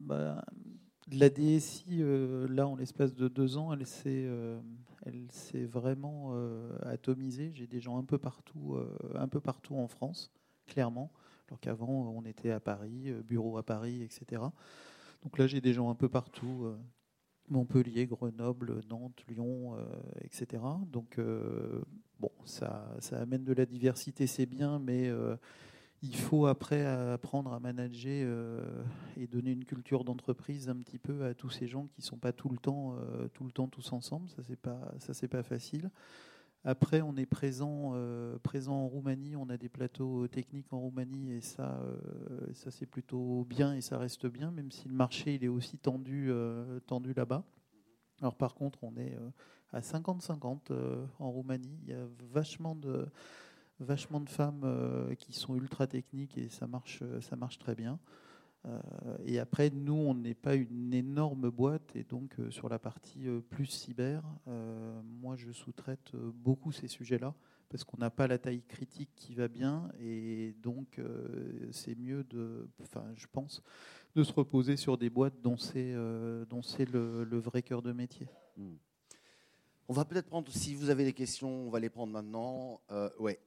Bah, 0.00 0.44
La 1.10 1.30
DSI, 1.30 1.98
euh, 2.00 2.46
là, 2.48 2.66
en 2.66 2.76
l'espace 2.76 3.14
de 3.14 3.28
deux 3.28 3.56
ans, 3.56 3.72
elle 3.72 3.86
s'est 3.86 4.28
elle 5.06 5.26
s'est 5.30 5.64
vraiment 5.64 6.34
atomisée. 6.82 7.52
J'ai 7.54 7.66
des 7.66 7.80
gens 7.80 7.98
un 7.98 8.04
peu 8.04 8.18
partout, 8.18 8.76
un 9.14 9.28
peu 9.28 9.40
partout 9.40 9.76
en 9.76 9.88
France, 9.88 10.30
clairement 10.66 11.10
alors 11.48 11.60
qu'avant 11.60 12.12
on 12.14 12.24
était 12.24 12.50
à 12.50 12.60
Paris, 12.60 13.04
euh, 13.06 13.22
bureau 13.22 13.56
à 13.56 13.62
Paris, 13.62 14.02
etc. 14.02 14.42
Donc 15.22 15.38
là 15.38 15.46
j'ai 15.46 15.60
des 15.60 15.72
gens 15.72 15.90
un 15.90 15.94
peu 15.94 16.08
partout, 16.08 16.64
euh, 16.64 16.76
Montpellier, 17.48 18.06
Grenoble, 18.06 18.82
Nantes, 18.88 19.24
Lyon, 19.28 19.76
euh, 19.76 19.84
etc. 20.22 20.62
Donc 20.86 21.18
bon, 22.20 22.30
ça, 22.44 22.94
ça 23.00 23.18
amène 23.20 23.44
de 23.44 23.54
la 23.54 23.64
diversité, 23.64 24.26
c'est 24.26 24.44
bien, 24.44 24.78
mais 24.78 25.10
il 26.02 26.16
faut 26.16 26.46
après 26.46 26.84
apprendre 26.84 27.52
à 27.52 27.60
manager 27.60 28.64
et 29.16 29.26
donner 29.26 29.52
une 29.52 29.64
culture 29.64 30.04
d'entreprise 30.04 30.68
un 30.68 30.76
petit 30.76 30.98
peu 30.98 31.24
à 31.24 31.34
tous 31.34 31.50
ces 31.50 31.66
gens 31.66 31.86
qui 31.88 32.02
sont 32.02 32.18
pas 32.18 32.32
tout 32.32 32.48
le 32.48 32.58
temps, 32.58 32.96
tout 33.34 33.44
le 33.44 33.50
temps 33.50 33.68
tous 33.68 33.92
ensemble. 33.92 34.28
Ça 34.28 34.42
c'est 34.42 34.56
pas, 34.56 34.94
ça 34.98 35.12
c'est 35.12 35.28
pas 35.28 35.42
facile. 35.42 35.90
Après, 36.64 37.00
on 37.02 37.16
est 37.16 37.26
présent, 37.26 37.92
euh, 37.94 38.38
présent 38.40 38.74
en 38.74 38.88
Roumanie, 38.88 39.36
on 39.36 39.48
a 39.48 39.56
des 39.56 39.68
plateaux 39.68 40.26
techniques 40.26 40.72
en 40.72 40.80
Roumanie 40.80 41.32
et 41.32 41.40
ça, 41.40 41.80
euh, 41.80 42.52
ça 42.52 42.70
c'est 42.70 42.86
plutôt 42.86 43.46
bien 43.48 43.74
et 43.74 43.80
ça 43.80 43.96
reste 43.96 44.26
bien, 44.26 44.50
même 44.50 44.70
si 44.70 44.88
le 44.88 44.94
marché 44.94 45.34
il 45.34 45.44
est 45.44 45.48
aussi 45.48 45.78
tendu, 45.78 46.26
euh, 46.30 46.80
tendu 46.80 47.14
là-bas. 47.14 47.44
Alors 48.20 48.34
par 48.34 48.54
contre, 48.54 48.82
on 48.82 48.96
est 48.96 49.16
à 49.72 49.80
50-50 49.80 50.72
en 51.20 51.30
Roumanie. 51.30 51.78
Il 51.84 51.90
y 51.90 51.94
a 51.94 52.04
vachement 52.32 52.74
de, 52.74 53.06
vachement 53.80 54.20
de 54.20 54.28
femmes 54.28 55.14
qui 55.18 55.32
sont 55.32 55.54
ultra 55.56 55.86
techniques 55.86 56.36
et 56.38 56.48
ça 56.48 56.66
marche, 56.66 57.02
ça 57.20 57.36
marche 57.36 57.58
très 57.58 57.74
bien. 57.74 57.98
Euh, 58.66 58.78
et 59.24 59.38
après, 59.38 59.70
nous, 59.70 59.94
on 59.94 60.14
n'est 60.14 60.34
pas 60.34 60.54
une 60.54 60.92
énorme 60.92 61.50
boîte, 61.50 61.94
et 61.94 62.04
donc 62.04 62.38
euh, 62.38 62.50
sur 62.50 62.68
la 62.68 62.78
partie 62.78 63.28
euh, 63.28 63.40
plus 63.40 63.66
cyber, 63.66 64.22
moi, 65.20 65.36
je 65.36 65.52
sous-traite 65.52 66.14
beaucoup 66.16 66.72
ces 66.72 66.88
sujets-là, 66.88 67.34
parce 67.68 67.84
qu'on 67.84 67.98
n'a 67.98 68.10
pas 68.10 68.26
la 68.26 68.38
taille 68.38 68.62
critique 68.62 69.10
qui 69.14 69.34
va 69.34 69.48
bien, 69.48 69.90
et 70.00 70.54
donc 70.62 71.00
c'est 71.70 71.94
mieux 71.96 72.24
de, 72.24 72.68
enfin, 72.80 73.04
je 73.14 73.26
pense, 73.30 73.62
de 74.14 74.22
se 74.22 74.32
reposer 74.32 74.76
sur 74.76 74.96
des 74.96 75.10
boîtes 75.10 75.40
dont 75.42 75.58
c'est 75.58 75.94
dont 76.48 76.62
c'est 76.62 76.86
le, 76.90 77.38
vrai 77.38 77.62
cœur 77.62 77.82
de 77.82 77.92
métier. 77.92 78.28
Hmm. 78.56 78.76
On 79.90 79.94
va 79.94 80.04
peut-être 80.04 80.26
prendre, 80.26 80.52
si 80.52 80.74
vous 80.74 80.90
avez 80.90 81.04
des 81.04 81.14
questions, 81.14 81.66
on 81.66 81.70
va 81.70 81.80
les 81.80 81.88
prendre 81.88 82.12
maintenant. 82.12 82.82
Euh, 82.90 83.08
ouais. 83.18 83.38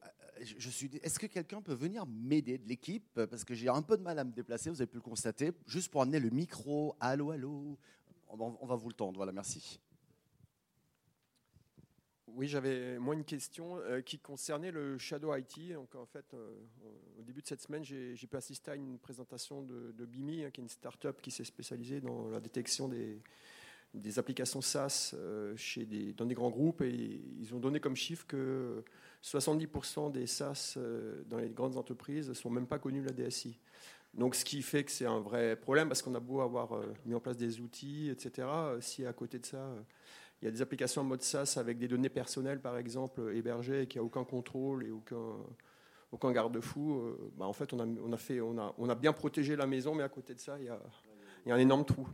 Est-ce 0.42 1.18
que 1.18 1.26
quelqu'un 1.26 1.62
peut 1.62 1.74
venir 1.74 2.04
m'aider 2.06 2.58
de 2.58 2.68
l'équipe? 2.68 3.20
Parce 3.30 3.44
que 3.44 3.54
j'ai 3.54 3.68
un 3.68 3.82
peu 3.82 3.96
de 3.96 4.02
mal 4.02 4.18
à 4.18 4.24
me 4.24 4.32
déplacer. 4.32 4.70
Vous 4.70 4.80
avez 4.80 4.90
pu 4.90 4.96
le 4.96 5.02
constater. 5.02 5.52
Juste 5.66 5.90
pour 5.90 6.02
amener 6.02 6.20
le 6.20 6.30
micro. 6.30 6.96
Allô, 7.00 7.30
allô. 7.30 7.78
On 8.28 8.66
va 8.66 8.74
vous 8.74 8.88
le 8.88 8.94
tendre. 8.94 9.16
Voilà, 9.16 9.32
merci. 9.32 9.78
Oui, 12.34 12.48
j'avais 12.48 12.98
moi 12.98 13.14
une 13.14 13.24
question 13.24 13.76
euh, 13.76 14.00
qui 14.00 14.18
concernait 14.18 14.70
le 14.70 14.96
Shadow 14.96 15.34
IT. 15.36 15.74
Donc 15.74 15.94
en 15.94 16.06
fait, 16.06 16.24
euh, 16.32 16.54
au 17.18 17.22
début 17.22 17.42
de 17.42 17.46
cette 17.46 17.60
semaine, 17.60 17.84
j'ai 17.84 18.16
pu 18.16 18.36
assister 18.36 18.70
à 18.70 18.74
une 18.74 18.98
présentation 18.98 19.62
de, 19.62 20.06
Bimi, 20.06 20.42
hein, 20.42 20.50
qui 20.50 20.60
est 20.60 20.64
une 20.64 20.70
start-up 20.70 21.20
qui 21.20 21.30
s'est 21.30 21.44
spécialisée 21.44 22.00
dans 22.00 22.30
la 22.30 22.40
détection 22.40 22.88
des, 22.88 23.20
des 23.94 24.18
applications 24.18 24.60
SaaS 24.60 25.12
euh, 25.14 25.54
chez 25.56 25.84
des, 25.84 26.12
dans 26.12 26.24
des 26.24 26.34
grands 26.34 26.50
groupes 26.50 26.82
et 26.82 27.20
ils 27.40 27.54
ont 27.54 27.58
donné 27.58 27.80
comme 27.80 27.96
chiffre 27.96 28.26
que 28.26 28.82
70% 29.22 30.12
des 30.12 30.26
SaaS 30.26 30.78
dans 31.26 31.38
les 31.38 31.50
grandes 31.50 31.76
entreprises 31.76 32.28
ne 32.28 32.34
sont 32.34 32.50
même 32.50 32.66
pas 32.66 32.78
connus 32.78 33.02
de 33.02 33.06
la 33.06 33.12
DSI. 33.12 33.58
Donc, 34.14 34.34
ce 34.34 34.44
qui 34.44 34.60
fait 34.62 34.84
que 34.84 34.90
c'est 34.90 35.06
un 35.06 35.20
vrai 35.20 35.56
problème 35.56 35.88
parce 35.88 36.02
qu'on 36.02 36.14
a 36.14 36.20
beau 36.20 36.40
avoir 36.40 36.82
mis 37.06 37.14
en 37.14 37.20
place 37.20 37.36
des 37.36 37.60
outils, 37.60 38.10
etc. 38.10 38.48
Si 38.80 39.06
à 39.06 39.12
côté 39.12 39.38
de 39.38 39.46
ça, 39.46 39.74
il 40.42 40.46
y 40.46 40.48
a 40.48 40.50
des 40.50 40.60
applications 40.60 41.02
en 41.02 41.04
mode 41.04 41.22
SaaS 41.22 41.54
avec 41.56 41.78
des 41.78 41.86
données 41.86 42.08
personnelles, 42.08 42.60
par 42.60 42.76
exemple, 42.76 43.30
hébergées 43.32 43.82
et 43.82 43.86
qui 43.86 43.98
n'y 43.98 44.00
a 44.00 44.04
aucun 44.04 44.24
contrôle 44.24 44.84
et 44.84 44.90
aucun, 44.90 45.36
aucun 46.10 46.32
garde-fou. 46.32 46.96
Euh, 46.96 47.32
bah, 47.36 47.46
en 47.46 47.52
fait 47.52 47.72
on, 47.72 47.78
a, 47.78 47.86
on, 47.86 48.12
a 48.12 48.16
fait, 48.16 48.40
on, 48.40 48.58
a, 48.58 48.74
on 48.76 48.88
a 48.88 48.96
bien 48.96 49.12
protégé 49.12 49.54
la 49.54 49.68
maison, 49.68 49.94
mais 49.94 50.02
à 50.02 50.08
côté 50.08 50.34
de 50.34 50.40
ça, 50.40 50.56
il 50.58 50.64
y 50.64 50.68
a, 50.68 50.80
il 51.46 51.50
y 51.50 51.52
a 51.52 51.54
un 51.54 51.58
énorme 51.58 51.84
trou. 51.84 52.08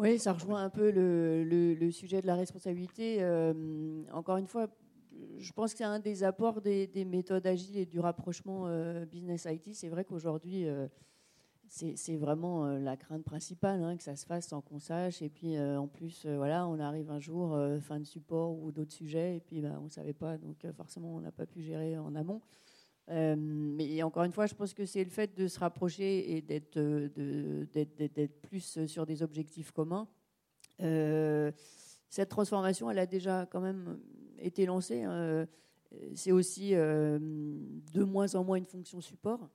Oui, 0.00 0.18
ça 0.18 0.32
rejoint 0.32 0.64
un 0.64 0.70
peu 0.70 0.90
le, 0.90 1.44
le, 1.44 1.90
sujet 1.90 2.22
de 2.22 2.26
la 2.26 2.34
responsabilité. 2.34 3.18
Euh, 3.20 4.02
encore 4.12 4.38
une 4.38 4.46
fois, 4.46 4.66
je 5.38 5.52
pense 5.52 5.72
que 5.72 5.78
c'est 5.78 5.84
un 5.84 6.00
des 6.00 6.24
apports 6.24 6.62
des, 6.62 6.86
des, 6.86 7.04
méthodes 7.04 7.46
agiles 7.46 7.76
et 7.76 7.84
du 7.84 8.00
rapprochement 8.00 8.66
euh, 8.66 9.04
business 9.04 9.46
IT. 9.48 9.74
C'est 9.74 9.90
vrai 9.90 10.04
qu'aujourd'hui, 10.04 10.66
c'est 11.70 12.16
vraiment 12.16 12.66
euh, 12.66 12.78
la 12.78 12.96
crainte 12.96 13.24
principale, 13.24 13.82
hein, 13.82 13.96
que 13.96 14.02
ça 14.02 14.16
se 14.16 14.26
fasse 14.26 14.48
sans 14.48 14.60
qu'on 14.60 14.80
sache. 14.80 15.22
Et 15.22 15.28
puis 15.28 15.56
euh, 15.56 15.78
en 15.78 15.86
plus, 15.86 16.24
euh, 16.26 16.36
voilà, 16.36 16.66
on 16.66 16.80
arrive 16.80 17.10
un 17.10 17.20
jour, 17.20 17.56
fin 17.80 18.00
de 18.00 18.04
support 18.04 18.58
ou 18.58 18.72
d'autres 18.72 18.92
sujets, 18.92 19.36
et 19.36 19.40
puis 19.40 19.60
bah, 19.60 19.78
on 19.80 19.84
ne 19.84 19.90
savait 19.90 20.12
pas, 20.12 20.36
donc 20.36 20.66
forcément 20.76 21.14
on 21.14 21.20
n'a 21.20 21.32
pas 21.32 21.46
pu 21.46 21.62
gérer 21.62 21.96
en 21.98 22.14
amont. 22.14 22.40
Mais 23.10 24.02
encore 24.02 24.24
une 24.24 24.32
fois, 24.32 24.46
je 24.46 24.54
pense 24.54 24.72
que 24.72 24.86
c'est 24.86 25.02
le 25.02 25.10
fait 25.10 25.36
de 25.36 25.48
se 25.48 25.58
rapprocher 25.58 26.36
et 26.36 26.42
d'être 26.42 26.80
plus 28.42 28.86
sur 28.86 29.04
des 29.04 29.22
objectifs 29.22 29.72
communs. 29.72 30.08
cette 30.78 32.28
transformation, 32.28 32.90
elle 32.90 32.98
a 32.98 33.06
déjà 33.06 33.46
quand 33.46 33.60
même 33.60 33.98
été 34.38 34.64
lancée. 34.66 35.02
Hein. 35.02 35.46
c'est 36.14 36.32
aussi 36.32 36.70
de 36.70 38.04
moins 38.04 38.34
en 38.34 38.44
moins 38.44 38.56
une 38.56 38.64
fonction 38.64 39.00
support. 39.00 39.50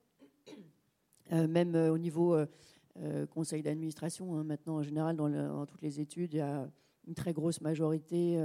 Euh, 1.32 1.48
même 1.48 1.74
euh, 1.74 1.92
au 1.92 1.98
niveau 1.98 2.36
euh, 2.36 3.26
conseil 3.26 3.62
d'administration, 3.62 4.36
hein, 4.36 4.44
maintenant 4.44 4.76
en 4.76 4.82
général 4.82 5.16
dans, 5.16 5.66
toutes 5.66 5.82
les 5.82 6.00
études, 6.00 6.34
il 6.34 6.36
y 6.36 6.40
a 6.40 6.70
une 7.06 7.14
très 7.14 7.32
grosse 7.32 7.60
majorité 7.60 8.36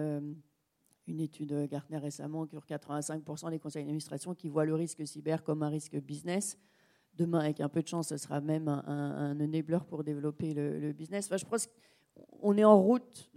une 1.11 1.19
étude 1.19 1.67
Gartner 1.69 1.97
récemment 1.97 2.45
qui 2.45 2.55
85% 2.55 3.49
des 3.51 3.59
conseils 3.59 3.83
d'administration 3.83 4.33
qui 4.33 4.47
voient 4.49 4.65
le 4.65 4.75
risque 4.75 5.05
cyber 5.05 5.43
comme 5.43 5.63
un 5.63 5.69
risque 5.69 5.95
business. 5.97 6.57
Demain, 7.15 7.39
avec 7.39 7.59
un 7.59 7.69
peu 7.69 7.81
de 7.81 7.87
chance, 7.87 8.09
ce 8.09 8.17
sera 8.17 8.41
même 8.41 8.67
un, 8.67 8.83
un, 8.87 9.39
enabler 9.39 9.79
pour 9.87 10.03
développer 10.03 10.53
le, 10.53 10.93
business. 10.93 11.27
Enfin, 11.27 11.37
je 11.37 11.45
pense 11.45 11.67
qu'on 12.39 12.57
est 12.57 12.63
en 12.63 12.81
route 12.81 13.29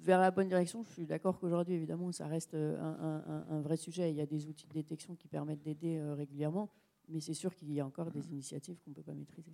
vers 0.00 0.20
la 0.20 0.30
bonne 0.30 0.48
direction. 0.48 0.82
Je 0.84 0.90
suis 0.90 1.06
d'accord 1.06 1.38
qu'aujourd'hui, 1.38 1.74
évidemment, 1.74 2.12
ça 2.12 2.26
reste 2.26 2.54
un, 2.54 3.44
un, 3.50 3.60
vrai 3.60 3.76
sujet. 3.76 4.10
Il 4.10 4.16
y 4.16 4.20
a 4.20 4.26
des 4.26 4.46
outils 4.46 4.68
de 4.68 4.72
détection 4.72 5.16
qui 5.16 5.26
permettent 5.26 5.62
d'aider 5.62 6.00
régulièrement 6.00 6.70
mais 7.08 7.20
c'est 7.20 7.34
sûr 7.34 7.54
qu'il 7.54 7.72
y 7.72 7.80
a 7.80 7.86
encore 7.86 8.10
des 8.10 8.28
initiatives 8.30 8.78
qu'on 8.80 8.90
ne 8.90 8.96
peut 8.96 9.02
pas 9.02 9.14
maîtriser. 9.14 9.52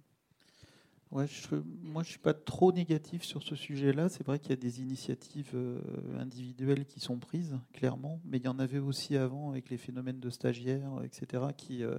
Ouais, 1.13 1.27
je, 1.27 1.57
moi, 1.83 2.03
je 2.03 2.09
suis 2.09 2.19
pas 2.19 2.33
trop 2.33 2.73
négatif 2.73 3.23
sur 3.23 3.43
ce 3.43 3.55
sujet-là. 3.55 4.09
C'est 4.09 4.27
vrai 4.27 4.39
qu'il 4.39 4.49
y 4.49 4.55
a 4.55 4.57
des 4.57 4.81
initiatives 4.81 5.51
euh, 5.53 5.79
individuelles 6.19 6.87
qui 6.87 7.01
sont 7.01 7.19
prises, 7.19 7.59
clairement, 7.75 8.19
mais 8.25 8.39
il 8.39 8.45
y 8.45 8.49
en 8.49 8.59
avait 8.59 8.79
aussi 8.79 9.19
avant 9.19 9.51
avec 9.51 9.69
les 9.69 9.77
phénomènes 9.77 10.21
de 10.21 10.31
stagiaires, 10.31 11.03
etc., 11.05 11.45
qui, 11.55 11.85
euh, 11.85 11.99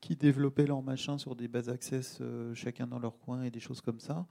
qui 0.00 0.14
développaient 0.14 0.68
leur 0.68 0.82
machin 0.82 1.18
sur 1.18 1.34
des 1.34 1.48
bases 1.48 1.68
access, 1.68 2.18
euh, 2.20 2.54
chacun 2.54 2.86
dans 2.86 3.00
leur 3.00 3.18
coin 3.18 3.42
et 3.42 3.50
des 3.50 3.58
choses 3.58 3.80
comme 3.80 3.98
ça. 3.98 4.24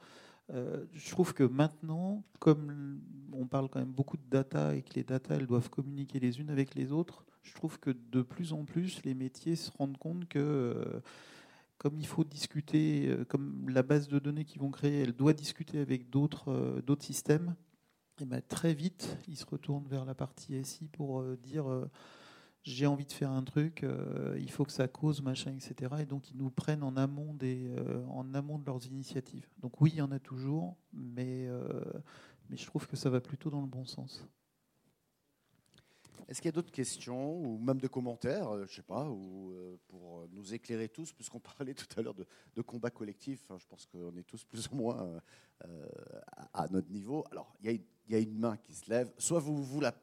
je 0.50 1.10
trouve 1.12 1.34
que 1.34 1.44
maintenant, 1.44 2.24
comme 2.40 3.02
on 3.34 3.46
parle 3.48 3.68
quand 3.70 3.80
même 3.80 3.92
beaucoup 3.92 4.18
de 4.18 4.30
data 4.30 4.76
et 4.76 4.84
que 4.84 4.94
les 4.96 5.04
data, 5.04 5.36
elles 5.36 5.48
doivent 5.48 5.70
communiquer 5.70 6.20
les 6.20 6.40
unes 6.40 6.50
avec 6.50 6.76
les 6.76 6.92
autres, 6.92 7.26
je 7.42 7.54
trouve 7.56 7.78
que 7.80 7.92
de 8.12 8.22
plus 8.22 8.54
en 8.54 8.64
plus, 8.64 9.04
les 9.04 9.16
métiers 9.16 9.58
se 9.58 9.72
rendent 9.72 9.98
compte 9.98 10.28
que 10.30 11.02
comme 11.84 11.98
il 11.98 12.08
faut 12.08 12.24
discuter, 12.24 13.10
euh, 13.10 13.26
comme 13.26 13.70
la 13.70 13.84
base 13.84 14.08
de 14.08 14.18
données 14.18 14.46
qu'ils 14.46 14.62
vont 14.62 14.72
créer, 14.72 15.02
elle 15.02 15.12
doit 15.12 15.34
discuter 15.34 15.80
avec 15.80 16.10
d'autres 16.10 16.50
euh, 16.50 16.96
systèmes, 17.02 17.56
et 18.22 18.26
ben, 18.26 18.42
très 18.42 18.74
vite, 18.74 19.18
ils 19.28 19.36
se 19.36 19.46
retournent 19.46 19.88
vers 19.88 20.06
la 20.06 20.16
partie 20.16 20.64
SI 20.64 20.88
pour 20.88 21.24
dire 21.38 21.66
j'ai 22.62 22.86
envie 22.86 23.06
de 23.06 23.12
faire 23.12 23.32
un 23.32 23.44
truc, 23.44 23.84
il 24.38 24.52
faut 24.52 24.64
que 24.66 24.72
ça 24.72 24.88
cause, 24.88 25.24
machin, 25.24 25.52
etc. 25.52 25.96
Et 26.00 26.06
donc 26.06 26.30
ils 26.30 26.38
nous 26.38 26.52
prennent 26.52 26.84
en 26.84 26.96
amont, 26.96 27.34
de 27.34 28.66
leurs 28.66 28.86
initiatives. 28.86 29.48
Donc 29.58 29.82
oui, 29.82 29.90
il 29.96 29.98
y 29.98 30.02
en 30.02 30.12
a 30.12 30.20
toujours, 30.20 30.78
mais 30.94 31.50
je 32.52 32.66
trouve 32.68 32.86
que 32.88 32.96
ça 32.96 33.10
va 33.10 33.20
plutôt 33.20 33.50
dans 33.50 33.62
le 33.62 33.68
bon 33.68 33.86
sens. 33.86 34.28
Est-ce 36.28 36.42
qu'il 36.42 36.48
y 36.48 36.54
a 36.54 36.54
d'autres 36.54 36.72
questions 36.72 37.38
ou 37.38 37.58
même 37.58 37.80
de 37.80 37.88
commentaires, 37.88 38.50
euh, 38.50 38.66
je 38.66 38.72
ne 38.72 38.76
sais 38.76 38.82
pas, 38.82 39.10
ou 39.10 39.52
euh, 39.52 39.78
pour 39.88 40.28
nous 40.32 40.54
éclairer 40.54 40.90
tous, 40.90 41.12
puisqu'on 41.12 41.40
parlait 41.58 41.74
tout 41.74 41.88
à 41.98 42.02
l'heure 42.02 42.16
de, 42.16 42.62
combat 42.62 42.90
collectif. 42.90 43.42
je 43.58 43.66
pense 43.68 43.86
qu'on 43.86 44.16
est 44.18 44.24
tous 44.24 44.44
plus 44.44 44.68
ou 44.72 44.76
moins 44.76 45.22
euh, 45.66 45.88
à, 46.54 46.68
notre 46.70 46.90
niveau. 46.90 47.26
Alors, 47.32 47.54
il 47.62 47.82
y, 48.10 48.16
a 48.16 48.20
une 48.20 48.38
main 48.38 48.58
qui 48.58 48.74
se 48.74 48.90
lève. 48.90 49.12
Soit 49.18 49.40
vous 49.40 49.64
vous 49.64 49.82
la 49.82 49.94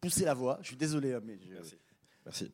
poussez 0.00 0.24
la 0.24 0.34
voix. 0.34 0.58
Je 0.62 0.68
suis 0.68 0.76
désolé, 0.76 1.12
hein, 1.12 1.20
mais. 1.24 1.38
Merci. 2.24 2.50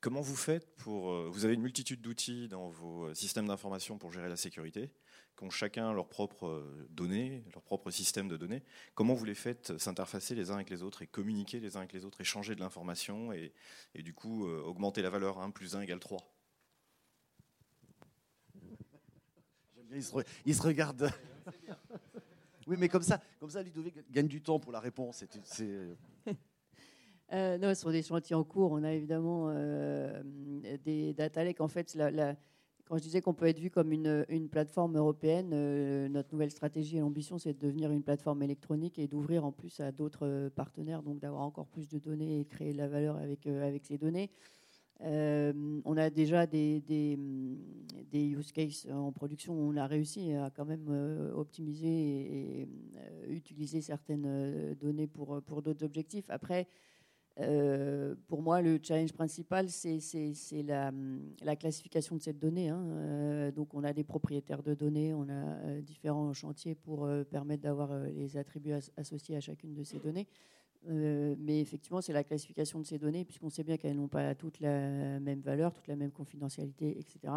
comment 0.00 0.20
vous 0.20 0.36
faites 0.36 0.74
pour 0.76 1.30
Vous 1.30 1.44
avez 1.44 1.54
une 1.54 1.62
multitude 1.62 2.00
d'outils 2.00 2.48
dans 2.48 2.68
vos 2.68 3.12
systèmes 3.14 3.46
d'information 3.46 3.98
pour 3.98 4.12
gérer 4.12 4.28
la 4.28 4.36
sécurité 4.36 4.90
qui 5.36 5.44
ont 5.44 5.50
chacun 5.50 5.92
leurs 5.92 6.08
propres 6.08 6.46
euh, 6.46 6.88
données, 6.90 7.44
leur 7.52 7.62
propre 7.62 7.90
système 7.90 8.28
de 8.28 8.36
données. 8.36 8.62
Comment 8.94 9.14
vous 9.14 9.24
les 9.24 9.34
faites 9.34 9.76
s'interfacer 9.78 10.34
les 10.34 10.50
uns 10.50 10.54
avec 10.54 10.70
les 10.70 10.82
autres 10.82 11.02
et 11.02 11.06
communiquer 11.06 11.60
les 11.60 11.76
uns 11.76 11.80
avec 11.80 11.92
les 11.92 12.04
autres, 12.04 12.20
échanger 12.20 12.54
de 12.54 12.60
l'information 12.60 13.32
et, 13.32 13.52
du 13.94 14.14
coup 14.14 14.46
euh, 14.46 14.62
augmenter 14.62 15.02
la 15.02 15.10
valeur 15.10 15.40
1 15.40 15.50
plus 15.50 15.76
1 15.76 15.82
égale 15.82 16.00
3 16.00 16.20
J'aime 19.74 19.86
bien, 19.86 19.96
il 20.44 20.54
se, 20.54 20.62
regarde. 20.62 21.10
oui, 22.66 22.76
mais 22.78 22.88
comme 22.88 23.02
ça, 23.02 23.20
comme 23.40 23.50
ça, 23.50 23.62
Ludovic 23.62 23.94
gagne 24.10 24.28
du 24.28 24.40
temps 24.40 24.58
pour 24.58 24.72
la 24.72 24.80
réponse. 24.80 25.24
Euh, 27.32 27.56
non, 27.56 27.74
sur 27.74 27.90
des 27.90 28.02
chantiers 28.02 28.36
en 28.36 28.44
cours, 28.44 28.70
on 28.70 28.84
a 28.84 28.92
évidemment 28.92 29.52
des 30.84 31.14
data 31.14 31.42
lakes. 31.42 31.62
En 31.62 31.68
fait, 31.68 31.94
la, 31.94 32.10
la 32.10 32.36
quand 32.86 32.98
je 32.98 33.02
disais 33.02 33.22
qu'on 33.22 33.34
peut 33.34 33.46
être 33.46 33.58
vu 33.58 33.70
comme 33.70 33.92
une, 33.92 34.48
plateforme 34.50 34.96
européenne, 34.96 35.50
euh, 35.52 36.08
notre 36.08 36.32
nouvelle 36.32 36.50
stratégie 36.50 36.98
et 36.98 37.00
l'ambition, 37.00 37.38
c'est 37.38 37.54
de 37.54 37.66
devenir 37.66 37.90
une 37.90 38.02
plateforme 38.02 38.42
électronique 38.42 38.98
et 38.98 39.06
d'ouvrir 39.08 39.44
en 39.44 39.52
plus 39.52 39.80
à 39.80 39.90
d'autres 39.90 40.26
euh, 40.26 40.50
partenaires, 40.50 41.02
donc 41.02 41.18
d'avoir 41.18 41.42
encore 41.42 41.66
plus 41.66 41.88
de 41.88 41.98
données 41.98 42.40
et 42.40 42.44
créer 42.44 42.72
de 42.72 42.78
la 42.78 42.88
valeur 42.88 43.16
avec, 43.16 43.46
euh, 43.46 43.66
avec 43.66 43.84
ces 43.86 43.96
données. 43.96 44.30
on 45.00 45.96
a 45.96 46.10
déjà 46.10 46.46
des, 46.46 46.80
des, 46.80 48.26
use 48.26 48.52
cases 48.52 48.86
en 48.90 49.12
production 49.12 49.54
on 49.54 49.76
a 49.76 49.86
réussi 49.86 50.32
à 50.34 50.50
quand 50.50 50.64
même 50.64 50.88
optimiser 51.34 51.88
et, 51.88 52.62
et 52.62 52.68
utiliser 53.28 53.80
certaines 53.80 54.74
données 54.74 55.08
pour, 55.08 55.42
pour 55.42 55.62
d'autres 55.62 55.84
objectifs. 55.84 56.26
Après, 56.28 56.68
euh, 57.40 58.14
pour 58.28 58.42
moi, 58.42 58.62
le 58.62 58.78
challenge 58.82 59.12
principal, 59.12 59.68
c'est 59.68 59.98
la, 60.64 60.92
la, 61.42 61.56
classification 61.56 62.16
de 62.16 62.22
cette 62.22 62.38
donnée. 62.38 62.68
Hein. 62.68 62.84
Euh, 62.90 63.50
donc, 63.50 63.74
on 63.74 63.82
a 63.82 63.92
des 63.92 64.04
propriétaires 64.04 64.62
de 64.62 64.74
données, 64.74 65.14
on 65.14 65.28
a 65.28 65.32
euh, 65.32 65.80
différents 65.80 66.32
chantiers 66.32 66.74
pour 66.76 67.08
permettre 67.30 67.62
d'avoir 67.62 67.92
les 68.06 68.36
attributs 68.36 68.74
associés 68.96 69.36
à 69.36 69.40
chacune 69.40 69.74
de 69.74 69.82
ces 69.82 69.98
données. 69.98 70.28
mais 70.86 71.60
effectivement, 71.60 72.00
c'est 72.00 72.12
la 72.12 72.24
classification 72.24 72.78
de 72.78 72.86
ces 72.86 72.98
données, 72.98 73.24
puisqu'on 73.24 73.50
sait 73.50 73.64
bien 73.64 73.78
qu'elles 73.78 73.96
n'ont 73.96 74.08
pas 74.08 74.34
toutes 74.34 74.60
la 74.60 75.18
même 75.18 75.40
valeur, 75.40 75.72
toute 75.72 75.88
la 75.88 75.96
même 75.96 76.12
confidentialité, 76.12 76.98
etc. 76.98 77.32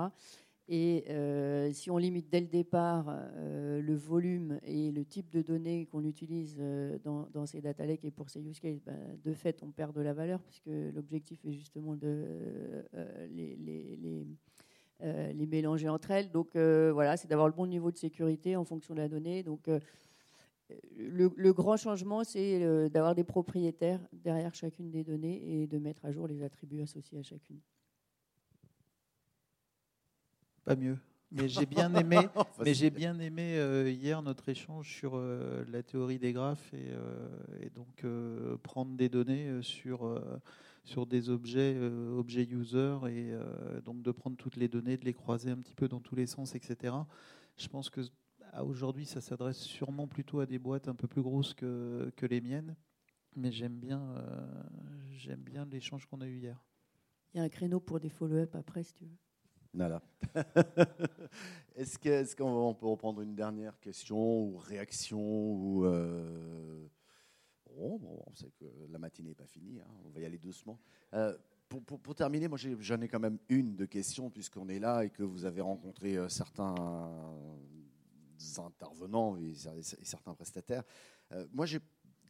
Et 0.69 1.05
euh, 1.09 1.71
si 1.71 1.89
on 1.89 1.97
limite 1.97 2.29
dès 2.29 2.41
le 2.41 2.47
départ 2.47 3.05
euh, 3.09 3.81
le 3.81 3.95
volume 3.95 4.59
et 4.63 4.91
le 4.91 5.05
type 5.05 5.29
de 5.29 5.41
données 5.41 5.85
qu'on 5.85 6.03
utilise 6.03 6.57
euh, 6.59 6.97
dans, 7.05 7.45
ces 7.45 7.61
data 7.61 7.85
lakes 7.85 8.03
et 8.03 8.11
pour 8.11 8.29
ces 8.29 8.45
use 8.45 8.59
cases, 8.59 8.81
ben, 8.85 9.17
de 9.23 9.33
fait, 9.33 9.63
on 9.63 9.71
perd 9.71 9.95
de 9.95 10.01
la 10.01 10.13
valeur 10.13 10.41
puisque 10.41 10.67
l'objectif 10.67 11.39
est 11.45 11.53
justement 11.53 11.95
de 11.95 12.85
les, 13.31 13.55
les 14.99 15.45
mélanger 15.45 15.87
entre 15.87 16.11
elles. 16.11 16.31
Donc 16.31 16.57
voilà, 16.57 17.15
c'est 17.15 17.29
d'avoir 17.29 17.47
le 17.47 17.53
bon 17.53 17.67
niveau 17.67 17.91
de 17.91 17.97
sécurité 17.97 18.57
en 18.57 18.65
fonction 18.65 18.93
de 18.93 18.99
la 18.99 19.07
donnée. 19.07 19.43
Donc 19.43 19.69
le, 20.97 21.53
grand 21.53 21.77
changement, 21.77 22.25
c'est 22.25 22.89
d'avoir 22.89 23.15
des 23.15 23.23
propriétaires 23.23 24.01
derrière 24.11 24.53
chacune 24.53 24.91
des 24.91 25.05
données 25.05 25.61
et 25.61 25.67
de 25.67 25.77
mettre 25.77 26.03
à 26.03 26.11
jour 26.11 26.27
les 26.27 26.43
attributs 26.43 26.81
associés 26.81 27.19
à 27.19 27.23
chacune. 27.23 27.61
Pas 30.67 30.75
mieux. 30.75 30.97
Mais 31.31 31.47
j'ai 31.47 31.65
bien 31.65 31.95
aimé, 31.95 32.17
mais 32.59 32.73
j'ai 32.73 32.89
bien 32.89 33.17
aimé 33.19 33.57
euh, 33.57 33.89
hier 33.89 34.21
notre 34.21 34.49
échange 34.49 34.93
sur 34.93 35.13
euh, 35.15 35.63
la 35.69 35.81
théorie 35.81 36.19
des 36.19 36.33
graphes 36.33 36.73
et, 36.73 36.89
euh, 36.89 37.69
donc 37.73 38.05
prendre 38.63 38.97
des 38.97 39.07
données 39.07 39.61
sur 39.61 40.21
sur 40.83 41.05
des 41.05 41.29
objets 41.29 41.77
objets 42.17 42.43
user 42.43 42.97
et 43.07 43.31
donc 43.85 44.01
de 44.01 44.11
prendre 44.11 44.35
toutes 44.35 44.57
les 44.57 44.67
données, 44.67 44.97
de 44.97 45.05
les 45.05 45.13
croiser 45.13 45.51
un 45.51 45.57
petit 45.57 45.73
peu 45.75 45.87
dans 45.87 46.01
tous 46.01 46.15
les 46.15 46.27
sens, 46.27 46.53
etc. 46.53 46.93
Je 47.55 47.67
pense 47.69 47.89
que 47.89 48.01
aujourd'hui, 48.61 49.05
ça 49.05 49.21
s'adresse 49.21 49.59
sûrement 49.59 50.07
plutôt 50.07 50.41
à 50.41 50.45
des 50.45 50.59
boîtes 50.59 50.89
un 50.89 50.95
peu 50.95 51.07
plus 51.07 51.21
grosses 51.21 51.53
que, 51.53 52.11
que 52.17 52.25
les 52.25 52.41
miennes, 52.41 52.75
mais 53.37 53.51
j'aime 53.51 53.79
bien 53.79 54.15
j'aime 55.15 55.41
bien 55.41 55.65
l'échange 55.65 56.05
qu'on 56.07 56.19
a 56.19 56.27
eu 56.27 56.37
hier. 56.37 56.61
Il 57.33 57.37
y 57.37 57.39
a 57.39 57.43
un 57.43 57.49
créneau 57.49 57.79
pour 57.79 58.01
des 58.01 58.09
follow-up 58.09 58.53
après, 58.55 58.83
si 58.83 58.93
tu 58.93 59.05
veux. 59.05 59.17
Est-ce 61.75 62.35
qu'on 62.35 62.73
peut 62.73 62.87
reprendre 62.87 63.21
une 63.21 63.35
dernière 63.35 63.79
question 63.79 64.17
ou 64.17 64.57
réaction 64.57 65.19
ou 65.19 65.85
euh, 65.85 66.87
bon, 67.75 67.99
on 68.25 68.33
sait 68.33 68.51
que 68.59 68.65
la 68.89 68.97
matinée 68.97 69.29
n'est 69.29 69.35
pas 69.35 69.45
finie, 69.45 69.79
hein, 69.79 69.87
on 70.05 70.09
va 70.09 70.19
y 70.19 70.25
aller 70.25 70.39
doucement. 70.39 70.79
Euh, 71.13 71.37
pour, 71.69 72.15
terminer, 72.15 72.47
moi 72.47 72.57
j'en 72.57 73.01
ai, 73.01 73.07
quand 73.09 73.19
même 73.19 73.39
une 73.49 73.75
de 73.75 73.85
questions 73.85 74.29
puisqu'on 74.29 74.69
est 74.69 74.79
là 74.79 75.03
et 75.03 75.09
que 75.09 75.23
vous 75.23 75.45
avez 75.45 75.61
rencontré 75.61 76.17
euh, 76.17 76.29
certains 76.29 76.75
intervenants 78.57 79.37
et, 79.37 79.53
certains 80.03 80.33
prestataires. 80.33 80.83
moi 81.51 81.65
j'ai 81.65 81.79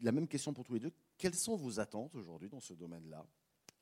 la 0.02 0.12
même 0.12 0.28
question 0.28 0.54
pour 0.54 0.64
tous 0.64 0.74
les 0.74 0.80
deux. 0.80 0.92
Quelles 1.18 1.36
sont 1.36 1.56
vos 1.56 1.80
attentes 1.80 2.16
aujourd'hui 2.16 2.50
dans 2.50 2.60
ce 2.60 2.74
domaine-là? 2.74 3.26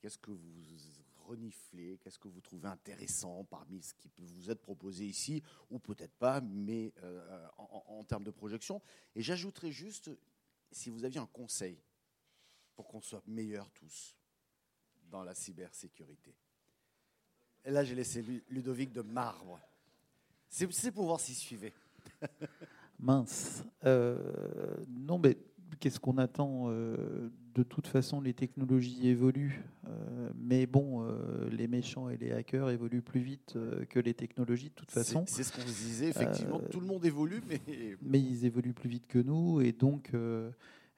Qu'est-ce 0.02 0.18
que 0.18 0.32
vous 0.32 1.05
renifler 1.26 1.98
Qu'est-ce 1.98 2.20
que 2.20 2.28
vous 2.28 2.42
trouvez 2.42 2.68
intéressant 2.68 3.44
parmi 3.46 3.82
ce 3.82 3.94
qui 3.94 4.10
peut 4.10 4.24
vous 4.24 4.50
être 4.50 4.62
proposé 4.62 5.06
ici, 5.06 5.44
ou 5.70 5.80
peut-être 5.80 6.16
pas, 6.16 6.42
mais 6.42 6.94
euh, 7.04 7.48
en, 7.58 8.04
termes 8.04 8.24
de 8.24 8.32
projection? 8.32 8.82
Et 9.16 9.22
j'ajouterais 9.22 9.72
juste, 9.72 10.12
si 10.72 10.90
vous 10.90 11.06
aviez 11.06 11.20
un 11.20 11.28
conseil 11.28 11.80
pour 12.76 12.88
qu'on 12.88 13.02
soit 13.02 13.24
meilleurs 13.28 13.70
tous 13.72 14.18
dans 15.10 15.24
la 15.24 15.34
cybersécurité. 15.34 16.36
Et 17.64 17.72
là, 17.72 17.84
j'ai 17.84 17.96
laissé 17.96 18.24
Ludovic 18.50 18.92
de 18.92 19.02
marbre. 19.02 19.60
C'est 20.50 20.92
pour 20.92 21.06
voir 21.06 21.20
s'il 21.20 21.36
suivait. 21.36 21.74
Mince. 23.00 23.64
Euh, 23.84 24.78
non, 24.88 25.18
mais 25.18 25.38
qu'est-ce 25.80 26.00
qu'on 26.00 26.18
attend 26.18 26.66
euh, 26.68 27.30
De 27.54 27.64
toute 27.64 27.88
façon, 27.88 28.22
les 28.22 28.34
technologies 28.34 29.08
évoluent, 29.08 29.64
euh, 29.88 30.30
mais 30.36 30.66
bon, 30.66 31.04
euh, 31.04 31.50
les 31.52 31.68
méchants 31.68 32.10
et 32.10 32.18
les 32.18 32.32
hackers 32.32 32.70
évoluent 32.70 33.02
plus 33.02 33.22
vite 33.22 33.58
que 33.90 34.00
les 34.00 34.14
technologies 34.14 34.70
de 34.70 34.76
toute 34.76 34.92
façon. 34.92 35.24
C'est 35.28 35.44
ce 35.44 35.54
qu'on 35.54 35.66
disait, 35.66 36.10
effectivement, 36.10 36.60
tout 36.72 36.80
le 36.80 36.88
monde 36.88 37.06
évolue, 37.06 37.42
mais... 37.48 37.62
Mais 38.02 38.20
ils 38.20 38.46
évoluent 38.46 38.74
plus 38.74 38.90
vite 38.90 39.08
que 39.08 39.20
nous, 39.20 39.62
et 39.62 39.72
donc 39.72 40.12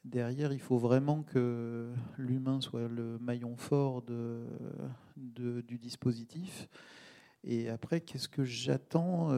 derrière, 0.06 0.54
il 0.54 0.62
faut 0.62 0.78
vraiment 0.78 1.24
que 1.24 1.92
l'humain 2.18 2.62
soit 2.62 2.88
le 2.88 3.18
maillon 3.20 3.56
fort 3.56 4.02
de, 4.02 4.42
du 5.16 5.78
dispositif. 5.78 6.68
Et 7.44 7.70
après, 7.70 8.02
qu'est-ce 8.02 8.28
que 8.28 8.44
j'attends 8.44 9.32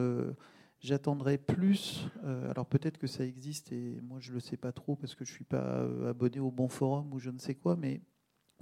J'attendrai 0.80 1.36
plus, 1.36 2.06
euh, 2.24 2.50
alors 2.50 2.64
peut-être 2.64 2.96
que 2.96 3.06
ça 3.06 3.26
existe 3.26 3.70
et 3.70 4.00
moi 4.00 4.18
je 4.18 4.30
ne 4.30 4.36
le 4.36 4.40
sais 4.40 4.56
pas 4.56 4.72
trop 4.72 4.96
parce 4.96 5.14
que 5.14 5.26
je 5.26 5.32
ne 5.32 5.34
suis 5.34 5.44
pas 5.44 5.80
euh, 5.80 6.08
abonné 6.08 6.40
au 6.40 6.50
bon 6.50 6.70
forum 6.70 7.12
ou 7.12 7.18
je 7.18 7.28
ne 7.28 7.38
sais 7.38 7.54
quoi, 7.54 7.76
mais 7.76 8.00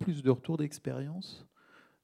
plus 0.01 0.25
de 0.25 0.31
retours 0.31 0.57
d'expérience 0.57 1.47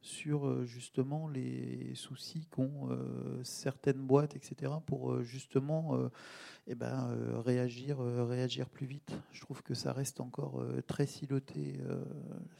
sur 0.01 0.47
euh, 0.47 0.65
justement 0.67 1.27
les 1.27 1.97
soucis 1.97 2.47
qu'ont 2.47 2.97
certaines 3.43 4.07
boîtes, 4.07 4.37
etc., 4.37 4.75
pour 4.87 5.21
justement 5.23 5.99
eh 6.69 6.77
ben, 6.77 7.41
réagir, 7.45 7.99
réagir 7.99 8.69
plus 8.69 8.87
vite. 8.87 9.17
Je 9.33 9.41
trouve 9.41 9.65
que 9.65 9.75
ça 9.75 9.93
reste 9.93 10.21
encore 10.21 10.65
très 10.87 11.07
siloté, 11.07 11.81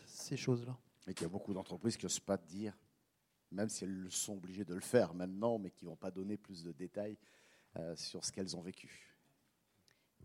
ces 0.07 0.37
choses-là. 0.37 0.77
Et 1.07 1.15
qu'il 1.15 1.23
y 1.23 1.27
a 1.27 1.33
beaucoup 1.33 1.55
d'entreprises 1.55 1.97
qui 1.97 2.07
n'osent 2.07 2.19
pas 2.19 2.39
dire, 2.39 2.77
même 3.53 3.69
si 3.69 3.85
elles 3.85 4.07
sont 4.11 4.35
obligées 4.35 4.65
de 4.65 4.75
le 4.75 4.81
faire 4.81 5.15
maintenant, 5.15 5.59
mais 5.59 5.71
qui 5.71 5.85
ne 5.85 5.91
vont 5.91 5.97
pas 5.97 6.11
donner 6.11 6.37
plus 6.37 6.65
de 6.65 6.73
détails 6.73 7.17
euh, 7.17 7.44
sur 7.97 8.25
ce 8.25 8.33
qu'elles 8.33 8.57
ont 8.57 8.63
vécu. 8.63 9.15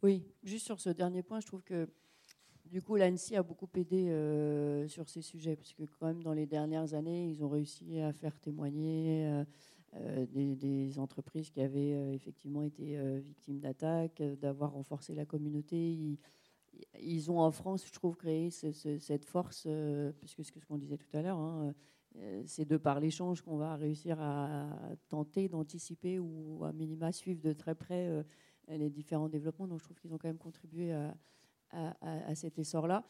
Oui, 0.01 0.23
juste 0.43 0.65
sur 0.65 0.79
ce 0.79 0.89
dernier 0.89 1.23
point, 1.23 1.39
je 1.39 1.47
trouve 1.47 1.63
que 1.63 1.87
du 2.65 2.81
coup, 2.83 2.95
l'ANSI 2.95 3.35
a 3.35 3.41
beaucoup 3.41 3.67
aidé 3.75 4.09
euh, 4.09 4.87
sur 4.87 5.09
ces 5.09 5.23
sujets, 5.23 5.55
parce 5.55 5.73
que 5.73 5.83
quand 5.83 6.05
même, 6.05 6.21
dans 6.21 6.33
les 6.33 6.45
dernières 6.45 6.93
années, 6.93 7.29
ils 7.29 7.43
ont 7.43 7.49
réussi 7.49 7.99
à 7.99 8.13
faire 8.13 8.39
témoigner 8.39 9.43
euh, 9.95 10.25
des, 10.27 10.99
entreprises 10.99 11.49
qui 11.49 11.61
avaient 11.61 12.13
effectivement 12.13 12.61
été 12.61 12.99
victimes 13.21 13.59
d'attaques, 13.59 14.21
d'avoir 14.21 14.73
renforcé 14.73 15.15
la 15.15 15.25
communauté. 15.25 16.17
Ils, 17.01 17.31
ont 17.31 17.39
en 17.39 17.51
France, 17.51 17.85
je 17.87 17.91
trouve, 17.91 18.15
créé 18.15 18.51
cette 18.51 19.25
force, 19.25 19.67
puisque 20.19 20.45
ce 20.45 20.51
qu'on 20.51 20.77
disait 20.77 20.97
tout 20.97 21.17
à 21.17 21.23
l'heure, 21.23 21.37
hein, 21.37 21.69
euh, 21.69 21.73
c'est 22.45 22.65
de 22.65 22.77
par 22.77 22.99
l'échange 22.99 23.41
qu'on 23.41 23.57
va 23.57 23.75
réussir 23.75 24.19
à 24.19 24.67
tenter 25.07 25.47
d'anticiper 25.47 26.19
ou 26.19 26.63
à 26.63 26.73
minima 26.73 27.11
suivre 27.11 27.41
de 27.41 27.53
très 27.53 27.75
près 27.75 28.07
euh, 28.07 28.23
les 28.67 28.89
différents 28.89 29.29
développements. 29.29 29.67
Donc 29.67 29.79
je 29.79 29.85
trouve 29.85 29.99
qu'ils 29.99 30.13
ont 30.13 30.17
quand 30.17 30.27
même 30.27 30.37
contribué 30.37 30.93
à, 31.71 32.35
cet 32.35 32.57
essor-là. 32.59 33.03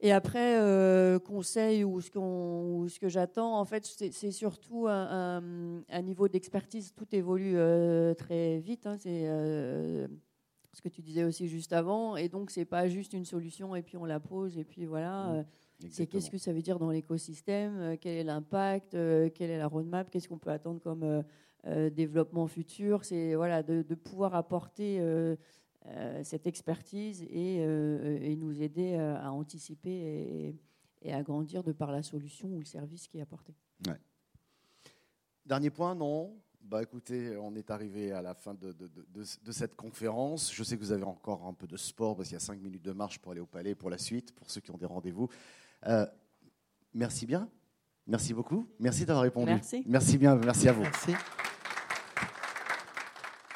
Et 0.00 0.12
après, 0.12 0.60
euh, 0.60 1.18
conseil 1.18 1.82
ou 1.84 2.00
ce, 2.02 2.10
ce 2.10 3.00
que 3.00 3.08
j'attends, 3.08 3.58
en 3.58 3.64
fait, 3.64 3.86
c'est 3.86 4.30
surtout 4.32 4.86
un, 4.88 5.80
niveau 6.02 6.28
d'expertise. 6.28 6.92
Tout 6.94 7.06
évolue 7.14 7.56
très 8.16 8.58
vite. 8.58 8.86
Hein. 8.86 8.96
c'est 8.98 9.26
ce 10.72 10.82
que 10.82 10.88
tu 10.90 11.00
disais 11.00 11.24
aussi 11.24 11.48
juste 11.48 11.72
avant. 11.72 12.16
Et 12.16 12.28
donc, 12.28 12.50
c'est 12.50 12.66
pas 12.66 12.88
juste 12.88 13.14
une 13.14 13.24
solution 13.24 13.74
et 13.74 13.82
puis 13.82 13.96
on 13.96 14.04
la 14.04 14.20
pose 14.20 14.58
et 14.58 14.64
puis 14.64 14.84
voilà. 14.84 15.32
Mmh. 15.32 15.44
C'est 15.90 16.06
qu'est-ce 16.06 16.30
que 16.30 16.38
ça 16.38 16.52
veut 16.52 16.62
dire 16.62 16.78
dans 16.78 16.90
l'écosystème, 16.90 17.78
euh, 17.78 17.96
quel 18.00 18.16
est 18.16 18.24
l'impact, 18.24 18.94
euh, 18.94 19.28
quelle 19.28 19.50
est 19.50 19.58
la 19.58 19.68
roadmap, 19.68 20.10
qu'est-ce 20.10 20.28
qu'on 20.28 20.38
peut 20.38 20.50
attendre 20.50 20.80
comme 20.80 21.24
euh, 21.66 21.90
développement 21.90 22.46
futur. 22.46 23.04
C'est 23.04 23.34
voilà, 23.34 23.62
de, 23.62 23.82
pouvoir 23.94 24.34
apporter 24.34 25.02
cette 26.22 26.46
expertise 26.46 27.22
et, 27.28 28.36
nous 28.38 28.62
aider 28.62 28.94
à 28.96 29.32
anticiper 29.32 30.56
et, 31.02 31.12
à 31.12 31.22
grandir 31.22 31.62
de 31.62 31.72
par 31.72 31.92
la 31.92 32.02
solution 32.02 32.48
ou 32.48 32.58
le 32.58 32.64
service 32.64 33.06
qui 33.08 33.18
est 33.18 33.22
apporté. 33.22 33.54
Dernier 35.44 35.70
point, 35.70 35.94
non? 35.94 36.34
Bah 36.60 36.82
écoutez, 36.82 37.36
on 37.36 37.54
est 37.54 37.70
arrivé 37.70 38.10
à 38.10 38.22
la 38.22 38.34
fin 38.34 38.52
de, 38.54 38.72
de, 38.72 39.52
cette 39.52 39.76
conférence. 39.76 40.52
Je 40.52 40.64
sais 40.64 40.76
que 40.76 40.80
vous 40.80 40.90
avez 40.90 41.04
encore 41.04 41.46
un 41.46 41.52
peu 41.52 41.68
de 41.68 41.76
sport 41.76 42.16
parce 42.16 42.28
qu'il 42.28 42.34
y 42.34 42.36
a 42.36 42.40
cinq 42.40 42.60
minutes 42.60 42.82
de 42.82 42.90
marche 42.90 43.20
pour 43.20 43.30
aller 43.30 43.40
au 43.40 43.46
palais 43.46 43.76
pour 43.76 43.88
la 43.88 43.98
suite, 43.98 44.32
pour 44.32 44.50
ceux 44.50 44.60
qui 44.60 44.72
ont 44.72 44.76
des 44.76 44.86
rendez-vous. 44.86 45.28
Euh, 45.86 46.06
merci 46.94 47.26
bien. 47.26 47.48
Merci 48.06 48.34
beaucoup. 48.34 48.68
Merci 48.78 49.04
d'avoir 49.04 49.24
répondu. 49.24 49.52
Merci. 49.52 49.82
Merci 49.86 50.18
bien. 50.18 50.36
Merci 50.36 50.68
à 50.68 50.72
vous. 50.72 50.82
Merci. 50.82 51.12